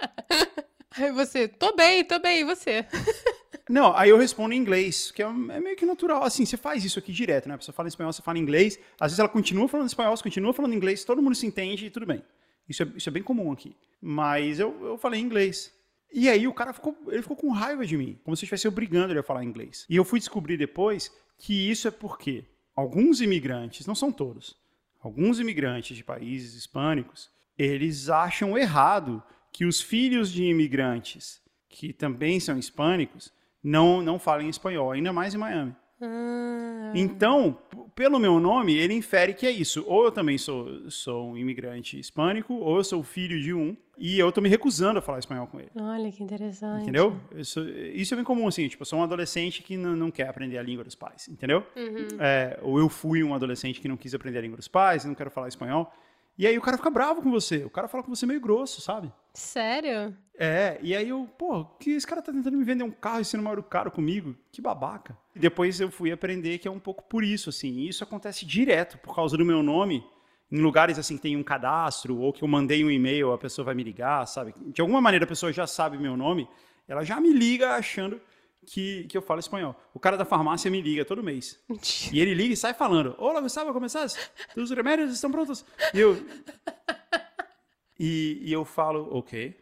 Aí 0.98 1.12
você, 1.12 1.46
tô 1.46 1.76
bem, 1.76 2.04
tô 2.04 2.18
bem, 2.18 2.40
e 2.40 2.44
você? 2.44 2.84
Não, 3.68 3.96
aí 3.96 4.10
eu 4.10 4.16
respondo 4.18 4.54
em 4.54 4.58
inglês, 4.58 5.10
que 5.10 5.22
é, 5.22 5.26
é, 5.26 5.60
meio 5.60 5.76
que 5.76 5.84
natural. 5.84 6.22
Assim, 6.22 6.44
você 6.46 6.56
faz 6.56 6.84
isso 6.84 6.98
aqui 6.98 7.12
direto, 7.12 7.48
né? 7.48 7.54
A 7.54 7.58
pessoa 7.58 7.74
fala 7.74 7.88
em 7.88 7.90
espanhol, 7.90 8.12
você 8.12 8.22
fala 8.22 8.38
em 8.38 8.42
inglês. 8.42 8.78
Às 9.00 9.10
vezes 9.10 9.18
ela 9.18 9.28
continua 9.28 9.66
falando 9.66 9.88
espanhol, 9.88 10.16
você 10.16 10.22
continua 10.22 10.52
falando 10.52 10.74
inglês, 10.74 11.04
todo 11.04 11.20
mundo 11.20 11.34
se 11.34 11.46
entende 11.46 11.86
e 11.86 11.90
tudo 11.90 12.06
bem. 12.06 12.22
Isso 12.68 12.82
é, 12.82 12.86
isso 12.96 13.08
é 13.08 13.12
bem 13.12 13.22
comum 13.22 13.50
aqui. 13.50 13.74
Mas 14.00 14.60
eu, 14.60 14.76
eu 14.84 14.98
falei 14.98 15.20
em 15.20 15.24
inglês. 15.24 15.72
E 16.12 16.28
aí 16.28 16.46
o 16.46 16.54
cara 16.54 16.72
ficou, 16.72 16.96
ele 17.08 17.22
ficou 17.22 17.36
com 17.36 17.50
raiva 17.50 17.84
de 17.84 17.96
mim, 17.96 18.18
como 18.24 18.36
se 18.36 18.44
eu 18.44 18.46
estivesse 18.46 18.68
obrigando 18.68 19.12
ele 19.12 19.18
a 19.18 19.22
falar 19.22 19.42
inglês. 19.42 19.84
E 19.88 19.96
eu 19.96 20.04
fui 20.04 20.20
descobrir 20.20 20.56
depois 20.56 21.12
que 21.36 21.68
isso 21.68 21.88
é 21.88 21.90
porque 21.90 22.44
alguns 22.74 23.20
imigrantes, 23.20 23.86
não 23.86 23.94
são 23.94 24.12
todos, 24.12 24.56
alguns 25.00 25.40
imigrantes 25.40 25.96
de 25.96 26.04
países 26.04 26.54
hispânicos, 26.54 27.30
eles 27.58 28.08
acham 28.08 28.56
errado 28.56 29.22
que 29.52 29.64
os 29.64 29.80
filhos 29.80 30.30
de 30.32 30.44
imigrantes 30.44 31.40
que 31.68 31.92
também 31.92 32.38
são 32.38 32.58
hispânicos 32.58 33.32
não, 33.62 34.02
não 34.02 34.18
falam 34.18 34.48
espanhol, 34.48 34.92
ainda 34.92 35.12
mais 35.12 35.34
em 35.34 35.38
Miami. 35.38 35.74
Ah. 36.00 36.92
Então, 36.94 37.58
pelo 37.94 38.18
meu 38.18 38.38
nome, 38.38 38.76
ele 38.76 38.94
infere 38.94 39.32
que 39.32 39.46
é 39.46 39.50
isso. 39.50 39.84
Ou 39.86 40.04
eu 40.04 40.12
também 40.12 40.36
sou, 40.36 40.90
sou 40.90 41.30
um 41.30 41.36
imigrante 41.36 41.98
hispânico, 41.98 42.54
ou 42.54 42.76
eu 42.76 42.84
sou 42.84 43.02
filho 43.02 43.40
de 43.40 43.54
um, 43.54 43.76
e 43.98 44.18
eu 44.18 44.30
tô 44.30 44.40
me 44.40 44.48
recusando 44.48 44.98
a 44.98 45.02
falar 45.02 45.18
espanhol 45.18 45.46
com 45.46 45.58
ele. 45.58 45.70
Olha, 45.74 46.12
que 46.12 46.22
interessante. 46.22 46.82
Entendeu? 46.82 47.18
Isso, 47.34 47.60
isso 47.68 48.12
é 48.12 48.16
bem 48.16 48.24
comum, 48.24 48.46
assim. 48.46 48.68
Tipo, 48.68 48.82
eu 48.82 48.86
sou 48.86 48.98
um 48.98 49.02
adolescente 49.02 49.62
que 49.62 49.76
não, 49.76 49.96
não 49.96 50.10
quer 50.10 50.28
aprender 50.28 50.58
a 50.58 50.62
língua 50.62 50.84
dos 50.84 50.94
pais, 50.94 51.28
entendeu? 51.28 51.66
Uhum. 51.74 52.08
É, 52.20 52.58
ou 52.62 52.78
eu 52.78 52.88
fui 52.88 53.24
um 53.24 53.34
adolescente 53.34 53.80
que 53.80 53.88
não 53.88 53.96
quis 53.96 54.14
aprender 54.14 54.38
a 54.38 54.42
língua 54.42 54.58
dos 54.58 54.68
pais, 54.68 55.04
não 55.04 55.14
quero 55.14 55.30
falar 55.30 55.48
espanhol. 55.48 55.90
E 56.38 56.46
aí 56.46 56.56
o 56.58 56.60
cara 56.60 56.76
fica 56.76 56.90
bravo 56.90 57.22
com 57.22 57.30
você. 57.30 57.64
O 57.64 57.70
cara 57.70 57.88
fala 57.88 58.04
com 58.04 58.14
você 58.14 58.26
meio 58.26 58.40
grosso, 58.40 58.80
sabe? 58.80 59.10
Sério? 59.32 60.16
É, 60.38 60.78
e 60.82 60.94
aí 60.94 61.08
eu, 61.08 61.28
pô, 61.38 61.64
que 61.64 61.90
esse 61.90 62.06
cara 62.06 62.20
tá 62.20 62.30
tentando 62.30 62.56
me 62.56 62.64
vender 62.64 62.84
um 62.84 62.90
carro 62.90 63.20
e 63.20 63.24
sendo 63.24 63.42
maior 63.42 63.62
caro 63.62 63.90
comigo? 63.90 64.36
Que 64.52 64.60
babaca. 64.60 65.16
E 65.34 65.38
depois 65.38 65.80
eu 65.80 65.90
fui 65.90 66.12
aprender 66.12 66.58
que 66.58 66.68
é 66.68 66.70
um 66.70 66.78
pouco 66.78 67.04
por 67.04 67.24
isso, 67.24 67.48
assim. 67.48 67.68
E 67.68 67.88
isso 67.88 68.04
acontece 68.04 68.44
direto 68.44 68.98
por 68.98 69.14
causa 69.14 69.36
do 69.36 69.44
meu 69.44 69.62
nome. 69.62 70.04
Em 70.50 70.60
lugares 70.60 70.98
assim 70.98 71.16
que 71.16 71.22
tem 71.22 71.36
um 71.36 71.42
cadastro, 71.42 72.18
ou 72.18 72.32
que 72.32 72.44
eu 72.44 72.48
mandei 72.48 72.84
um 72.84 72.90
e-mail, 72.90 73.32
a 73.32 73.38
pessoa 73.38 73.64
vai 73.64 73.74
me 73.74 73.82
ligar, 73.82 74.26
sabe? 74.26 74.54
De 74.66 74.80
alguma 74.80 75.00
maneira 75.00 75.24
a 75.24 75.28
pessoa 75.28 75.52
já 75.52 75.66
sabe 75.66 75.98
meu 75.98 76.16
nome, 76.16 76.48
ela 76.86 77.02
já 77.02 77.18
me 77.18 77.32
liga 77.32 77.74
achando 77.74 78.20
que, 78.66 79.04
que 79.04 79.16
eu 79.16 79.22
falo 79.22 79.40
espanhol. 79.40 79.74
O 79.94 80.00
cara 80.00 80.16
da 80.16 80.24
farmácia 80.24 80.70
me 80.70 80.82
liga 80.82 81.04
todo 81.04 81.22
mês. 81.22 81.58
E 82.12 82.20
ele 82.20 82.34
liga 82.34 82.52
e 82.52 82.56
sai 82.56 82.74
falando: 82.74 83.14
Olá, 83.16 83.40
Gustavo, 83.40 83.72
como 83.72 83.86
estás? 83.86 84.30
Os 84.56 84.70
remédios 84.70 85.12
estão 85.12 85.30
prontos. 85.30 85.64
E 85.94 86.00
eu, 86.00 86.16
e, 87.98 88.40
e 88.42 88.52
eu 88.52 88.64
falo: 88.64 89.08
Ok. 89.16 89.56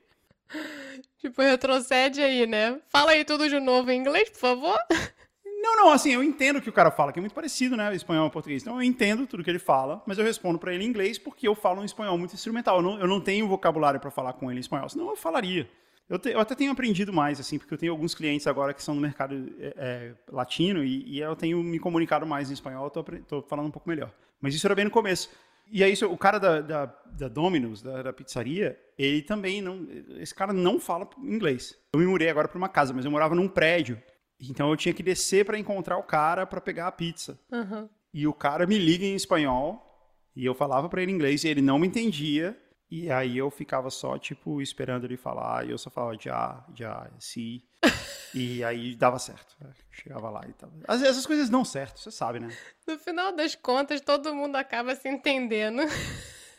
Tipo, 1.19 1.43
retrocede 1.43 2.21
aí, 2.21 2.47
né? 2.47 2.81
Fala 2.88 3.12
aí 3.12 3.25
tudo 3.25 3.49
de 3.49 3.61
novo 3.61 3.90
em 3.90 4.01
inglês, 4.01 4.31
por 4.31 4.38
favor. 4.38 4.79
Não, 5.64 5.77
não, 5.77 5.90
assim, 5.90 6.12
eu 6.12 6.23
entendo 6.23 6.59
o 6.59 6.61
que 6.61 6.69
o 6.69 6.73
cara 6.73 6.90
fala, 6.90 7.11
que 7.11 7.19
é 7.19 7.23
muito 7.23 7.35
parecido, 7.35 7.75
né, 7.75 7.95
espanhol 7.95 8.27
e 8.27 8.31
português. 8.31 8.61
Então 8.61 8.77
eu 8.77 8.83
entendo 8.83 9.27
tudo 9.27 9.43
que 9.43 9.49
ele 9.49 9.59
fala, 9.59 10.03
mas 10.07 10.19
eu 10.19 10.25
respondo 10.25 10.59
para 10.59 10.75
ele 10.75 10.85
em 10.85 10.87
inglês 10.87 11.19
porque 11.19 11.49
eu 11.49 11.55
falo 11.55 11.81
um 11.81 11.85
espanhol 11.87 12.19
muito 12.19 12.35
instrumental. 12.35 12.77
Eu 12.77 12.83
não, 12.83 13.01
eu 13.01 13.07
não 13.07 13.19
tenho 13.19 13.49
vocabulário 13.49 13.99
para 13.99 14.11
falar 14.11 14.35
com 14.35 14.51
ele 14.51 14.59
em 14.59 14.61
espanhol, 14.61 14.90
senão 14.90 15.09
eu 15.09 15.17
falaria. 15.17 15.67
Eu, 16.09 16.19
te, 16.19 16.31
eu, 16.31 16.40
até 16.40 16.55
tenho 16.55 16.71
aprendido 16.71 17.12
mais, 17.12 17.40
assim, 17.40 17.59
porque 17.59 17.73
eu 17.73 17.79
tenho 17.79 17.93
alguns 17.93 18.14
clientes 18.14 18.47
agora 18.47 18.75
que 18.75 18.83
são 18.83 18.95
no 18.95 19.01
mercado 19.01 19.35
é, 19.59 19.75
é, 19.77 20.14
latino 20.31 20.85
e, 20.85 21.17
e, 21.17 21.21
eu 21.21 21.35
tenho 21.35 21.62
me 21.62 21.79
comunicado 21.79 22.27
mais 22.27 22.51
em 22.51 22.55
espanhol, 22.55 22.88
estou 22.88 23.43
falando 23.43 23.69
um 23.69 23.71
pouco 23.71 23.88
melhor. 23.88 24.12
Mas 24.40 24.55
isso 24.55 24.67
era 24.67 24.75
bem 24.75 24.85
no 24.85 24.90
começo. 24.90 25.31
E 25.71 25.83
aí, 25.83 25.95
o 26.05 26.17
cara 26.19 26.38
da, 26.38 26.61
da, 26.61 26.87
da 26.87 27.29
Domino's, 27.29 27.83
da, 27.83 28.03
da, 28.03 28.12
pizzaria, 28.12 28.79
ele 28.99 29.23
também 29.23 29.62
não. 29.62 29.87
Esse 30.19 30.35
cara 30.35 30.53
não 30.53 30.79
fala 30.79 31.09
inglês. 31.23 31.75
Eu 31.95 32.01
me 32.01 32.07
mudei 32.07 32.29
agora 32.29 32.49
para 32.49 32.59
uma 32.59 32.69
casa, 32.69 32.93
mas 32.93 33.05
eu 33.05 33.11
morava 33.11 33.35
num 33.35 33.49
prédio. 33.49 34.01
Então 34.38 34.69
eu 34.69 34.77
tinha 34.77 34.93
que 34.93 35.03
descer 35.03 35.45
para 35.45 35.59
encontrar 35.59 35.97
o 35.97 36.03
cara 36.03 36.47
para 36.47 36.61
pegar 36.61 36.87
a 36.87 36.93
pizza. 36.93 37.38
Uhum. 37.51 37.88
E 38.12 38.27
o 38.27 38.33
cara 38.33 38.67
me 38.67 38.79
liga 38.79 39.05
em 39.05 39.14
espanhol 39.14 39.83
e 40.37 40.45
eu 40.45 40.55
falava 40.55 40.88
para 40.88 41.03
ele 41.03 41.12
inglês 41.12 41.45
e 41.45 41.49
ele 41.49 41.62
não 41.62 41.79
me 41.79 41.87
entendia. 41.87 42.57
E 42.97 43.11
aí 43.11 43.37
eu 43.37 43.51
ficava 43.51 43.91
só, 43.91 44.17
tipo, 44.17 44.63
esperando 44.63 45.05
ele 45.05 45.17
falar, 45.17 45.67
e 45.67 45.73
eu 45.73 45.77
só 45.77 45.91
falava 45.91 46.17
já, 46.17 46.65
já, 46.73 47.11
sim. 47.19 47.61
e 48.33 48.63
aí 48.63 48.95
dava 48.95 49.19
certo. 49.19 49.57
Chegava 49.91 50.31
lá 50.31 50.43
e 50.49 50.53
tal. 50.53 50.71
Às 50.87 51.01
vezes 51.01 51.19
as 51.19 51.27
coisas 51.27 51.51
dão 51.51 51.65
certo, 51.65 51.99
você 51.99 52.13
sabe, 52.13 52.39
né? 52.39 52.57
No 52.87 52.97
final 52.97 53.35
das 53.35 53.57
contas, 53.57 54.01
todo 54.01 54.33
mundo 54.33 54.55
acaba 54.55 54.95
se 54.95 55.09
entendendo. 55.09 55.83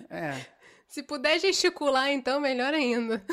É. 0.09 0.45
Se 0.89 1.01
puder 1.01 1.39
gesticular, 1.39 2.11
então, 2.11 2.39
melhor 2.39 2.73
ainda. 2.73 3.23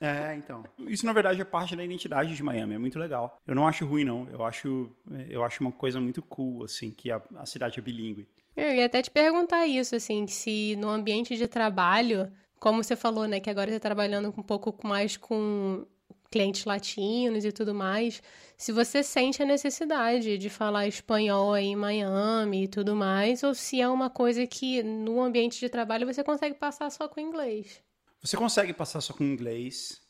É, 0.00 0.34
então. 0.34 0.64
Isso, 0.86 1.04
na 1.04 1.12
verdade, 1.12 1.40
é 1.40 1.44
parte 1.44 1.76
da 1.76 1.84
identidade 1.84 2.34
de 2.34 2.42
Miami. 2.42 2.74
É 2.74 2.78
muito 2.78 2.98
legal. 2.98 3.40
Eu 3.46 3.56
não 3.56 3.66
acho 3.66 3.84
ruim, 3.84 4.04
não. 4.04 4.28
Eu 4.30 4.44
acho, 4.44 4.90
eu 5.28 5.44
acho 5.44 5.60
uma 5.60 5.72
coisa 5.72 6.00
muito 6.00 6.22
cool, 6.22 6.64
assim, 6.64 6.90
que 6.90 7.10
a, 7.10 7.20
a 7.36 7.44
cidade 7.44 7.78
é 7.78 7.82
bilíngue. 7.82 8.26
Eu 8.56 8.72
ia 8.72 8.86
até 8.86 9.02
te 9.02 9.10
perguntar 9.10 9.66
isso, 9.66 9.94
assim, 9.94 10.26
se 10.26 10.76
no 10.76 10.88
ambiente 10.88 11.36
de 11.36 11.46
trabalho 11.46 12.32
como 12.62 12.80
você 12.80 12.94
falou, 12.94 13.26
né, 13.26 13.40
que 13.40 13.50
agora 13.50 13.68
você 13.68 13.76
está 13.76 13.88
trabalhando 13.88 14.28
um 14.28 14.42
pouco 14.42 14.86
mais 14.86 15.16
com 15.16 15.84
clientes 16.30 16.64
latinos 16.64 17.44
e 17.44 17.50
tudo 17.50 17.74
mais, 17.74 18.22
se 18.56 18.70
você 18.70 19.02
sente 19.02 19.42
a 19.42 19.44
necessidade 19.44 20.38
de 20.38 20.48
falar 20.48 20.86
espanhol 20.86 21.52
aí 21.52 21.66
em 21.66 21.76
Miami 21.76 22.62
e 22.62 22.68
tudo 22.68 22.94
mais, 22.94 23.42
ou 23.42 23.52
se 23.52 23.80
é 23.80 23.88
uma 23.88 24.08
coisa 24.08 24.46
que 24.46 24.80
no 24.80 25.20
ambiente 25.20 25.58
de 25.58 25.68
trabalho 25.68 26.06
você 26.06 26.22
consegue 26.22 26.54
passar 26.54 26.88
só 26.90 27.08
com 27.08 27.18
inglês. 27.18 27.82
Você 28.22 28.36
consegue 28.36 28.72
passar 28.72 29.00
só 29.00 29.12
com 29.12 29.24
inglês, 29.24 30.00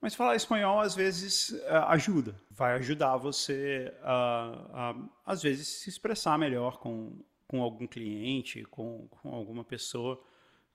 mas 0.00 0.14
falar 0.14 0.34
espanhol 0.34 0.80
às 0.80 0.94
vezes 0.94 1.50
uh, 1.50 1.88
ajuda. 1.88 2.40
Vai 2.50 2.72
ajudar 2.76 3.18
você 3.18 3.92
a, 4.02 4.94
às 5.26 5.42
vezes, 5.42 5.68
se 5.68 5.90
expressar 5.90 6.38
melhor 6.38 6.78
com, 6.78 7.18
com 7.46 7.62
algum 7.62 7.86
cliente, 7.86 8.64
com, 8.64 9.06
com 9.08 9.34
alguma 9.34 9.62
pessoa 9.62 10.18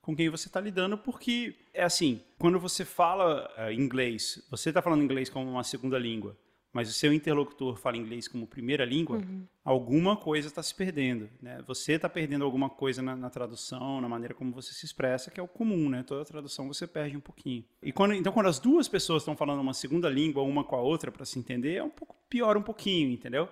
com 0.04 0.14
quem 0.14 0.28
você 0.28 0.48
está 0.48 0.60
lidando, 0.60 0.98
porque 0.98 1.56
é 1.72 1.82
assim, 1.82 2.20
quando 2.38 2.60
você 2.60 2.84
fala 2.84 3.50
uh, 3.56 3.72
inglês, 3.72 4.46
você 4.50 4.68
está 4.68 4.82
falando 4.82 5.02
inglês 5.02 5.30
como 5.30 5.50
uma 5.50 5.64
segunda 5.64 5.98
língua, 5.98 6.36
mas 6.70 6.90
o 6.90 6.92
seu 6.92 7.12
interlocutor 7.12 7.76
fala 7.76 7.96
inglês 7.96 8.28
como 8.28 8.46
primeira 8.46 8.84
língua, 8.84 9.18
uhum. 9.18 9.46
alguma 9.64 10.14
coisa 10.16 10.48
está 10.48 10.62
se 10.62 10.74
perdendo, 10.74 11.30
né? 11.40 11.62
Você 11.66 11.92
está 11.92 12.08
perdendo 12.08 12.44
alguma 12.44 12.68
coisa 12.68 13.00
na, 13.00 13.16
na, 13.16 13.30
tradução, 13.30 14.00
na 14.00 14.08
maneira 14.08 14.34
como 14.34 14.52
você 14.52 14.74
se 14.74 14.84
expressa, 14.84 15.30
que 15.30 15.40
é 15.40 15.42
o 15.42 15.48
comum, 15.48 15.88
né? 15.88 16.02
Toda 16.02 16.24
tradução 16.24 16.68
você 16.68 16.86
perde 16.86 17.16
um 17.16 17.20
pouquinho. 17.20 17.64
E 17.82 17.92
quando, 17.92 18.12
então, 18.12 18.32
quando 18.32 18.48
as 18.48 18.58
duas 18.58 18.88
pessoas 18.88 19.22
estão 19.22 19.36
falando 19.36 19.60
uma 19.60 19.72
segunda 19.72 20.10
língua, 20.10 20.42
uma 20.42 20.64
com 20.64 20.76
a 20.76 20.80
outra, 20.80 21.10
para 21.10 21.24
se 21.24 21.38
entender, 21.38 21.76
é 21.76 21.82
um 21.82 21.90
pouco 21.90 22.14
pior 22.28 22.56
um 22.56 22.62
pouquinho, 22.62 23.10
entendeu? 23.10 23.48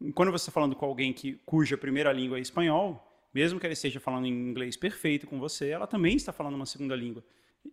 E 0.00 0.12
quando 0.12 0.30
você 0.30 0.44
está 0.44 0.52
falando 0.52 0.76
com 0.76 0.86
alguém 0.86 1.12
que, 1.12 1.34
cuja 1.44 1.76
primeira 1.76 2.12
língua 2.12 2.38
é 2.38 2.40
espanhol, 2.40 3.04
mesmo 3.34 3.58
que 3.58 3.66
ela 3.66 3.72
esteja 3.72 3.98
falando 3.98 4.26
em 4.26 4.32
inglês 4.32 4.76
perfeito 4.76 5.26
com 5.26 5.38
você, 5.38 5.70
ela 5.70 5.86
também 5.86 6.14
está 6.14 6.32
falando 6.32 6.54
uma 6.54 6.66
segunda 6.66 6.94
língua. 6.94 7.24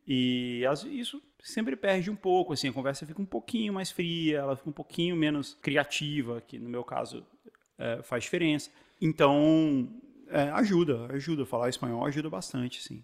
E 0.07 0.63
isso 0.89 1.21
sempre 1.41 1.75
perde 1.75 2.09
um 2.09 2.15
pouco, 2.15 2.53
assim, 2.53 2.69
a 2.69 2.73
conversa 2.73 3.05
fica 3.05 3.21
um 3.21 3.25
pouquinho 3.25 3.73
mais 3.73 3.91
fria, 3.91 4.39
ela 4.39 4.55
fica 4.55 4.69
um 4.69 4.73
pouquinho 4.73 5.15
menos 5.15 5.57
criativa, 5.61 6.41
que 6.41 6.57
no 6.57 6.69
meu 6.69 6.83
caso 6.83 7.25
é, 7.77 8.01
faz 8.01 8.23
diferença. 8.23 8.71
Então, 8.99 9.89
é, 10.27 10.43
ajuda, 10.51 11.07
ajuda. 11.13 11.45
Falar 11.45 11.69
espanhol 11.69 12.05
ajuda 12.05 12.29
bastante, 12.29 12.81
sim. 12.81 13.03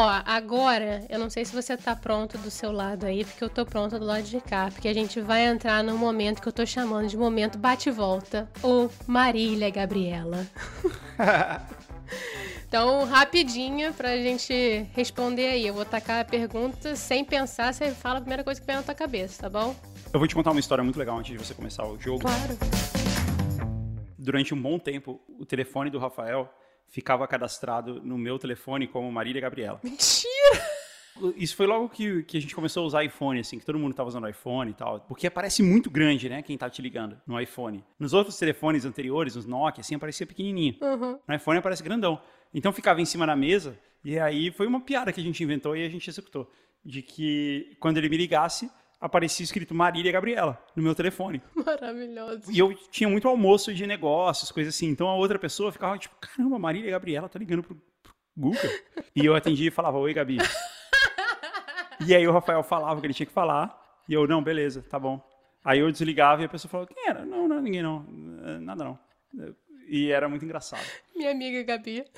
Ó, 0.00 0.22
agora, 0.24 1.04
eu 1.08 1.18
não 1.18 1.28
sei 1.28 1.44
se 1.44 1.52
você 1.52 1.76
tá 1.76 1.96
pronto 1.96 2.38
do 2.38 2.52
seu 2.52 2.70
lado 2.70 3.04
aí, 3.04 3.24
porque 3.24 3.42
eu 3.42 3.50
tô 3.50 3.66
pronta 3.66 3.98
do 3.98 4.04
lado 4.04 4.22
de 4.22 4.40
cá, 4.40 4.70
porque 4.70 4.86
a 4.86 4.94
gente 4.94 5.20
vai 5.20 5.44
entrar 5.44 5.82
num 5.82 5.98
momento 5.98 6.40
que 6.40 6.46
eu 6.46 6.52
tô 6.52 6.64
chamando 6.64 7.08
de 7.08 7.16
momento 7.16 7.58
bate-volta, 7.58 8.48
ou 8.62 8.88
Marília 9.08 9.68
Gabriela. 9.70 10.46
Então, 12.66 13.06
rapidinho 13.06 13.94
pra 13.94 14.14
gente 14.18 14.86
responder 14.92 15.46
aí. 15.46 15.66
Eu 15.66 15.72
vou 15.72 15.86
tacar 15.86 16.20
a 16.20 16.24
pergunta 16.24 16.94
sem 16.94 17.24
pensar, 17.24 17.72
você 17.72 17.90
fala 17.92 18.18
a 18.18 18.20
primeira 18.20 18.44
coisa 18.44 18.60
que 18.60 18.66
vem 18.66 18.76
na 18.76 18.82
tua 18.82 18.94
cabeça, 18.94 19.40
tá 19.40 19.48
bom? 19.48 19.74
Eu 20.12 20.18
vou 20.18 20.28
te 20.28 20.34
contar 20.34 20.50
uma 20.50 20.60
história 20.60 20.84
muito 20.84 20.98
legal 20.98 21.18
antes 21.18 21.32
de 21.32 21.38
você 21.38 21.54
começar 21.54 21.86
o 21.86 21.98
jogo. 21.98 22.20
Claro. 22.20 22.58
Durante 24.18 24.52
um 24.52 24.60
bom 24.60 24.78
tempo, 24.78 25.18
o 25.38 25.46
telefone 25.46 25.88
do 25.88 25.98
Rafael 25.98 26.50
ficava 26.88 27.26
cadastrado 27.26 28.00
no 28.02 28.18
meu 28.18 28.38
telefone 28.38 28.86
como 28.86 29.10
Marília 29.10 29.40
Gabriela. 29.40 29.80
Mentira! 29.82 30.28
Isso 31.36 31.56
foi 31.56 31.66
logo 31.66 31.88
que, 31.88 32.22
que 32.22 32.36
a 32.36 32.40
gente 32.40 32.54
começou 32.54 32.84
a 32.84 32.86
usar 32.86 33.04
iPhone, 33.04 33.40
assim, 33.40 33.58
que 33.58 33.66
todo 33.66 33.78
mundo 33.78 33.94
tava 33.94 34.08
usando 34.08 34.28
iPhone 34.28 34.70
e 34.70 34.74
tal. 34.74 35.00
Porque 35.00 35.26
aparece 35.26 35.62
muito 35.62 35.90
grande, 35.90 36.28
né, 36.28 36.42
quem 36.42 36.56
tá 36.56 36.70
te 36.70 36.80
ligando 36.80 37.20
no 37.26 37.40
iPhone. 37.40 37.84
Nos 37.98 38.12
outros 38.12 38.38
telefones 38.38 38.84
anteriores, 38.84 39.34
nos 39.34 39.46
Nokia, 39.46 39.80
assim, 39.80 39.94
aparecia 39.94 40.26
pequenininho. 40.26 40.76
Uhum. 40.80 41.18
No 41.26 41.34
iPhone 41.34 41.58
aparece 41.58 41.82
grandão. 41.82 42.20
Então 42.54 42.72
ficava 42.72 43.00
em 43.00 43.04
cima 43.04 43.26
da 43.26 43.36
mesa, 43.36 43.78
e 44.04 44.18
aí 44.18 44.50
foi 44.50 44.66
uma 44.66 44.80
piada 44.80 45.12
que 45.12 45.20
a 45.20 45.24
gente 45.24 45.42
inventou 45.42 45.76
e 45.76 45.84
a 45.84 45.88
gente 45.88 46.08
executou. 46.08 46.50
De 46.84 47.02
que 47.02 47.76
quando 47.80 47.98
ele 47.98 48.08
me 48.08 48.16
ligasse, 48.16 48.70
aparecia 49.00 49.44
escrito 49.44 49.74
Marília 49.74 50.12
Gabriela 50.12 50.62
no 50.74 50.82
meu 50.82 50.94
telefone. 50.94 51.42
Maravilhoso. 51.54 52.50
E 52.50 52.58
eu 52.58 52.74
tinha 52.90 53.08
muito 53.08 53.28
almoço 53.28 53.72
de 53.72 53.86
negócios, 53.86 54.50
coisas 54.50 54.74
assim. 54.74 54.86
Então 54.86 55.08
a 55.08 55.14
outra 55.14 55.38
pessoa 55.38 55.72
ficava 55.72 55.96
tipo, 55.98 56.14
caramba, 56.16 56.58
Marília 56.58 56.90
Gabriela 56.90 57.28
tá 57.28 57.38
ligando 57.38 57.62
pro, 57.62 57.74
pro 57.74 58.14
Google. 58.36 58.70
e 59.14 59.24
eu 59.24 59.34
atendia 59.34 59.68
e 59.68 59.72
falava, 59.72 59.98
oi, 59.98 60.12
Gabi. 60.12 60.38
e 62.06 62.14
aí 62.14 62.26
o 62.26 62.32
Rafael 62.32 62.62
falava 62.62 62.98
o 62.98 63.00
que 63.00 63.06
ele 63.06 63.14
tinha 63.14 63.26
que 63.26 63.32
falar. 63.32 63.78
E 64.08 64.14
eu, 64.14 64.26
não, 64.26 64.42
beleza, 64.42 64.82
tá 64.82 64.98
bom. 64.98 65.22
Aí 65.64 65.80
eu 65.80 65.92
desligava 65.92 66.42
e 66.42 66.46
a 66.46 66.48
pessoa 66.48 66.70
falava, 66.70 66.88
quem 66.88 67.08
era? 67.08 67.24
Não, 67.24 67.46
não, 67.46 67.60
ninguém 67.60 67.82
não. 67.82 68.04
Nada 68.60 68.84
não. 68.84 68.98
E 69.86 70.10
era 70.10 70.28
muito 70.28 70.44
engraçado. 70.44 70.84
Minha 71.14 71.30
amiga 71.30 71.62
Gabi. 71.62 72.04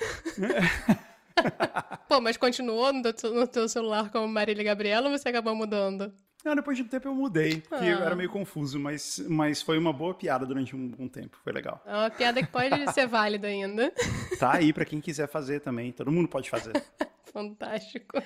Pô, 2.07 2.19
mas 2.19 2.37
continuou 2.37 2.91
no 2.93 3.13
teu, 3.13 3.33
no 3.33 3.47
teu 3.47 3.67
celular 3.67 4.11
como 4.11 4.27
Marília 4.27 4.63
Gabriela 4.63 5.09
ou 5.09 5.17
você 5.17 5.29
acabou 5.29 5.55
mudando? 5.55 6.13
Não, 6.43 6.55
depois 6.55 6.75
de 6.75 6.83
um 6.83 6.87
tempo 6.87 7.07
eu 7.07 7.13
mudei, 7.13 7.61
porque 7.61 7.85
ah. 7.85 7.89
eu 7.89 7.99
era 7.99 8.15
meio 8.15 8.29
confuso, 8.29 8.79
mas, 8.79 9.23
mas 9.29 9.61
foi 9.61 9.77
uma 9.77 9.93
boa 9.93 10.13
piada 10.13 10.45
durante 10.45 10.75
um, 10.75 10.91
um 10.97 11.07
tempo, 11.07 11.37
foi 11.43 11.53
legal. 11.53 11.81
É 11.85 11.93
uma 11.93 12.09
piada 12.09 12.41
que 12.41 12.51
pode 12.51 12.69
ser 12.93 13.07
válida 13.07 13.47
ainda. 13.47 13.93
Tá 14.39 14.53
aí 14.55 14.73
para 14.73 14.85
quem 14.85 14.99
quiser 14.99 15.27
fazer 15.27 15.59
também, 15.59 15.91
todo 15.91 16.11
mundo 16.11 16.27
pode 16.27 16.49
fazer. 16.49 16.73
Fantástico. 17.31 18.21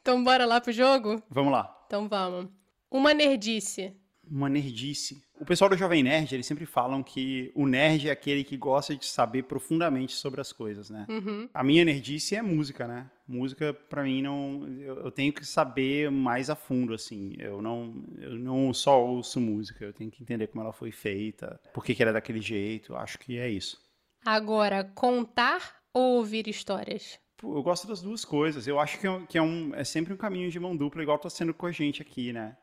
Então 0.00 0.24
bora 0.24 0.44
lá 0.44 0.60
pro 0.60 0.72
jogo? 0.72 1.22
Vamos 1.28 1.52
lá. 1.52 1.84
Então 1.86 2.08
vamos. 2.08 2.48
Uma 2.90 3.14
nerdice 3.14 3.94
uma 4.30 4.48
nerdice. 4.48 5.22
O 5.40 5.44
pessoal 5.44 5.68
do 5.68 5.76
Jovem 5.76 6.02
Nerd, 6.02 6.34
eles 6.34 6.46
sempre 6.46 6.64
falam 6.64 7.02
que 7.02 7.50
o 7.54 7.66
nerd 7.66 8.08
é 8.08 8.12
aquele 8.12 8.44
que 8.44 8.56
gosta 8.56 8.94
de 8.94 9.04
saber 9.06 9.44
profundamente 9.44 10.12
sobre 10.12 10.40
as 10.40 10.52
coisas, 10.52 10.88
né? 10.88 11.06
Uhum. 11.08 11.48
A 11.52 11.64
minha 11.64 11.84
nerdice 11.84 12.36
é 12.36 12.42
música, 12.42 12.86
né? 12.86 13.10
Música, 13.26 13.74
para 13.74 14.04
mim, 14.04 14.22
não... 14.22 14.66
Eu, 14.78 15.04
eu, 15.04 15.10
tenho 15.10 15.32
que 15.32 15.44
saber 15.44 16.10
mais 16.10 16.48
a 16.48 16.54
fundo, 16.54 16.94
assim. 16.94 17.34
Eu 17.38 17.60
não, 17.60 18.04
eu 18.18 18.34
não 18.38 18.72
só 18.72 19.04
ouço 19.04 19.40
música, 19.40 19.84
eu 19.84 19.92
tenho 19.92 20.10
que 20.10 20.22
entender 20.22 20.46
como 20.46 20.62
ela 20.62 20.72
foi 20.72 20.92
feita, 20.92 21.60
por 21.72 21.84
que, 21.84 21.94
que 21.94 22.02
ela 22.02 22.10
é 22.10 22.14
daquele 22.14 22.40
jeito. 22.40 22.94
Acho 22.94 23.18
que 23.18 23.38
é 23.38 23.48
isso. 23.48 23.78
Agora, 24.24 24.84
contar 24.84 25.80
ou 25.92 26.18
ouvir 26.18 26.46
histórias? 26.46 27.18
Eu 27.42 27.62
gosto 27.62 27.88
das 27.88 28.02
duas 28.02 28.24
coisas. 28.24 28.66
Eu 28.66 28.78
acho 28.78 28.98
que 28.98 29.06
é, 29.06 29.26
que 29.26 29.38
é, 29.38 29.42
um, 29.42 29.74
é 29.74 29.82
sempre 29.82 30.12
um 30.12 30.16
caminho 30.16 30.50
de 30.50 30.60
mão 30.60 30.76
dupla, 30.76 31.02
igual 31.02 31.18
tá 31.18 31.30
sendo 31.30 31.54
com 31.54 31.66
a 31.66 31.72
gente 31.72 32.02
aqui, 32.02 32.32
né? 32.32 32.56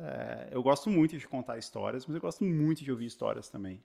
É, 0.00 0.48
eu 0.50 0.62
gosto 0.62 0.88
muito 0.88 1.18
de 1.18 1.28
contar 1.28 1.58
histórias, 1.58 2.06
mas 2.06 2.14
eu 2.14 2.20
gosto 2.20 2.42
muito 2.42 2.82
de 2.82 2.90
ouvir 2.90 3.06
histórias 3.06 3.48
também. 3.50 3.82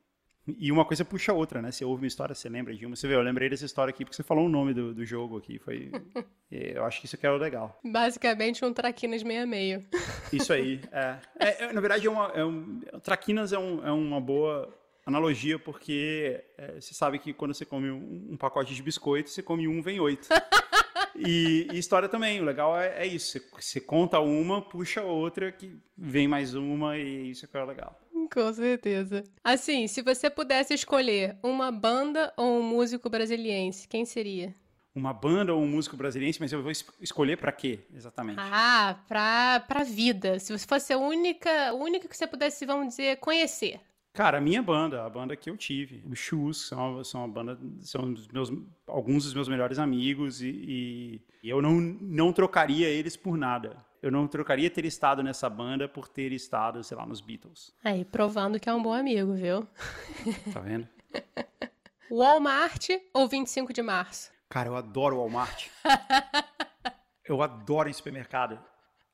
E 0.48 0.72
uma 0.72 0.86
coisa 0.86 1.04
puxa 1.04 1.32
a 1.32 1.36
outra, 1.36 1.60
né? 1.60 1.72
Você 1.72 1.84
ouve 1.84 2.04
uma 2.04 2.08
história, 2.08 2.36
você 2.36 2.48
lembra 2.48 2.74
de 2.76 2.86
uma. 2.86 2.96
Você 2.96 3.08
vê, 3.08 3.16
eu 3.16 3.22
lembrei 3.22 3.50
dessa 3.50 3.66
história 3.66 3.90
aqui 3.90 4.06
porque 4.06 4.16
você 4.16 4.22
falou 4.22 4.46
o 4.46 4.50
nome 4.50 4.76
do, 4.76 4.94
do 4.94 5.04
jogo 5.04 5.38
aqui. 5.38 5.58
Foi, 5.58 5.92
eu 6.52 6.86
acho 6.86 7.00
que 7.00 7.08
isso 7.08 7.18
que 7.18 7.26
é 7.26 7.32
o 7.32 7.38
legal. 7.38 7.80
Basicamente 7.84 8.64
um 8.64 8.72
Traquinas 8.72 9.24
meia 9.24 9.46
meio. 9.46 9.84
Isso 10.32 10.54
aí, 10.54 10.82
é. 10.92 11.18
é, 11.40 11.64
é 11.64 11.74
na 11.74 11.82
verdade, 11.82 12.06
é 12.06 12.10
uma, 12.10 12.28
é 12.28 12.44
um, 12.44 12.80
Traquinas 13.02 13.54
é, 13.54 13.58
um, 13.58 13.86
é 13.86 13.92
uma 13.92 14.20
boa 14.20 14.72
analogia 15.06 15.58
porque 15.58 16.44
é, 16.58 16.80
você 16.80 16.94
sabe 16.94 17.20
que 17.20 17.34
quando 17.34 17.54
você 17.54 17.66
come 17.66 17.90
um, 17.90 18.28
um 18.32 18.38
pacote 18.38 18.76
de 18.76 18.84
biscoito, 18.84 19.30
você 19.30 19.42
come 19.42 19.68
um, 19.68 19.82
vem 19.82 20.00
oito. 20.00 20.28
E, 21.18 21.68
e 21.72 21.78
história 21.78 22.10
também, 22.10 22.42
o 22.42 22.46
legal 22.46 22.80
é, 22.80 23.04
é 23.04 23.08
isso. 23.08 23.32
Você, 23.40 23.50
você 23.62 23.82
conta 23.82 24.20
uma, 24.20 24.62
puxa 24.62 25.02
outra, 25.04 25.52
que 25.52 25.78
vem 25.98 26.28
mais 26.28 26.54
uma, 26.56 26.98
e 26.98 27.32
isso 27.32 27.46
é 27.46 27.48
que 27.48 27.58
é 27.58 27.64
legal. 27.64 28.00
Com 28.34 28.54
certeza. 28.54 29.24
Assim, 29.44 29.88
se 29.88 30.02
você 30.02 30.30
pudesse 30.30 30.74
escolher 30.74 31.38
uma 31.44 31.72
banda 31.72 32.34
ou 32.36 32.60
um 32.60 32.64
músico 32.64 33.10
brasiliense, 33.10 33.88
quem 33.88 34.04
seria? 34.04 34.54
Uma 34.96 35.14
banda 35.14 35.54
ou 35.54 35.62
um 35.62 35.68
músico 35.68 35.98
brasileiro, 35.98 36.38
mas 36.40 36.52
eu 36.54 36.62
vou 36.64 36.72
es- 36.72 36.86
escolher 37.02 37.38
pra 37.38 37.52
quê, 37.52 37.82
exatamente? 37.94 38.40
Ah, 38.40 38.98
pra, 39.08 39.60
pra 39.68 39.84
vida. 39.84 40.40
Se 40.40 40.58
você 40.58 40.66
fosse 40.66 40.94
a 40.94 40.98
única, 40.98 41.70
a 41.70 41.74
única 41.74 42.08
que 42.08 42.16
você 42.16 42.26
pudesse, 42.26 42.66
vamos 42.66 42.88
dizer, 42.90 43.18
conhecer. 43.18 43.80
Cara, 44.16 44.38
a 44.38 44.42
minha 44.42 44.64
banda, 44.64 45.06
a 45.06 45.10
banda 45.10 45.36
que 45.36 45.50
eu 45.50 45.58
tive, 45.58 46.02
os 46.10 46.18
Shoes, 46.18 46.68
são, 46.70 47.04
são 47.04 47.20
uma 47.20 47.28
banda, 47.28 47.60
são 47.82 48.14
dos 48.14 48.30
meus, 48.30 48.50
alguns 48.88 49.26
dos 49.26 49.34
meus 49.34 49.50
melhores 49.50 49.78
amigos 49.78 50.42
e, 50.42 51.20
e- 51.44 51.50
eu 51.50 51.62
não, 51.62 51.74
não 51.80 52.32
trocaria 52.32 52.88
eles 52.88 53.18
por 53.18 53.38
nada. 53.38 53.86
Eu 54.02 54.10
não 54.10 54.26
trocaria 54.26 54.70
ter 54.70 54.86
estado 54.86 55.22
nessa 55.22 55.50
banda 55.50 55.90
por 55.90 56.08
ter 56.08 56.32
estado, 56.32 56.82
sei 56.82 56.96
lá, 56.96 57.06
nos 57.06 57.20
Beatles. 57.20 57.74
Aí, 57.84 58.06
provando 58.06 58.58
que 58.58 58.70
é 58.70 58.74
um 58.74 58.82
bom 58.82 58.94
amigo, 58.94 59.34
viu? 59.34 59.68
Tá 60.54 60.62
vendo? 60.62 60.88
Walmart 62.10 62.90
ou 63.14 63.28
25 63.28 63.74
de 63.74 63.82
março? 63.82 64.32
Cara, 64.48 64.70
eu 64.70 64.78
adoro 64.78 65.18
Walmart. 65.18 65.68
eu 67.28 67.42
adoro 67.42 67.90
em 67.90 67.94
supermercado. 67.94 68.60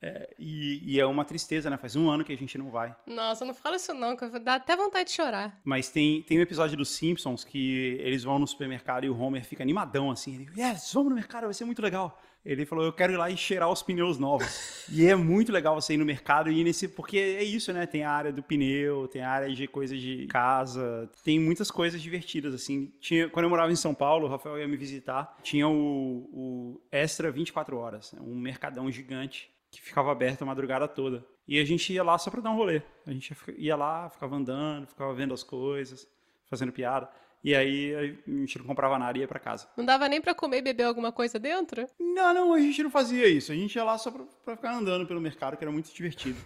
É, 0.01 0.33
e, 0.39 0.81
e 0.83 0.99
é 0.99 1.05
uma 1.05 1.23
tristeza, 1.23 1.69
né? 1.69 1.77
Faz 1.77 1.95
um 1.95 2.09
ano 2.09 2.23
que 2.23 2.33
a 2.33 2.37
gente 2.37 2.57
não 2.57 2.71
vai. 2.71 2.95
Nossa, 3.05 3.45
não 3.45 3.53
fala 3.53 3.75
isso 3.75 3.93
não, 3.93 4.17
que 4.17 4.27
dá 4.39 4.55
até 4.55 4.75
vontade 4.75 5.09
de 5.09 5.15
chorar. 5.15 5.59
Mas 5.63 5.89
tem, 5.89 6.23
tem 6.23 6.39
um 6.39 6.41
episódio 6.41 6.75
dos 6.75 6.89
Simpsons 6.89 7.43
que 7.43 7.97
eles 7.99 8.23
vão 8.23 8.39
no 8.39 8.47
supermercado 8.47 9.05
e 9.05 9.09
o 9.09 9.17
Homer 9.17 9.45
fica 9.45 9.61
animadão 9.61 10.09
assim. 10.09 10.35
Ele, 10.35 10.49
yes, 10.57 10.91
vamos 10.93 11.09
no 11.09 11.15
mercado, 11.15 11.43
vai 11.43 11.53
ser 11.53 11.65
muito 11.65 11.81
legal. 11.81 12.19
Ele 12.43 12.65
falou, 12.65 12.83
eu 12.83 12.91
quero 12.91 13.13
ir 13.13 13.17
lá 13.17 13.29
e 13.29 13.37
cheirar 13.37 13.69
os 13.69 13.83
pneus 13.83 14.17
novos. 14.17 14.87
e 14.89 15.05
é 15.05 15.15
muito 15.15 15.51
legal 15.51 15.79
você 15.79 15.93
ir 15.93 15.97
no 15.97 16.05
mercado 16.05 16.49
e 16.49 16.59
ir 16.59 16.63
nesse. 16.63 16.87
Porque 16.87 17.17
é 17.17 17.43
isso, 17.43 17.71
né? 17.71 17.85
Tem 17.85 18.03
a 18.03 18.09
área 18.09 18.33
do 18.33 18.41
pneu, 18.41 19.07
tem 19.07 19.21
a 19.21 19.29
área 19.29 19.53
de 19.53 19.67
coisas 19.67 20.01
de 20.01 20.25
casa, 20.25 21.07
tem 21.23 21.39
muitas 21.39 21.69
coisas 21.69 22.01
divertidas, 22.01 22.55
assim. 22.55 22.91
Tinha, 22.99 23.29
quando 23.29 23.43
eu 23.43 23.49
morava 23.51 23.71
em 23.71 23.75
São 23.75 23.93
Paulo, 23.93 24.25
o 24.25 24.29
Rafael 24.29 24.57
ia 24.57 24.67
me 24.67 24.75
visitar, 24.75 25.37
tinha 25.43 25.67
o, 25.67 26.27
o 26.33 26.81
Extra 26.91 27.31
24 27.31 27.77
Horas, 27.77 28.15
um 28.19 28.35
mercadão 28.35 28.91
gigante 28.91 29.51
que 29.71 29.81
ficava 29.81 30.11
aberto 30.11 30.41
a 30.41 30.45
madrugada 30.45 30.87
toda. 30.87 31.25
E 31.47 31.59
a 31.59 31.65
gente 31.65 31.91
ia 31.91 32.03
lá 32.03 32.17
só 32.17 32.29
pra 32.29 32.41
dar 32.41 32.51
um 32.51 32.55
rolê. 32.55 32.81
A 33.07 33.11
gente 33.11 33.33
ia 33.57 33.75
lá, 33.75 34.09
ficava 34.09 34.35
andando, 34.35 34.87
ficava 34.87 35.13
vendo 35.13 35.33
as 35.33 35.43
coisas, 35.43 36.07
fazendo 36.45 36.71
piada. 36.71 37.09
E 37.43 37.55
aí 37.55 37.95
a 37.95 38.31
gente 38.31 38.59
não 38.59 38.65
comprava 38.65 38.99
nada 38.99 39.17
e 39.17 39.21
ia 39.21 39.27
pra 39.27 39.39
casa. 39.39 39.67
Não 39.75 39.83
dava 39.83 40.07
nem 40.07 40.21
pra 40.21 40.35
comer 40.35 40.57
e 40.57 40.61
beber 40.61 40.83
alguma 40.83 41.11
coisa 41.11 41.39
dentro? 41.39 41.87
Não, 41.99 42.33
não, 42.33 42.53
a 42.53 42.59
gente 42.59 42.83
não 42.83 42.91
fazia 42.91 43.27
isso. 43.27 43.51
A 43.51 43.55
gente 43.55 43.75
ia 43.75 43.83
lá 43.83 43.97
só 43.97 44.11
pra, 44.11 44.23
pra 44.45 44.55
ficar 44.55 44.75
andando 44.75 45.07
pelo 45.07 45.19
mercado, 45.19 45.57
que 45.57 45.63
era 45.63 45.71
muito 45.71 45.91
divertido. 45.93 46.37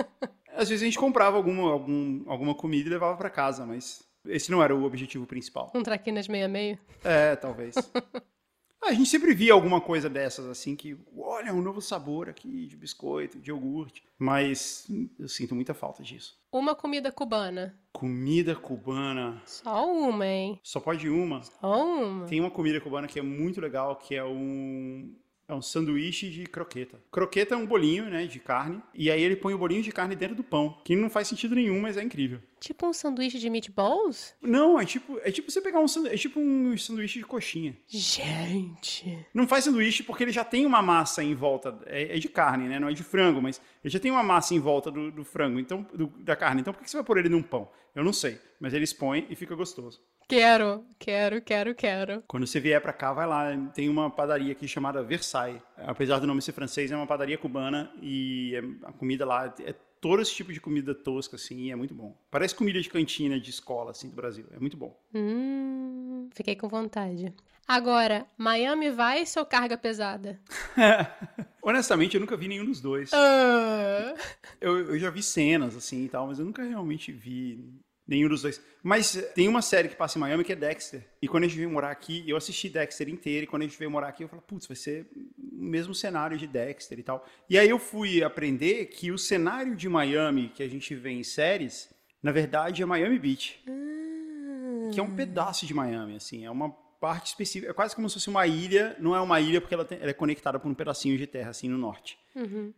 Às 0.54 0.68
vezes 0.68 0.82
a 0.82 0.84
gente 0.84 0.98
comprava 0.98 1.38
alguma, 1.38 1.70
algum, 1.70 2.22
alguma 2.26 2.54
comida 2.54 2.86
e 2.86 2.92
levava 2.92 3.16
pra 3.16 3.30
casa, 3.30 3.64
mas 3.64 4.06
esse 4.26 4.50
não 4.50 4.62
era 4.62 4.76
o 4.76 4.84
objetivo 4.84 5.26
principal. 5.26 5.72
Um 5.74 5.82
traquinas 5.82 6.28
meia-meio? 6.28 6.78
É, 7.02 7.34
talvez. 7.36 7.74
A 8.84 8.92
gente 8.92 9.08
sempre 9.08 9.32
via 9.32 9.52
alguma 9.52 9.80
coisa 9.80 10.08
dessas, 10.10 10.44
assim, 10.46 10.74
que, 10.74 10.98
olha, 11.16 11.54
um 11.54 11.62
novo 11.62 11.80
sabor 11.80 12.28
aqui 12.28 12.66
de 12.66 12.76
biscoito, 12.76 13.38
de 13.38 13.50
iogurte. 13.50 14.02
Mas 14.18 14.86
eu 15.18 15.28
sinto 15.28 15.54
muita 15.54 15.72
falta 15.72 16.02
disso. 16.02 16.36
Uma 16.50 16.74
comida 16.74 17.12
cubana? 17.12 17.78
Comida 17.92 18.56
cubana. 18.56 19.40
Só 19.46 19.90
uma, 19.90 20.26
hein? 20.26 20.60
Só 20.64 20.80
pode 20.80 21.08
uma. 21.08 21.42
Só 21.42 21.84
uma. 21.86 22.26
Tem 22.26 22.40
uma 22.40 22.50
comida 22.50 22.80
cubana 22.80 23.06
que 23.06 23.18
é 23.18 23.22
muito 23.22 23.60
legal, 23.60 23.96
que 23.96 24.16
é 24.16 24.24
um. 24.24 25.14
É 25.52 25.56
um 25.56 25.62
sanduíche 25.62 26.30
de 26.30 26.44
croqueta. 26.46 26.98
Croqueta 27.10 27.54
é 27.54 27.58
um 27.58 27.66
bolinho, 27.66 28.04
né, 28.06 28.24
de 28.26 28.38
carne. 28.40 28.82
E 28.94 29.10
aí 29.10 29.22
ele 29.22 29.36
põe 29.36 29.52
o 29.52 29.58
bolinho 29.58 29.82
de 29.82 29.92
carne 29.92 30.16
dentro 30.16 30.34
do 30.34 30.42
pão. 30.42 30.78
Que 30.84 30.96
não 30.96 31.10
faz 31.10 31.28
sentido 31.28 31.54
nenhum, 31.54 31.80
mas 31.80 31.96
é 31.96 32.02
incrível. 32.02 32.40
Tipo 32.58 32.86
um 32.86 32.92
sanduíche 32.92 33.38
de 33.38 33.50
meatballs? 33.50 34.34
Não, 34.40 34.78
é 34.80 34.84
tipo, 34.84 35.18
é 35.22 35.30
tipo 35.30 35.50
você 35.50 35.60
pegar 35.60 35.80
um 35.80 35.88
sanduíche, 35.88 36.14
é 36.14 36.18
tipo 36.18 36.40
um 36.40 36.76
sanduíche 36.78 37.18
de 37.18 37.24
coxinha. 37.24 37.76
Gente. 37.88 39.26
Não 39.34 39.46
faz 39.46 39.64
sanduíche 39.64 40.02
porque 40.02 40.22
ele 40.24 40.32
já 40.32 40.44
tem 40.44 40.64
uma 40.64 40.80
massa 40.80 41.22
em 41.22 41.34
volta. 41.34 41.78
É, 41.86 42.16
é 42.16 42.18
de 42.18 42.28
carne, 42.28 42.68
né? 42.68 42.78
Não 42.78 42.88
é 42.88 42.92
de 42.92 43.02
frango, 43.02 43.42
mas 43.42 43.60
ele 43.84 43.92
já 43.92 43.98
tem 43.98 44.10
uma 44.10 44.22
massa 44.22 44.54
em 44.54 44.58
volta 44.60 44.90
do, 44.90 45.10
do 45.10 45.24
frango, 45.24 45.58
então 45.58 45.86
do- 45.92 46.06
da 46.18 46.36
carne. 46.36 46.60
Então 46.60 46.72
por 46.72 46.82
que 46.82 46.90
você 46.90 46.96
vai 46.96 47.04
pôr 47.04 47.18
ele 47.18 47.28
num 47.28 47.42
pão? 47.42 47.68
Eu 47.94 48.04
não 48.04 48.12
sei. 48.12 48.38
Mas 48.60 48.72
eles 48.72 48.92
põem 48.92 49.26
e 49.28 49.34
fica 49.34 49.54
gostoso. 49.54 50.00
Quero, 50.32 50.82
quero, 50.98 51.42
quero, 51.42 51.74
quero. 51.74 52.24
Quando 52.26 52.46
você 52.46 52.58
vier 52.58 52.80
pra 52.80 52.94
cá, 52.94 53.12
vai 53.12 53.26
lá. 53.26 53.54
Tem 53.74 53.86
uma 53.86 54.08
padaria 54.08 54.52
aqui 54.52 54.66
chamada 54.66 55.02
Versailles. 55.02 55.60
Apesar 55.76 56.20
do 56.20 56.26
nome 56.26 56.40
ser 56.40 56.52
francês, 56.52 56.90
é 56.90 56.96
uma 56.96 57.06
padaria 57.06 57.36
cubana 57.36 57.92
e 58.00 58.54
é- 58.56 58.88
a 58.88 58.92
comida 58.92 59.26
lá 59.26 59.52
é 59.60 59.74
todo 60.00 60.22
esse 60.22 60.34
tipo 60.34 60.50
de 60.50 60.58
comida 60.58 60.94
tosca, 60.94 61.36
assim, 61.36 61.64
e 61.66 61.70
é 61.70 61.76
muito 61.76 61.92
bom. 61.94 62.16
Parece 62.30 62.54
comida 62.54 62.80
de 62.80 62.88
cantina 62.88 63.38
de 63.38 63.50
escola, 63.50 63.90
assim, 63.90 64.08
do 64.08 64.16
Brasil. 64.16 64.46
É 64.52 64.58
muito 64.58 64.74
bom. 64.74 64.98
Hum, 65.14 66.30
fiquei 66.34 66.56
com 66.56 66.66
vontade. 66.66 67.34
Agora, 67.68 68.26
Miami 68.38 68.88
Vice 68.90 69.38
ou 69.38 69.44
carga 69.44 69.76
pesada? 69.76 70.40
Honestamente, 71.62 72.14
eu 72.14 72.20
nunca 72.22 72.38
vi 72.38 72.48
nenhum 72.48 72.64
dos 72.64 72.80
dois. 72.80 73.10
Ah. 73.12 74.14
Eu, 74.58 74.92
eu 74.92 74.98
já 74.98 75.10
vi 75.10 75.22
cenas, 75.22 75.76
assim, 75.76 76.06
e 76.06 76.08
tal, 76.08 76.26
mas 76.26 76.38
eu 76.38 76.46
nunca 76.46 76.62
realmente 76.62 77.12
vi 77.12 77.82
nenhum 78.06 78.28
dos 78.28 78.42
dois. 78.42 78.60
Mas 78.82 79.16
eh, 79.16 79.22
tem 79.22 79.48
uma 79.48 79.62
série 79.62 79.88
que 79.88 79.96
passa 79.96 80.18
em 80.18 80.20
Miami 80.20 80.44
que 80.44 80.52
é 80.52 80.56
Dexter. 80.56 81.06
E 81.20 81.28
quando 81.28 81.44
a 81.44 81.46
gente 81.46 81.56
veio 81.56 81.70
morar 81.70 81.90
aqui, 81.90 82.24
eu 82.26 82.36
assisti 82.36 82.68
Dexter 82.68 83.08
inteiro, 83.08 83.44
e 83.44 83.46
quando 83.46 83.62
a 83.62 83.66
gente 83.66 83.78
veio 83.78 83.90
morar 83.90 84.08
aqui, 84.08 84.24
eu 84.24 84.28
falei, 84.28 84.44
putz, 84.46 84.66
vai 84.66 84.76
ser 84.76 85.06
o 85.38 85.64
mesmo 85.64 85.94
cenário 85.94 86.36
de 86.36 86.46
Dexter 86.46 86.98
e 86.98 87.02
tal. 87.02 87.26
E 87.48 87.58
aí 87.58 87.68
eu 87.68 87.78
fui 87.78 88.22
aprender 88.22 88.86
que 88.86 89.10
o 89.10 89.18
cenário 89.18 89.76
de 89.76 89.88
Miami 89.88 90.50
que 90.54 90.62
a 90.62 90.68
gente 90.68 90.94
vê 90.94 91.10
em 91.10 91.22
séries, 91.22 91.88
na 92.22 92.32
verdade, 92.32 92.82
é 92.82 92.86
Miami 92.86 93.18
Beach. 93.18 93.62
Que 94.92 95.00
é 95.00 95.02
um 95.02 95.14
pedaço 95.14 95.64
de 95.64 95.72
Miami, 95.72 96.16
assim, 96.16 96.44
é 96.44 96.50
uma 96.50 96.81
parte 97.06 97.26
específica, 97.26 97.70
é 97.70 97.74
quase 97.74 97.94
como 97.96 98.08
se 98.08 98.14
fosse 98.14 98.30
uma 98.30 98.46
ilha, 98.46 98.96
não 99.00 99.14
é 99.16 99.20
uma 99.20 99.40
ilha 99.40 99.60
porque 99.60 99.74
ela, 99.74 99.84
tem- 99.84 99.98
ela 100.00 100.10
é 100.10 100.14
conectada 100.14 100.58
por 100.60 100.68
um 100.70 100.74
pedacinho 100.74 101.18
de 101.18 101.26
terra, 101.26 101.50
assim, 101.50 101.68
no 101.68 101.76
norte 101.76 102.16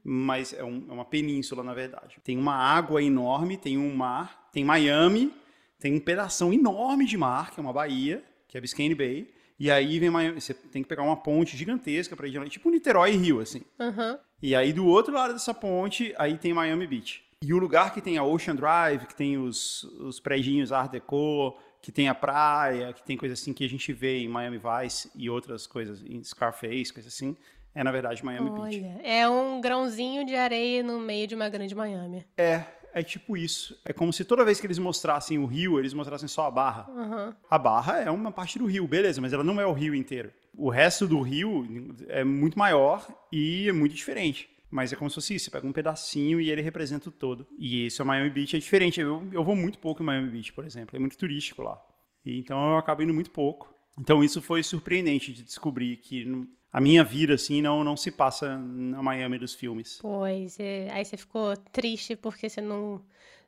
mas 0.03 0.53
é, 0.53 0.65
um- 0.65 0.85
é 0.89 0.93
uma 0.93 1.05
península, 1.05 1.63
na 1.63 1.73
verdade. 1.75 2.17
Tem 2.25 2.37
uma 2.37 2.55
água 2.57 3.01
enorme, 3.03 3.57
tem 3.57 3.79
um 3.79 3.95
mar, 3.95 4.49
tem 4.53 4.65
Miami, 4.65 5.33
tem 5.79 5.95
um 5.95 6.01
pedação 6.01 6.53
enorme 6.53 7.05
de 7.07 7.17
mar, 7.17 7.51
que 7.53 7.61
é 7.61 7.63
uma 7.63 7.73
baía, 7.73 8.25
que 8.49 8.57
é 8.59 8.61
Biscayne 8.61 8.95
Bay, 8.97 9.29
e 9.61 9.71
aí 9.71 10.01
vem 10.01 10.11
Miami, 10.11 10.41
você 10.41 10.53
tem 10.55 10.83
que 10.83 10.89
pegar 10.89 11.03
uma 11.05 11.17
ponte 11.17 11.57
gigantesca 11.57 12.17
para 12.17 12.27
ir 12.27 12.31
de 12.33 12.39
lá, 12.39 12.49
tipo 12.49 12.69
Niterói 12.71 13.13
e 13.13 13.17
Rio, 13.17 13.41
assim. 13.41 13.63
Aham. 13.79 14.19
E 14.43 14.55
aí 14.57 14.73
do 14.73 14.87
outro 14.87 15.15
lado 15.15 15.33
dessa 15.35 15.55
ponte, 15.55 16.13
aí 16.19 16.37
tem 16.37 16.53
Miami 16.53 16.87
Beach. 16.87 17.23
E 17.41 17.53
o 17.55 17.59
lugar 17.59 17.93
que 17.95 18.01
tem 18.01 18.17
a 18.19 18.25
Ocean 18.25 18.57
Drive, 18.57 19.07
que 19.07 19.15
tem 19.15 19.37
os, 19.39 19.85
os 20.01 20.19
prédios 20.19 20.73
Art 20.73 20.91
Deco, 20.91 21.57
que 21.85 21.93
tem 21.93 22.09
a 22.09 22.15
praia, 22.15 22.95
que 22.95 23.03
tem 23.03 23.15
coisa 23.15 23.35
assim 23.35 23.53
que 23.53 23.63
a 23.63 23.69
gente 23.69 23.93
vê 23.93 24.21
em 24.21 24.27
Miami 24.27 24.59
Vice 24.59 25.11
e 25.15 25.29
outras 25.29 25.67
coisas, 25.67 26.03
em 26.03 26.25
Scarface, 26.25 26.91
coisa 26.91 27.11
assim, 27.11 27.37
é 27.75 27.85
na 27.85 27.93
verdade 27.93 28.25
Miami 28.25 28.49
Beach. 28.49 28.63
Olha, 28.63 29.01
é 29.05 29.29
um 29.29 29.61
grãozinho 29.61 30.25
de 30.25 30.35
areia 30.35 30.83
no 30.83 30.99
meio 30.99 31.27
de 31.27 31.35
uma 31.35 31.47
grande 31.51 31.75
Miami. 31.75 32.25
É, 32.39 32.65
é 32.95 33.03
tipo 33.03 33.37
isso. 33.37 33.79
É 33.85 33.93
como 33.93 34.15
se 34.15 34.25
toda 34.25 34.47
vez 34.47 34.59
que 34.59 34.67
eles 34.67 34.79
mostrassem 34.79 35.37
o 35.37 35.45
rio, 35.45 35.79
eles 35.79 35.93
mostrassem 35.93 36.27
só 36.27 36.47
a 36.47 36.51
barra. 36.51 36.87
Aham. 36.89 37.37
A 37.51 37.59
barra 37.59 38.01
é 38.01 38.11
uma 38.11 38.33
parte 38.33 38.59
do 38.59 38.65
rio, 38.65 38.89
beleza, 38.89 39.21
mas 39.21 39.35
ela 39.35 39.45
não 39.45 39.61
é 39.61 39.67
o 39.67 39.75
rio 39.75 39.95
inteiro. 39.95 40.33
O 40.57 40.71
resto 40.71 41.07
do 41.07 41.21
rio 41.21 41.69
é 42.09 42.25
muito 42.25 42.59
maior 42.59 43.07
e 43.31 43.69
é 43.69 43.73
muito 43.73 43.95
diferente. 43.95 44.49
Mas 44.75 44.93
é 44.93 44.97
como 44.97 45.09
se 45.09 45.15
fosse 45.15 45.37
isso, 45.37 45.45
você 45.45 45.51
pega 45.53 45.65
um 45.65 45.73
pedacinho 45.73 46.41
e 46.41 46.51
ele 46.51 46.61
representa 46.61 47.09
o 47.09 47.13
todo. 47.13 47.47
E 47.57 47.87
isso 47.87 48.03
é 48.03 48.05
Miami 48.05 48.29
Beach, 48.29 48.57
é 48.57 48.59
diferente. 48.59 49.01
Eu, 49.01 49.25
eu 49.31 49.45
vou 49.45 49.55
muito 49.55 49.79
pouco 49.79 50.03
em 50.03 50.07
Miami 50.07 50.29
Beach, 50.31 50.53
por 50.53 50.65
exemplo. 50.65 50.97
É 50.97 50.99
muito 50.99 51.17
turístico 51.17 51.63
lá. 51.63 51.81
E 52.27 52.41
então 52.41 52.73
eu 52.73 52.77
acabo 52.77 53.01
indo 53.01 53.15
muito 53.15 53.31
pouco. 53.31 53.73
Então 53.97 54.25
isso 54.25 54.43
foi 54.43 54.65
surpreendente 54.65 55.33
de 55.33 55.45
descobrir 55.45 55.99
que 55.99 56.27
a 56.73 56.81
minha 56.81 57.05
vida, 57.05 57.35
assim, 57.35 57.63
não, 57.63 57.85
não 57.85 57.97
se 57.97 58.11
passa 58.11 58.59
na 58.59 59.01
Miami 59.01 59.39
dos 59.39 59.55
filmes. 59.55 60.01
Pois, 60.03 60.59
é. 60.59 60.91
aí 60.91 61.05
você 61.05 61.17
ficou 61.17 61.57
triste 61.57 62.17
porque 62.17 62.49
você 62.49 62.61
não, 62.61 63.01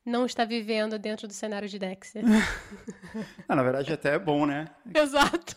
não 0.05 0.27
está 0.27 0.45
vivendo 0.45 0.97
dentro 0.97 1.27
do 1.27 1.33
cenário 1.33 1.69
de 1.69 1.77
Dexter. 1.77 2.23
Ah, 3.49 3.57
na 3.57 3.63
verdade 3.65 3.93
até 3.93 4.15
é 4.15 4.19
bom, 4.19 4.47
né? 4.47 4.69
Exato. 4.95 5.57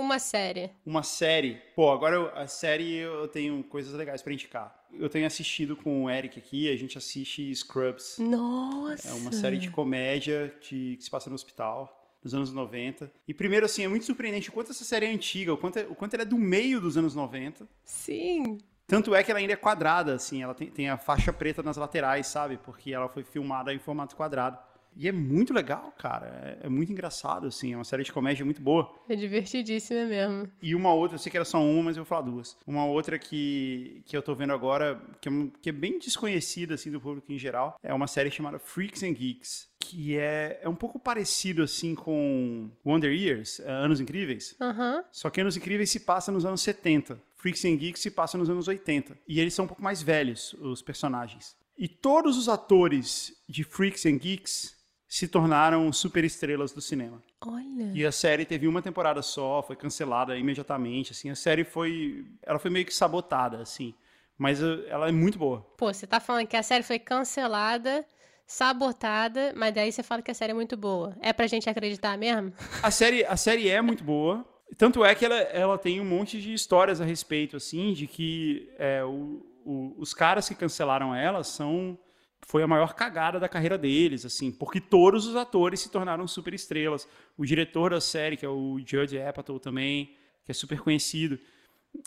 Uma 0.00 0.18
série. 0.18 0.70
Uma 0.84 1.02
série. 1.02 1.60
Pô, 1.76 1.90
agora 1.92 2.16
eu- 2.16 2.30
a 2.36 2.46
série 2.46 2.94
eu 2.96 3.28
tenho 3.28 3.62
coisas 3.64 3.92
legais 3.94 4.22
pra 4.22 4.32
indicar. 4.32 4.78
Eu 4.92 5.08
tenho 5.08 5.26
assistido 5.26 5.76
com 5.76 6.04
o 6.04 6.10
Eric 6.10 6.38
aqui, 6.38 6.68
a 6.72 6.76
gente 6.76 6.98
assiste 6.98 7.54
Scrubs. 7.54 8.16
Nossa. 8.18 9.08
É 9.08 9.12
uma 9.12 9.30
série 9.32 9.58
de 9.58 9.70
comédia 9.70 10.52
de- 10.60 10.96
que 10.96 11.04
se 11.04 11.10
passa 11.10 11.28
no 11.30 11.34
hospital, 11.36 11.96
nos 12.24 12.34
anos 12.34 12.52
90. 12.52 13.10
E 13.28 13.32
primeiro, 13.32 13.64
assim, 13.66 13.84
é 13.84 13.88
muito 13.88 14.04
surpreendente 14.04 14.48
o 14.48 14.52
quanto 14.52 14.72
essa 14.72 14.84
série 14.84 15.06
é 15.06 15.10
antiga, 15.10 15.52
o 15.52 15.56
quanto, 15.56 15.78
é- 15.78 15.86
o 15.88 15.94
quanto 15.94 16.14
ela 16.14 16.22
é 16.22 16.26
do 16.26 16.36
meio 16.38 16.80
dos 16.80 16.96
anos 16.96 17.14
90. 17.14 17.68
Sim. 17.84 18.58
Tanto 18.86 19.14
é 19.14 19.22
que 19.22 19.30
ela 19.30 19.38
ainda 19.38 19.52
é 19.52 19.56
quadrada, 19.56 20.14
assim, 20.14 20.42
ela 20.42 20.52
tem, 20.52 20.68
tem 20.68 20.88
a 20.88 20.98
faixa 20.98 21.32
preta 21.32 21.62
nas 21.62 21.76
laterais, 21.76 22.26
sabe? 22.26 22.56
Porque 22.56 22.92
ela 22.92 23.08
foi 23.08 23.22
filmada 23.22 23.72
em 23.72 23.78
formato 23.78 24.16
quadrado. 24.16 24.58
E 24.96 25.08
é 25.08 25.12
muito 25.12 25.52
legal, 25.52 25.92
cara. 25.98 26.58
É, 26.62 26.66
é, 26.66 26.68
muito 26.68 26.92
engraçado, 26.92 27.46
assim. 27.46 27.72
É 27.72 27.76
uma 27.76 27.84
série 27.84 28.02
de 28.02 28.12
comédia 28.12 28.44
muito 28.44 28.60
boa. 28.60 28.92
É 29.08 29.16
divertidíssima 29.16 30.04
mesmo. 30.04 30.50
E 30.60 30.74
uma 30.74 30.92
outra, 30.92 31.14
eu 31.14 31.18
sei 31.18 31.30
que 31.30 31.36
era 31.36 31.44
só 31.44 31.62
uma, 31.62 31.84
mas 31.84 31.96
eu 31.96 32.04
vou 32.04 32.08
falar 32.08 32.22
duas. 32.22 32.56
Uma 32.66 32.84
outra 32.84 33.18
que, 33.18 34.02
que 34.06 34.16
eu 34.16 34.22
tô 34.22 34.34
vendo 34.34 34.52
agora, 34.52 35.00
que 35.20 35.28
é, 35.28 35.32
que 35.62 35.68
é 35.70 35.72
bem 35.72 35.98
desconhecida, 35.98 36.74
assim, 36.74 36.90
do 36.90 37.00
público 37.00 37.32
em 37.32 37.38
geral, 37.38 37.78
é 37.82 37.94
uma 37.94 38.06
série 38.06 38.30
chamada 38.30 38.58
Freaks 38.58 39.02
and 39.02 39.12
Geeks 39.12 39.70
que 39.80 40.16
é, 40.16 40.60
é 40.62 40.68
um 40.68 40.74
pouco 40.74 41.00
parecido 41.00 41.64
assim 41.64 41.96
com 41.96 42.70
Wonder 42.86 43.12
Years, 43.12 43.58
é, 43.60 43.70
Anos 43.72 43.98
Incríveis. 43.98 44.54
Uhum. 44.60 45.02
Só 45.10 45.30
que 45.30 45.40
Anos 45.40 45.56
Incríveis 45.56 45.90
se 45.90 46.00
passa 46.00 46.30
nos 46.30 46.44
anos 46.44 46.60
70. 46.60 47.20
Freaks 47.34 47.64
and 47.64 47.76
Geeks 47.76 48.00
se 48.00 48.10
passa 48.10 48.38
nos 48.38 48.48
anos 48.48 48.68
80. 48.68 49.18
E 49.26 49.40
eles 49.40 49.54
são 49.54 49.64
um 49.64 49.68
pouco 49.68 49.82
mais 49.82 50.02
velhos, 50.02 50.52
os 50.60 50.82
personagens. 50.82 51.56
E 51.76 51.88
todos 51.88 52.36
os 52.36 52.48
atores 52.48 53.34
de 53.48 53.64
Freaks 53.64 54.04
and 54.04 54.18
Geeks 54.18 54.76
se 55.10 55.26
tornaram 55.26 55.92
superestrelas 55.92 56.72
do 56.72 56.80
cinema. 56.80 57.20
Olha. 57.44 57.90
E 57.92 58.06
a 58.06 58.12
série 58.12 58.44
teve 58.44 58.68
uma 58.68 58.80
temporada 58.80 59.20
só, 59.22 59.60
foi 59.60 59.74
cancelada 59.74 60.38
imediatamente, 60.38 61.10
assim, 61.10 61.28
a 61.28 61.34
série 61.34 61.64
foi, 61.64 62.24
ela 62.44 62.60
foi 62.60 62.70
meio 62.70 62.86
que 62.86 62.94
sabotada, 62.94 63.60
assim, 63.60 63.92
mas 64.38 64.62
uh, 64.62 64.84
ela 64.86 65.08
é 65.08 65.12
muito 65.12 65.36
boa. 65.36 65.66
Pô, 65.76 65.92
você 65.92 66.06
tá 66.06 66.20
falando 66.20 66.46
que 66.46 66.56
a 66.56 66.62
série 66.62 66.84
foi 66.84 67.00
cancelada, 67.00 68.06
sabotada, 68.46 69.52
mas 69.56 69.74
daí 69.74 69.90
você 69.90 70.04
fala 70.04 70.22
que 70.22 70.30
a 70.30 70.34
série 70.34 70.52
é 70.52 70.54
muito 70.54 70.76
boa. 70.76 71.16
É 71.20 71.32
pra 71.32 71.48
gente 71.48 71.68
acreditar 71.68 72.16
mesmo? 72.16 72.52
A 72.80 72.92
série, 72.92 73.24
a 73.24 73.36
série 73.36 73.68
é 73.68 73.82
muito 73.82 74.04
boa, 74.04 74.46
tanto 74.78 75.04
é 75.04 75.12
que 75.16 75.24
ela, 75.24 75.34
ela 75.34 75.76
tem 75.76 76.00
um 76.00 76.04
monte 76.04 76.40
de 76.40 76.52
histórias 76.52 77.00
a 77.00 77.04
respeito, 77.04 77.56
assim, 77.56 77.92
de 77.94 78.06
que 78.06 78.72
é, 78.78 79.02
o, 79.02 79.44
o, 79.64 79.92
os 79.98 80.14
caras 80.14 80.48
que 80.48 80.54
cancelaram 80.54 81.12
ela 81.12 81.42
são 81.42 81.98
foi 82.42 82.62
a 82.62 82.66
maior 82.66 82.94
cagada 82.94 83.38
da 83.38 83.48
carreira 83.48 83.78
deles, 83.78 84.24
assim, 84.24 84.50
porque 84.50 84.80
todos 84.80 85.26
os 85.26 85.36
atores 85.36 85.80
se 85.80 85.90
tornaram 85.90 86.26
super 86.26 86.52
estrelas. 86.54 87.06
O 87.36 87.44
diretor 87.44 87.90
da 87.90 88.00
série, 88.00 88.36
que 88.36 88.44
é 88.44 88.48
o 88.48 88.78
Judge 88.78 89.20
Apatow 89.20 89.58
também, 89.60 90.16
que 90.44 90.50
é 90.50 90.54
super 90.54 90.80
conhecido. 90.80 91.38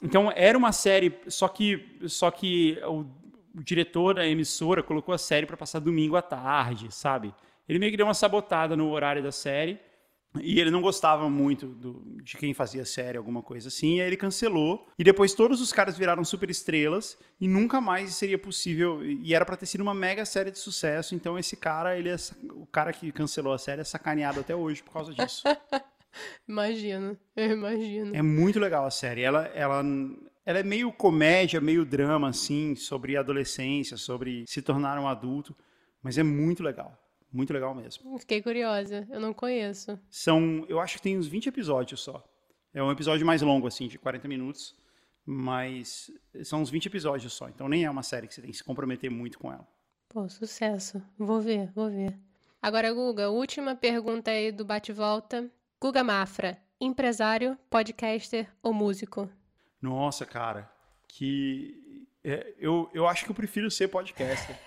Então 0.02 0.32
era 0.36 0.58
uma 0.58 0.72
série, 0.72 1.18
só 1.28 1.48
que 1.48 2.00
só 2.08 2.32
que 2.32 2.80
o, 2.84 3.06
o 3.56 3.64
diretor 3.64 4.16
da 4.16 4.28
emissora 4.28 4.82
colocou 4.82 5.14
a 5.14 5.18
série 5.18 5.46
para 5.46 5.58
passar 5.58 5.80
domingo 5.80 6.16
à 6.16 6.22
tarde, 6.22 6.94
sabe? 6.94 7.34
Ele 7.68 7.80
meio 7.80 7.92
que 7.92 7.98
deu 7.98 8.06
uma 8.06 8.14
sabotada 8.14 8.76
no 8.76 8.90
horário 8.90 9.24
da 9.24 9.32
série 9.32 9.80
e 10.42 10.60
ele 10.60 10.72
não 10.72 10.82
gostava 10.82 11.30
muito 11.30 11.68
do, 11.68 12.02
de 12.22 12.38
quem 12.38 12.54
fazia 12.54 12.86
série, 12.86 13.18
alguma 13.18 13.42
coisa 13.44 13.68
assim, 13.68 13.98
e 13.98 14.02
aí 14.02 14.08
ele 14.08 14.18
cancelou. 14.18 14.88
E 14.98 15.04
depois 15.04 15.34
todos 15.34 15.62
os 15.62 15.72
caras 15.72 15.98
viraram 15.98 16.24
super 16.24 16.50
estrelas 16.50 17.18
e 17.40 17.48
nunca 17.48 17.80
mais 17.80 18.16
seria 18.16 18.38
possível. 18.38 19.04
E 19.04 19.34
era 19.34 19.46
para 19.46 19.58
ter 19.58 19.66
sido 19.66 19.82
uma 19.82 19.94
mega 19.94 20.26
série 20.26 20.52
de 20.52 20.58
sucesso. 20.58 21.14
Então 21.14 21.38
esse 21.38 21.56
cara, 21.56 21.98
ele 21.98 22.10
é, 22.10 22.16
o 22.52 22.66
cara 22.66 22.92
que 22.92 23.12
cancelou 23.12 23.54
a 23.54 23.58
série 23.58 23.82
é 23.82 23.84
sacaneado 23.84 24.40
até 24.40 24.56
hoje 24.56 24.82
por 24.82 24.94
causa 24.94 25.14
disso. 25.14 25.44
imagino, 26.48 27.18
eu 27.36 27.52
imagino. 27.52 28.16
É 28.16 28.22
muito 28.22 28.60
legal 28.60 28.86
a 28.86 28.92
série. 28.92 29.22
Ela, 29.22 29.46
ela, 29.48 29.84
ela 30.46 30.60
é 30.60 30.64
meio 30.64 30.92
comédia, 30.92 31.62
meio 31.62 31.86
drama, 31.86 32.30
assim, 32.30 32.76
sobre 32.76 33.18
adolescência, 33.18 33.98
sobre 33.98 34.46
se 34.48 34.62
tornar 34.62 34.98
um 34.98 35.08
adulto. 35.08 35.56
Mas 36.02 36.18
é 36.18 36.24
muito 36.24 36.64
legal. 36.64 37.03
Muito 37.34 37.52
legal 37.52 37.74
mesmo. 37.74 38.18
Fiquei 38.20 38.42
curiosa, 38.44 39.08
eu 39.10 39.20
não 39.20 39.34
conheço. 39.34 40.00
São, 40.08 40.64
eu 40.70 40.80
acho 40.80 40.98
que 40.98 41.02
tem 41.02 41.18
uns 41.18 41.28
20 41.28 41.48
episódios 41.48 42.00
só. 42.00 42.24
É 42.72 42.82
um 42.82 42.92
episódio 42.92 43.26
mais 43.26 43.42
longo, 43.42 43.66
assim, 43.66 43.88
de 43.88 43.98
40 43.98 44.28
minutos. 44.28 44.76
Mas 45.26 46.12
são 46.44 46.62
uns 46.62 46.70
20 46.70 46.88
episódios 46.88 47.34
só. 47.34 47.50
Então 47.50 47.68
nem 47.68 47.86
é 47.86 47.90
uma 47.90 48.04
série 48.04 48.28
que 48.28 48.34
você 48.34 48.42
tem 48.42 48.52
que 48.52 48.58
se 48.58 48.64
comprometer 48.64 49.10
muito 49.10 49.40
com 49.40 49.52
ela. 49.52 49.68
Pô, 50.10 50.28
sucesso. 50.30 51.02
Vou 51.18 51.42
ver, 51.42 51.72
vou 51.74 51.90
ver. 51.90 52.16
Agora, 52.62 52.94
Guga, 52.94 53.30
última 53.30 53.76
pergunta 53.76 54.32
aí 54.32 54.52
do 54.52 54.64
bate-volta. 54.64 55.50
Guga 55.82 56.04
Mafra, 56.04 56.58
empresário, 56.80 57.58
podcaster 57.70 58.50
ou 58.62 58.74
músico? 58.74 59.30
Nossa, 59.82 60.26
cara, 60.26 60.72
que. 61.08 62.08
É, 62.24 62.54
eu, 62.58 62.90
eu 62.94 63.08
acho 63.08 63.26
que 63.26 63.32
eu 63.32 63.36
prefiro 63.36 63.72
ser 63.72 63.88
podcaster. 63.88 64.58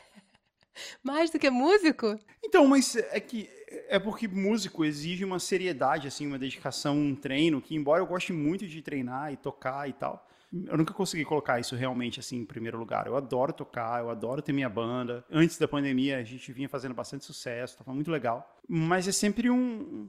Mais 1.03 1.31
do 1.31 1.39
que 1.39 1.51
músico? 1.51 2.19
Então, 2.45 2.67
mas 2.67 2.97
é 2.97 3.21
que 3.21 3.49
é 3.89 3.99
porque 3.99 4.29
músico 4.29 4.85
exige 4.85 5.25
uma 5.25 5.39
seriedade, 5.39 6.07
assim, 6.07 6.27
uma 6.27 6.39
dedicação, 6.39 6.97
um 6.97 7.15
treino, 7.15 7.61
que 7.61 7.75
embora 7.75 8.01
eu 8.01 8.07
goste 8.07 8.33
muito 8.33 8.67
de 8.67 8.81
treinar 8.81 9.33
e 9.33 9.37
tocar 9.37 9.89
e 9.89 9.93
tal, 9.93 10.27
eu 10.53 10.77
nunca 10.77 10.95
consegui 10.95 11.25
colocar 11.25 11.59
isso 11.59 11.75
realmente 11.75 12.21
assim 12.21 12.39
em 12.39 12.45
primeiro 12.45 12.79
lugar. 12.79 13.07
Eu 13.07 13.17
adoro 13.17 13.53
tocar, 13.53 14.01
eu 14.01 14.11
adoro 14.11 14.41
ter 14.41 14.53
minha 14.53 14.69
banda. 14.69 15.25
Antes 15.31 15.59
da 15.59 15.67
pandemia 15.67 16.19
a 16.19 16.23
gente 16.23 16.53
vinha 16.53 16.69
fazendo 16.69 16.95
bastante 16.95 17.25
sucesso, 17.25 17.79
tava 17.79 17.93
muito 17.93 18.11
legal. 18.11 18.57
Mas 18.69 19.09
é 19.09 19.13
sempre 19.13 19.51
um 19.51 20.09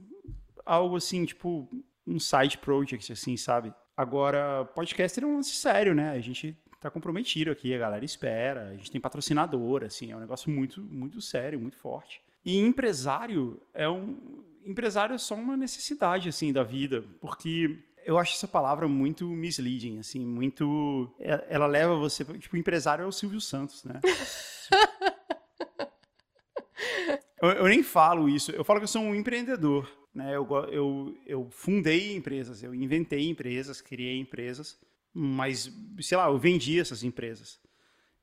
algo 0.64 0.96
assim, 0.96 1.24
tipo 1.24 1.68
um 2.06 2.18
side 2.18 2.58
project 2.58 3.12
assim, 3.12 3.36
sabe? 3.36 3.72
Agora, 3.96 4.64
podcast 4.74 5.22
é 5.22 5.26
um 5.26 5.36
lance 5.36 5.50
sério, 5.50 5.94
né? 5.94 6.10
A 6.10 6.20
gente 6.20 6.56
tá 6.80 6.90
comprometido 6.90 7.50
aqui, 7.50 7.74
a 7.74 7.78
galera 7.78 8.04
espera, 8.04 8.68
a 8.68 8.74
gente 8.74 8.90
tem 8.90 9.00
patrocinador, 9.00 9.84
assim, 9.84 10.12
é 10.12 10.16
um 10.16 10.20
negócio 10.20 10.50
muito, 10.50 10.82
muito 10.82 11.20
sério, 11.20 11.58
muito 11.58 11.76
forte. 11.76 12.20
E 12.44 12.58
empresário 12.58 13.60
é 13.74 13.88
um 13.88 14.44
empresário 14.64 15.14
é 15.14 15.18
só 15.18 15.34
uma 15.34 15.56
necessidade 15.56 16.28
assim 16.28 16.52
da 16.52 16.62
vida, 16.62 17.02
porque 17.20 17.78
eu 18.04 18.18
acho 18.18 18.34
essa 18.34 18.46
palavra 18.46 18.86
muito 18.86 19.26
misleading, 19.26 19.98
assim, 19.98 20.24
muito 20.24 21.12
é, 21.18 21.46
ela 21.48 21.66
leva 21.66 21.96
você, 21.96 22.24
tipo, 22.24 22.56
empresário 22.56 23.02
é 23.02 23.06
o 23.06 23.12
Silvio 23.12 23.40
Santos, 23.40 23.84
né? 23.84 24.00
eu, 27.42 27.50
eu, 27.50 27.66
nem 27.66 27.82
falo 27.82 28.28
isso, 28.28 28.52
eu 28.52 28.64
falo 28.64 28.78
que 28.78 28.84
eu 28.84 28.88
sou 28.88 29.02
um 29.02 29.14
empreendedor, 29.14 29.90
né? 30.14 30.34
Eu, 30.34 30.46
eu, 30.70 31.18
eu 31.26 31.48
fundei 31.50 32.14
empresas, 32.14 32.62
eu 32.62 32.74
inventei 32.74 33.28
empresas, 33.28 33.80
criei 33.80 34.18
empresas 34.18 34.78
mas, 35.12 35.72
sei 36.00 36.16
lá, 36.16 36.26
eu 36.26 36.38
vendi 36.38 36.78
essas 36.78 37.02
empresas. 37.02 37.60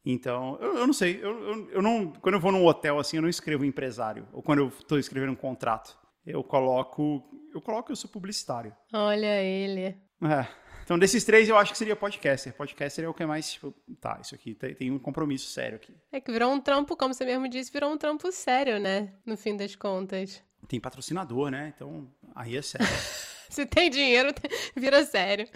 Então, 0.05 0.57
eu, 0.61 0.77
eu 0.77 0.87
não 0.87 0.93
sei, 0.93 1.19
eu, 1.21 1.43
eu, 1.43 1.71
eu, 1.71 1.81
não, 1.81 2.11
quando 2.11 2.35
eu 2.35 2.39
vou 2.39 2.51
num 2.51 2.65
hotel 2.65 2.99
assim, 2.99 3.17
eu 3.17 3.23
não 3.23 3.29
escrevo 3.29 3.65
empresário, 3.65 4.27
ou 4.31 4.43
quando 4.43 4.59
eu 4.59 4.67
estou 4.67 4.99
escrevendo 4.99 5.31
um 5.31 5.35
contrato, 5.35 5.97
eu 6.25 6.43
coloco, 6.43 7.23
eu 7.53 7.59
coloco 7.59 7.91
eu 7.91 7.95
sou 7.95 8.09
publicitário. 8.09 8.75
Olha 8.93 9.41
ele. 9.41 9.97
É. 10.21 10.47
Então, 10.83 10.99
desses 10.99 11.23
três, 11.23 11.49
eu 11.49 11.57
acho 11.57 11.71
que 11.71 11.77
seria 11.79 11.95
podcaster. 11.95 12.53
Podcaster 12.53 13.05
é 13.05 13.09
o 13.09 13.13
que 13.13 13.23
é 13.23 13.25
mais, 13.25 13.53
tipo, 13.53 13.71
tá, 13.99 14.19
isso 14.21 14.35
aqui 14.35 14.53
tem, 14.53 14.75
tem 14.75 14.91
um 14.91 14.99
compromisso 14.99 15.49
sério 15.49 15.77
aqui. 15.77 15.95
É 16.11 16.21
que 16.21 16.31
virou 16.31 16.53
um 16.53 16.61
trampo, 16.61 16.95
como 16.95 17.11
você 17.11 17.25
mesmo 17.25 17.49
disse, 17.49 17.71
virou 17.71 17.91
um 17.91 17.97
trampo 17.97 18.31
sério, 18.31 18.79
né? 18.79 19.11
No 19.25 19.35
fim 19.35 19.57
das 19.57 19.75
contas. 19.75 20.43
Tem 20.67 20.79
patrocinador, 20.79 21.49
né? 21.49 21.73
Então, 21.75 22.07
aí 22.35 22.55
é 22.55 22.61
sério. 22.61 22.85
Se 23.49 23.65
tem 23.65 23.89
dinheiro, 23.89 24.29
vira 24.75 25.03
sério. 25.05 25.47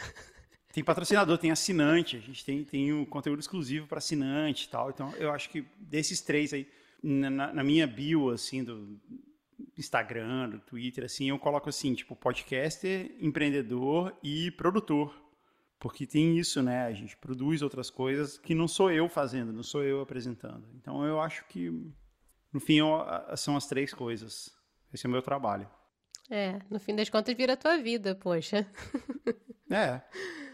Tem 0.79 0.83
patrocinador, 0.85 1.37
tem 1.37 1.51
assinante, 1.51 2.15
a 2.15 2.21
gente 2.21 2.45
tem, 2.45 2.63
tem 2.63 2.93
o 2.93 3.01
um 3.01 3.05
conteúdo 3.05 3.41
exclusivo 3.41 3.85
para 3.85 3.97
assinante 3.97 4.65
e 4.65 4.69
tal. 4.69 4.89
Então, 4.89 5.13
eu 5.17 5.29
acho 5.29 5.49
que 5.49 5.65
desses 5.77 6.21
três 6.21 6.53
aí, 6.53 6.65
na, 7.03 7.29
na, 7.29 7.63
minha 7.65 7.85
bio, 7.85 8.29
assim, 8.29 8.63
do 8.63 8.97
Instagram, 9.77 10.47
do 10.51 10.59
Twitter, 10.59 11.03
assim, 11.03 11.27
eu 11.27 11.37
coloco 11.37 11.67
assim, 11.67 11.93
tipo, 11.93 12.15
podcaster, 12.15 13.13
empreendedor 13.19 14.17
e 14.23 14.51
produtor. 14.51 15.13
Porque 15.77 16.05
tem 16.07 16.37
isso, 16.37 16.63
né? 16.63 16.85
A 16.85 16.93
gente 16.93 17.17
produz 17.17 17.61
outras 17.61 17.89
coisas 17.89 18.37
que 18.37 18.55
não 18.55 18.65
sou 18.65 18.89
eu 18.89 19.09
fazendo, 19.09 19.51
não 19.51 19.63
sou 19.63 19.83
eu 19.83 19.99
apresentando. 19.99 20.65
Então, 20.75 21.03
eu 21.03 21.19
acho 21.19 21.43
que, 21.49 21.69
no 22.53 22.61
fim, 22.61 22.75
eu, 22.75 23.05
são 23.35 23.57
as 23.57 23.67
três 23.67 23.93
coisas. 23.93 24.49
Esse 24.93 25.05
é 25.05 25.09
o 25.09 25.11
meu 25.11 25.21
trabalho. 25.21 25.69
É, 26.29 26.61
no 26.71 26.79
fim 26.79 26.95
das 26.95 27.09
contas, 27.09 27.35
vira 27.35 27.51
a 27.51 27.57
tua 27.57 27.77
vida, 27.77 28.15
poxa. 28.15 28.65
É. 29.69 30.01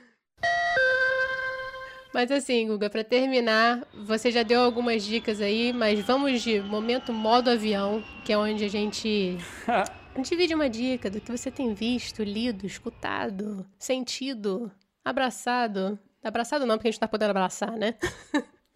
Mas 2.15 2.31
assim, 2.31 2.65
Guga, 2.65 2.89
para 2.89 3.03
terminar, 3.03 3.85
você 3.93 4.31
já 4.31 4.41
deu 4.41 4.61
algumas 4.61 5.03
dicas 5.03 5.41
aí, 5.41 5.73
mas 5.73 5.99
vamos 5.99 6.41
de 6.41 6.61
momento 6.61 7.11
modo 7.11 7.49
avião, 7.49 8.01
que 8.23 8.31
é 8.31 8.37
onde 8.37 8.63
a 8.63 8.69
gente 8.69 9.37
divide 10.23 10.55
uma 10.55 10.69
dica 10.69 11.09
do 11.09 11.19
que 11.19 11.29
você 11.29 11.51
tem 11.51 11.73
visto, 11.73 12.23
lido, 12.23 12.65
escutado, 12.65 13.67
sentido, 13.77 14.71
abraçado. 15.03 15.99
Abraçado 16.23 16.65
não, 16.65 16.77
porque 16.77 16.87
a 16.87 16.91
gente 16.91 17.01
tá 17.01 17.07
podendo 17.09 17.31
abraçar, 17.31 17.73
né? 17.73 17.95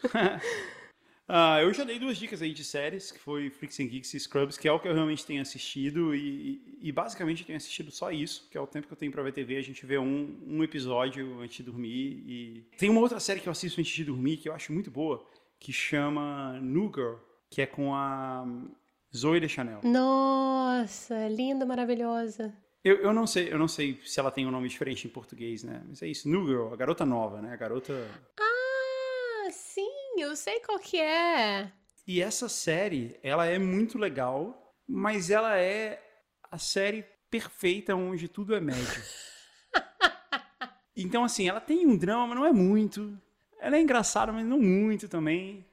Uh, 1.30 1.62
eu 1.62 1.72
já 1.72 1.84
dei 1.84 2.00
duas 2.00 2.18
dicas 2.18 2.42
aí 2.42 2.52
de 2.52 2.64
séries, 2.64 3.12
que 3.12 3.20
foi 3.20 3.52
Freaks 3.52 3.80
and 3.80 3.86
Geeks 3.86 4.16
e 4.16 4.20
Scrubs, 4.20 4.58
que 4.58 4.68
é 4.68 4.72
o 4.72 4.80
que 4.80 4.88
eu 4.88 4.96
realmente 4.96 5.24
tenho 5.24 5.40
assistido, 5.44 6.16
e, 6.16 6.60
e, 6.82 6.92
basicamente 6.92 7.42
eu 7.42 7.46
tenho 7.46 7.58
assistido 7.58 7.92
só 7.92 8.12
isso, 8.12 8.48
que 8.50 8.58
é 8.58 8.62
o 8.62 8.66
tempo 8.66 8.88
que 8.88 8.94
eu 8.94 8.98
tenho 8.98 9.12
pra 9.12 9.22
ver 9.22 9.32
TV, 9.32 9.58
a 9.58 9.62
gente 9.62 9.86
vê 9.86 10.00
um, 10.00 10.36
um 10.48 10.64
episódio 10.64 11.40
antes 11.40 11.58
de 11.58 11.64
dormir, 11.64 12.24
e... 12.26 12.66
Tem 12.80 12.90
uma 12.90 13.00
outra 13.00 13.20
série 13.20 13.40
que 13.40 13.48
eu 13.48 13.52
assisto 13.52 13.80
antes 13.80 13.94
de 13.94 14.04
dormir, 14.04 14.38
que 14.38 14.50
eu 14.50 14.54
acho 14.54 14.74
muito 14.74 14.90
boa, 14.90 15.24
que 15.60 15.72
chama 15.72 16.60
New 16.62 16.92
Girl, 16.92 17.18
que 17.48 17.62
é 17.62 17.68
com 17.68 17.94
a 17.94 18.44
Zoe 19.16 19.48
Chanel. 19.48 19.82
Nossa, 19.84 21.28
linda, 21.28 21.64
maravilhosa. 21.64 22.52
Eu, 22.84 22.96
eu 23.04 23.14
não 23.14 23.28
sei, 23.28 23.54
eu 23.54 23.60
não 23.60 23.68
sei 23.68 24.00
se 24.04 24.20
ela 24.20 24.32
tem 24.32 24.48
um 24.48 24.52
nome 24.52 24.68
diferente 24.68 25.06
em 25.06 25.12
português, 25.12 25.64
né? 25.64 25.84
Mas 25.88 26.02
é 26.02 26.08
isso, 26.08 26.28
New 26.28 26.48
Girl, 26.48 26.74
a 26.74 26.76
garota 26.76 27.06
nova, 27.06 27.40
né? 27.40 27.54
A 27.54 27.58
garota... 27.58 27.94
Ah! 28.40 28.49
Eu 30.20 30.36
sei 30.36 30.60
qual 30.62 30.80
que 30.80 30.98
é. 30.98 31.72
E 32.08 32.22
essa 32.22 32.50
série, 32.50 33.20
ela 33.22 33.46
é 33.46 33.60
muito 33.60 33.98
legal, 33.98 34.76
mas 34.88 35.30
ela 35.30 35.58
é 35.58 36.02
a 36.52 36.58
série 36.58 37.06
perfeita 37.30 37.96
onde 37.96 38.28
tudo 38.28 38.56
é 38.56 38.60
médio. 38.60 39.04
Então, 41.02 41.24
assim, 41.24 41.48
ela 41.48 41.62
tem 41.62 41.88
um 41.88 41.96
drama, 41.96 42.28
mas 42.28 42.38
não 42.38 42.46
é 42.46 42.52
muito. 42.52 43.18
Ela 43.62 43.78
é 43.78 43.82
engraçada, 43.82 44.34
mas 44.34 44.46
não 44.46 44.60
muito 44.60 45.08
também. 45.08 45.66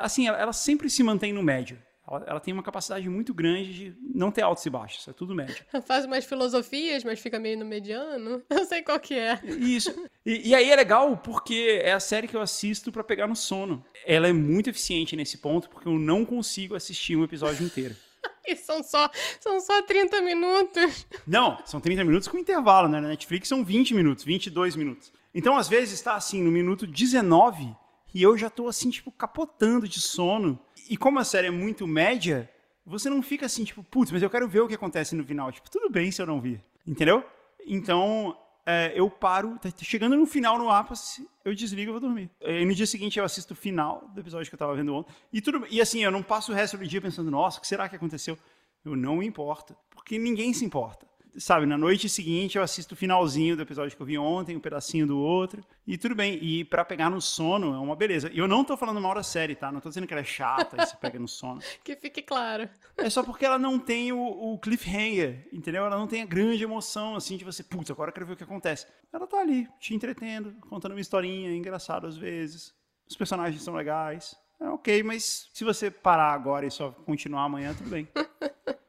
Assim, 0.00 0.26
ela, 0.26 0.38
ela 0.38 0.52
sempre 0.54 0.88
se 0.88 1.02
mantém 1.02 1.34
no 1.34 1.42
médio. 1.42 1.78
Ela, 2.10 2.24
ela, 2.26 2.40
tem 2.40 2.52
uma 2.52 2.62
capacidade 2.62 3.08
muito 3.08 3.32
grande 3.32 3.72
de 3.72 3.96
não 4.14 4.32
ter 4.32 4.42
altos 4.42 4.66
e 4.66 4.70
baixos, 4.70 5.06
é 5.06 5.12
tudo 5.12 5.34
médio. 5.34 5.64
Faz 5.86 6.04
umas 6.04 6.24
filosofias, 6.24 7.04
mas 7.04 7.20
fica 7.20 7.38
meio 7.38 7.58
no 7.58 7.64
mediano. 7.64 8.42
Eu 8.50 8.64
sei 8.64 8.82
qual 8.82 8.98
que 8.98 9.14
é. 9.14 9.40
Isso. 9.44 9.94
E, 10.26 10.48
e 10.48 10.54
aí 10.54 10.70
é 10.70 10.76
legal 10.76 11.16
porque 11.16 11.80
é 11.82 11.92
a 11.92 12.00
série 12.00 12.26
que 12.26 12.36
eu 12.36 12.40
assisto 12.40 12.90
para 12.90 13.04
pegar 13.04 13.26
no 13.26 13.36
sono. 13.36 13.84
Ela 14.04 14.28
é 14.28 14.32
muito 14.32 14.68
eficiente 14.68 15.16
nesse 15.16 15.38
ponto 15.38 15.70
porque 15.70 15.88
eu 15.88 15.98
não 15.98 16.24
consigo 16.24 16.74
assistir 16.74 17.16
um 17.16 17.24
episódio 17.24 17.64
inteiro. 17.64 17.94
E 18.46 18.56
são 18.56 18.82
só, 18.82 19.08
são 19.38 19.60
só 19.60 19.82
30 19.82 20.22
minutos. 20.22 21.06
Não, 21.26 21.58
são 21.64 21.78
30 21.78 22.02
minutos 22.04 22.26
com 22.26 22.38
intervalo, 22.38 22.88
né? 22.88 22.98
Na 23.00 23.08
Netflix 23.08 23.46
são 23.46 23.62
20 23.62 23.94
minutos, 23.94 24.24
22 24.24 24.76
minutos. 24.76 25.12
Então, 25.34 25.56
às 25.56 25.68
vezes, 25.68 25.92
está 25.94 26.14
assim, 26.14 26.42
no 26.42 26.50
minuto 26.50 26.86
19 26.86 27.74
e 28.14 28.22
eu 28.22 28.36
já 28.36 28.50
tô 28.50 28.68
assim, 28.68 28.90
tipo, 28.90 29.10
capotando 29.12 29.88
de 29.88 30.00
sono. 30.00 30.58
E 30.88 30.96
como 30.96 31.18
a 31.18 31.24
série 31.24 31.48
é 31.48 31.50
muito 31.50 31.86
média, 31.86 32.50
você 32.84 33.08
não 33.08 33.22
fica 33.22 33.46
assim, 33.46 33.64
tipo, 33.64 33.82
putz, 33.82 34.10
mas 34.10 34.22
eu 34.22 34.30
quero 34.30 34.48
ver 34.48 34.60
o 34.60 34.68
que 34.68 34.74
acontece 34.74 35.14
no 35.14 35.24
final. 35.24 35.50
Tipo, 35.52 35.70
tudo 35.70 35.90
bem 35.90 36.10
se 36.10 36.20
eu 36.20 36.26
não 36.26 36.40
vir. 36.40 36.60
Entendeu? 36.86 37.24
Então, 37.66 38.36
é, 38.66 38.92
eu 38.94 39.10
paro, 39.10 39.58
tá 39.58 39.70
chegando 39.82 40.16
no 40.16 40.26
final 40.26 40.58
no 40.58 40.70
ápice, 40.70 41.28
eu 41.44 41.54
desligo 41.54 41.90
e 41.90 41.92
vou 41.92 42.00
dormir. 42.00 42.30
E 42.40 42.64
no 42.64 42.74
dia 42.74 42.86
seguinte 42.86 43.18
eu 43.18 43.24
assisto 43.24 43.54
o 43.54 43.56
final 43.56 44.08
do 44.14 44.20
episódio 44.20 44.48
que 44.48 44.54
eu 44.54 44.58
tava 44.58 44.74
vendo 44.74 44.94
ontem. 44.94 45.12
E, 45.32 45.40
tudo, 45.40 45.66
e 45.70 45.80
assim, 45.80 46.02
eu 46.02 46.10
não 46.10 46.22
passo 46.22 46.52
o 46.52 46.54
resto 46.54 46.78
do 46.78 46.86
dia 46.86 47.00
pensando, 47.00 47.30
nossa, 47.30 47.58
o 47.58 47.60
que 47.60 47.66
será 47.66 47.88
que 47.88 47.96
aconteceu? 47.96 48.38
Eu 48.84 48.96
não 48.96 49.16
me 49.16 49.26
importo, 49.26 49.76
porque 49.90 50.18
ninguém 50.18 50.52
se 50.52 50.64
importa 50.64 51.09
sabe, 51.36 51.66
na 51.66 51.76
noite 51.76 52.08
seguinte 52.08 52.56
eu 52.56 52.62
assisto 52.62 52.94
o 52.94 52.96
finalzinho 52.96 53.56
do 53.56 53.62
episódio 53.62 53.96
que 53.96 54.02
eu 54.02 54.06
vi 54.06 54.18
ontem, 54.18 54.56
um 54.56 54.60
pedacinho 54.60 55.06
do 55.06 55.18
outro, 55.18 55.64
e 55.86 55.96
tudo 55.98 56.14
bem. 56.14 56.38
E 56.42 56.64
para 56.64 56.84
pegar 56.84 57.10
no 57.10 57.20
sono 57.20 57.74
é 57.74 57.78
uma 57.78 57.96
beleza. 57.96 58.30
E 58.32 58.38
eu 58.38 58.48
não 58.48 58.64
tô 58.64 58.76
falando 58.76 59.00
mal 59.00 59.14
da 59.14 59.22
série, 59.22 59.54
tá? 59.54 59.70
Não 59.70 59.80
tô 59.80 59.88
dizendo 59.88 60.06
que 60.06 60.14
ela 60.14 60.20
é 60.20 60.24
chata 60.24 60.76
e 60.76 60.86
você 60.86 60.96
pega 60.96 61.18
no 61.18 61.28
sono. 61.28 61.60
Que 61.82 61.96
fique 61.96 62.22
claro. 62.22 62.68
É 62.96 63.08
só 63.08 63.22
porque 63.22 63.44
ela 63.44 63.58
não 63.58 63.78
tem 63.78 64.12
o, 64.12 64.20
o, 64.20 64.58
cliffhanger, 64.58 65.48
entendeu? 65.52 65.84
Ela 65.84 65.96
não 65.96 66.06
tem 66.06 66.22
a 66.22 66.26
grande 66.26 66.62
emoção, 66.62 67.16
assim, 67.16 67.36
de 67.36 67.44
você, 67.44 67.62
putz, 67.62 67.90
agora 67.90 68.10
eu 68.10 68.14
quero 68.14 68.26
ver 68.26 68.34
o 68.34 68.36
que 68.36 68.44
acontece. 68.44 68.86
Ela 69.12 69.26
tá 69.26 69.38
ali, 69.38 69.68
te 69.78 69.94
entretendo, 69.94 70.54
contando 70.68 70.92
uma 70.92 71.00
historinha, 71.00 71.54
engraçada 71.54 72.06
às 72.06 72.16
vezes. 72.16 72.74
Os 73.08 73.16
personagens 73.16 73.62
são 73.62 73.74
legais. 73.74 74.36
É 74.60 74.68
ok, 74.68 75.02
mas 75.02 75.48
se 75.54 75.64
você 75.64 75.90
parar 75.90 76.32
agora 76.32 76.66
e 76.66 76.70
só 76.70 76.90
continuar 76.90 77.44
amanhã, 77.44 77.74
tudo 77.74 77.88
bem. 77.88 78.06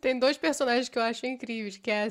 Tem 0.00 0.18
dois 0.18 0.36
personagens 0.36 0.88
que 0.88 0.98
eu 0.98 1.02
acho 1.02 1.26
incríveis, 1.26 1.76
que 1.76 1.90
é 1.90 2.04
a 2.04 2.08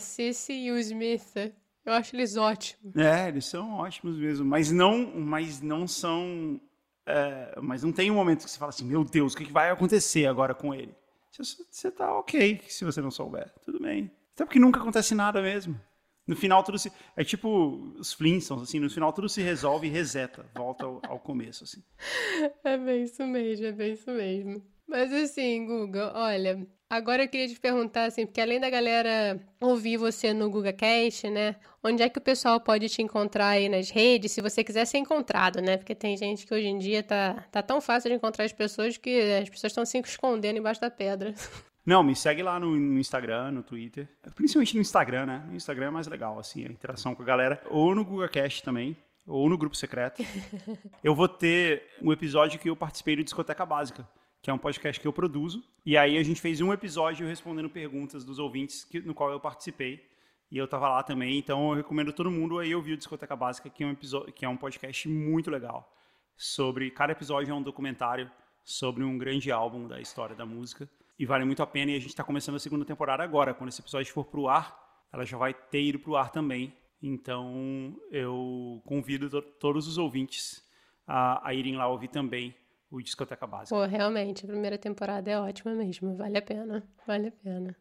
e 0.50 0.72
o 0.72 0.78
Smith. 0.80 1.54
Eu 1.86 1.94
acho 1.94 2.16
eles 2.16 2.38
ótimos. 2.38 2.96
É, 2.96 3.28
eles 3.28 3.46
são 3.46 3.74
ótimos 3.74 4.18
mesmo, 4.18 4.46
mas 4.46 4.72
não, 4.72 5.06
mas 5.16 5.62
não 5.62 5.86
são, 5.86 6.60
é, 7.06 7.60
mas 7.62 7.84
não 7.84 7.91
tem 7.91 8.10
um 8.10 8.16
momento 8.16 8.46
que 8.46 8.50
você 8.50 8.58
fala 8.58 8.70
assim, 8.70 8.86
meu 8.86 9.04
Deus, 9.04 9.34
o 9.34 9.38
que 9.38 9.52
vai 9.52 9.70
acontecer 9.70 10.26
agora 10.26 10.56
com 10.56 10.74
ele? 10.74 10.96
Você, 11.30 11.66
você 11.70 11.91
tá 11.91 12.18
ok 12.18 12.62
se 12.68 12.86
você 12.86 13.02
não 13.02 13.12
souber, 13.12 13.52
tudo 13.66 13.80
bem. 13.82 14.10
Até 14.34 14.46
porque 14.46 14.60
nunca 14.60 14.80
acontece 14.80 15.14
nada 15.14 15.41
mesmo. 15.41 15.80
No 16.26 16.38
final 16.38 16.64
tudo 16.64 16.80
se. 16.80 16.91
É 17.18 17.24
tipo 17.24 17.94
os 18.00 18.14
Flintstones, 18.14 18.64
assim, 18.64 18.80
no 18.80 18.89
final 18.89 19.12
tudo 19.12 19.28
se 19.28 19.41
resolve 19.41 19.88
e 19.88 19.89
reseta, 19.89 20.46
volta 20.56 20.86
ao, 20.86 21.02
ao 21.08 21.20
começo, 21.20 21.66
assim. 21.66 21.84
É 22.64 22.78
bem 22.78 23.04
isso 23.04 23.26
mesmo, 23.28 23.66
é 23.66 23.72
bem 23.72 23.94
isso 23.94 24.10
mesmo. 24.10 24.64
Mas 24.88 25.12
assim, 25.14 25.66
Guga, 25.66 26.12
olha, 26.16 26.68
Agora 26.94 27.24
eu 27.24 27.28
queria 27.28 27.48
te 27.48 27.60
perguntar, 27.60 28.06
assim, 28.06 28.24
porque 28.24 28.40
além 28.40 28.60
da 28.60 28.70
galera 28.70 29.44
ouvir 29.60 29.98
você 29.98 30.32
no 30.32 30.48
GugaCast, 30.48 31.28
né? 31.28 31.56
Onde 31.84 32.04
é 32.04 32.08
que 32.08 32.20
o 32.20 32.22
pessoal 32.22 32.62
pode 32.62 32.88
te 32.88 33.02
encontrar 33.02 33.48
aí 33.48 33.68
nas 33.68 33.90
redes, 33.90 34.32
se 34.32 34.42
você 34.42 34.64
quiser 34.64 34.86
ser 34.86 35.00
encontrado, 35.00 35.60
né? 35.60 35.76
Porque 35.76 35.96
tem 35.96 36.16
gente 36.16 36.46
que 36.46 36.54
hoje 36.54 36.68
em 36.68 36.78
dia 36.78 37.02
tá, 37.02 37.46
tá 37.52 37.64
tão 37.64 37.82
fácil 37.82 38.12
de 38.12 38.18
encontrar 38.18 38.46
as 38.46 38.54
pessoas 38.54 38.96
que 38.96 39.20
as 39.42 39.50
pessoas 39.50 39.72
estão 39.72 39.84
se 39.84 39.98
escondendo 39.98 40.60
embaixo 40.60 40.80
da 40.80 40.92
pedra. 40.92 41.34
Não, 41.84 42.04
me 42.04 42.16
segue 42.16 42.44
lá 42.44 42.60
no, 42.60 42.70
no, 42.76 43.00
Instagram, 43.00 43.54
no 43.54 43.64
Twitter. 43.64 44.08
Principalmente 44.36 44.76
no 44.76 44.82
Instagram, 44.82 45.26
né? 45.26 45.44
No 45.48 45.56
Instagram 45.56 45.88
é 45.88 45.92
mais 45.92 46.06
legal, 46.06 46.38
assim, 46.38 46.64
a 46.64 46.70
interação 46.70 47.16
com 47.16 47.24
a 47.24 47.26
galera. 47.26 47.60
Ou 47.72 47.96
no 47.96 48.06
GugaCast 48.06 48.62
também, 48.62 48.96
ou 49.26 49.50
no 49.50 49.58
grupo 49.58 49.76
secreto. 49.76 50.24
eu 51.04 51.16
vou 51.16 51.28
ter 51.28 51.88
um 52.04 52.14
episódio 52.14 52.60
que 52.60 52.70
eu 52.70 52.76
participei 52.76 53.16
do 53.16 53.24
Discoteca 53.24 53.66
Básica 53.66 54.08
que 54.44 54.50
é 54.50 54.54
um 54.54 54.58
podcast 54.58 55.00
que 55.00 55.08
eu 55.08 55.14
produzo. 55.14 55.64
E 55.86 55.98
aí 55.98 56.18
a 56.18 56.24
gente 56.24 56.41
fez 56.41 56.60
um 56.60 56.74
episódio 56.74 57.26
respondendo 57.26 57.70
perguntas 57.70 58.26
dos 58.26 58.39
ouvintes 58.39 58.84
que, 58.84 59.00
no 59.00 59.14
qual 59.14 59.32
eu 59.32 59.39
participei. 59.39 60.06
E 60.52 60.58
eu 60.58 60.66
estava 60.66 60.89
lá 60.89 61.02
também, 61.02 61.39
então 61.39 61.70
eu 61.70 61.78
recomendo 61.78 62.12
todo 62.12 62.30
mundo 62.30 62.60
aí 62.60 62.76
ouvir 62.76 62.91
o 62.91 62.98
Discoteca 62.98 63.38
Básica, 63.38 63.70
que 63.70 63.84
é 63.84 63.88
um, 63.88 63.91
episódio, 63.91 64.34
que 64.34 64.44
é 64.44 64.50
um 64.50 64.58
podcast 64.58 65.08
muito 65.08 65.50
legal. 65.50 65.91
Sobre 66.36 66.91
cada 66.91 67.14
episódio 67.14 67.54
é 67.54 67.56
um 67.56 67.62
documentário 67.62 68.30
sobre 68.66 69.04
um 69.04 69.18
grande 69.18 69.50
álbum 69.50 69.88
da 69.88 70.02
história 70.02 70.36
da 70.36 70.46
música. 70.46 70.89
E 71.18 71.26
vale 71.26 71.46
muito 71.46 71.64
a 71.64 71.68
pena. 71.68 71.91
E 71.91 71.96
a 71.96 72.00
gente 72.00 72.10
está 72.10 72.24
começando 72.24 72.56
a 72.56 72.60
segunda 72.60 72.84
temporada 72.84 73.24
agora. 73.24 73.54
Quando 73.54 73.70
esse 73.70 73.82
episódio 73.82 74.12
for 74.12 74.26
para 74.26 74.39
o 74.41 74.50
ar, 74.50 74.78
ela 75.12 75.26
já 75.26 75.38
vai 75.38 75.54
ter 75.54 75.82
ido 75.82 76.00
para 76.00 76.12
o 76.12 76.18
ar 76.18 76.30
também. 76.30 76.76
Então 77.02 77.96
eu 78.12 78.82
convido 78.86 79.30
to 79.30 79.41
todos 79.41 79.88
os 79.88 79.98
ouvintes 79.98 80.62
a, 81.08 81.48
a 81.48 81.54
irem 81.54 81.78
lá 81.78 81.88
ouvir 81.88 82.10
também 82.10 82.54
o 82.94 83.02
Discoteca 83.02 83.48
Básica. 83.48 83.76
Pô, 83.76 83.84
realmente, 83.86 84.46
a 84.46 84.48
primeira 84.48 84.78
temporada 84.78 85.30
é 85.32 85.39
ótima 85.39 85.74
mesmo, 85.74 86.16
vale 86.16 86.38
a 86.38 86.41
pena, 86.41 86.84
vale 87.08 87.30
a 87.30 87.32
pena. 87.32 87.76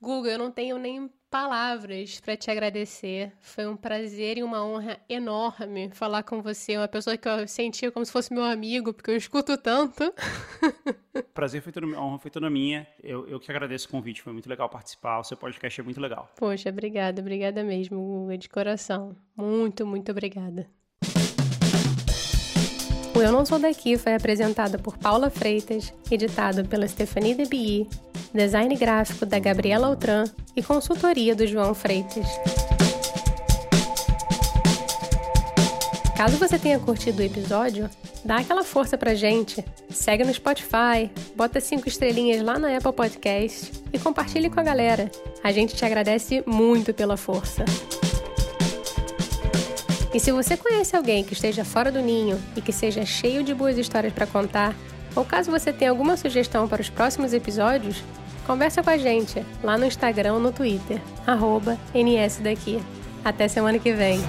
Google, 0.00 0.32
eu 0.32 0.38
não 0.38 0.50
tenho 0.50 0.78
nem 0.78 1.10
palavras 1.30 2.20
para 2.20 2.36
te 2.36 2.50
agradecer. 2.50 3.32
Foi 3.40 3.66
um 3.66 3.76
prazer 3.76 4.38
e 4.38 4.42
uma 4.42 4.64
honra 4.64 4.98
enorme 5.08 5.90
falar 5.92 6.22
com 6.22 6.42
você, 6.42 6.76
uma 6.76 6.88
pessoa 6.88 7.16
que 7.16 7.28
eu 7.28 7.48
sentia 7.48 7.90
como 7.90 8.04
se 8.04 8.12
fosse 8.12 8.32
meu 8.32 8.44
amigo, 8.44 8.92
porque 8.92 9.10
eu 9.10 9.16
escuto 9.16 9.56
tanto. 9.56 10.02
Prazer 11.32 11.62
foi 11.62 11.72
toda, 11.72 11.86
a 11.86 12.00
honra 12.00 12.18
foi 12.18 12.30
toda 12.30 12.48
minha. 12.50 12.86
Eu, 13.02 13.26
eu 13.28 13.40
que 13.40 13.50
agradeço 13.50 13.88
o 13.88 13.90
convite, 13.90 14.22
foi 14.22 14.32
muito 14.32 14.48
legal 14.48 14.68
participar. 14.68 15.20
O 15.20 15.24
seu 15.24 15.36
podcast 15.36 15.80
é 15.80 15.84
muito 15.84 16.00
legal. 16.00 16.30
Poxa, 16.36 16.68
obrigada, 16.68 17.20
obrigada 17.20 17.64
mesmo, 17.64 17.98
Google, 17.98 18.36
de 18.36 18.48
coração. 18.48 19.16
Muito, 19.36 19.86
muito 19.86 20.10
obrigada. 20.12 20.70
Eu 23.24 23.32
Não 23.32 23.46
Sou 23.46 23.58
Daqui 23.58 23.96
foi 23.96 24.14
apresentado 24.14 24.78
por 24.78 24.98
Paula 24.98 25.30
Freitas, 25.30 25.90
editado 26.10 26.62
pela 26.66 26.86
Stephanie 26.86 27.34
Debi, 27.34 27.88
design 28.34 28.76
gráfico 28.76 29.24
da 29.24 29.38
Gabriela 29.38 29.86
Altran 29.86 30.24
e 30.54 30.62
consultoria 30.62 31.34
do 31.34 31.46
João 31.46 31.72
Freitas. 31.72 32.26
Caso 36.14 36.36
você 36.36 36.58
tenha 36.58 36.78
curtido 36.78 37.20
o 37.20 37.24
episódio, 37.24 37.88
dá 38.22 38.36
aquela 38.36 38.62
força 38.62 38.98
pra 38.98 39.14
gente. 39.14 39.64
Segue 39.88 40.22
no 40.22 40.34
Spotify, 40.34 41.10
bota 41.34 41.62
cinco 41.62 41.88
estrelinhas 41.88 42.42
lá 42.42 42.58
na 42.58 42.76
Apple 42.76 42.92
Podcast 42.92 43.72
e 43.90 43.98
compartilhe 43.98 44.50
com 44.50 44.60
a 44.60 44.62
galera. 44.62 45.10
A 45.42 45.50
gente 45.50 45.74
te 45.74 45.82
agradece 45.82 46.44
muito 46.46 46.92
pela 46.92 47.16
força. 47.16 47.64
E 50.14 50.20
se 50.20 50.30
você 50.30 50.56
conhece 50.56 50.94
alguém 50.94 51.24
que 51.24 51.32
esteja 51.32 51.64
fora 51.64 51.90
do 51.90 52.00
ninho 52.00 52.40
e 52.56 52.62
que 52.62 52.72
seja 52.72 53.04
cheio 53.04 53.42
de 53.42 53.52
boas 53.52 53.76
histórias 53.76 54.12
para 54.12 54.28
contar, 54.28 54.72
ou 55.16 55.24
caso 55.24 55.50
você 55.50 55.72
tenha 55.72 55.90
alguma 55.90 56.16
sugestão 56.16 56.68
para 56.68 56.80
os 56.80 56.88
próximos 56.88 57.32
episódios, 57.32 58.00
conversa 58.46 58.80
com 58.80 58.90
a 58.90 58.96
gente 58.96 59.44
lá 59.60 59.76
no 59.76 59.84
Instagram 59.84 60.34
ou 60.34 60.40
no 60.40 60.52
Twitter, 60.52 61.00
arroba 61.26 61.76
NSDaqui. 61.92 62.80
Até 63.24 63.48
semana 63.48 63.78
que 63.80 63.92
vem! 63.92 64.20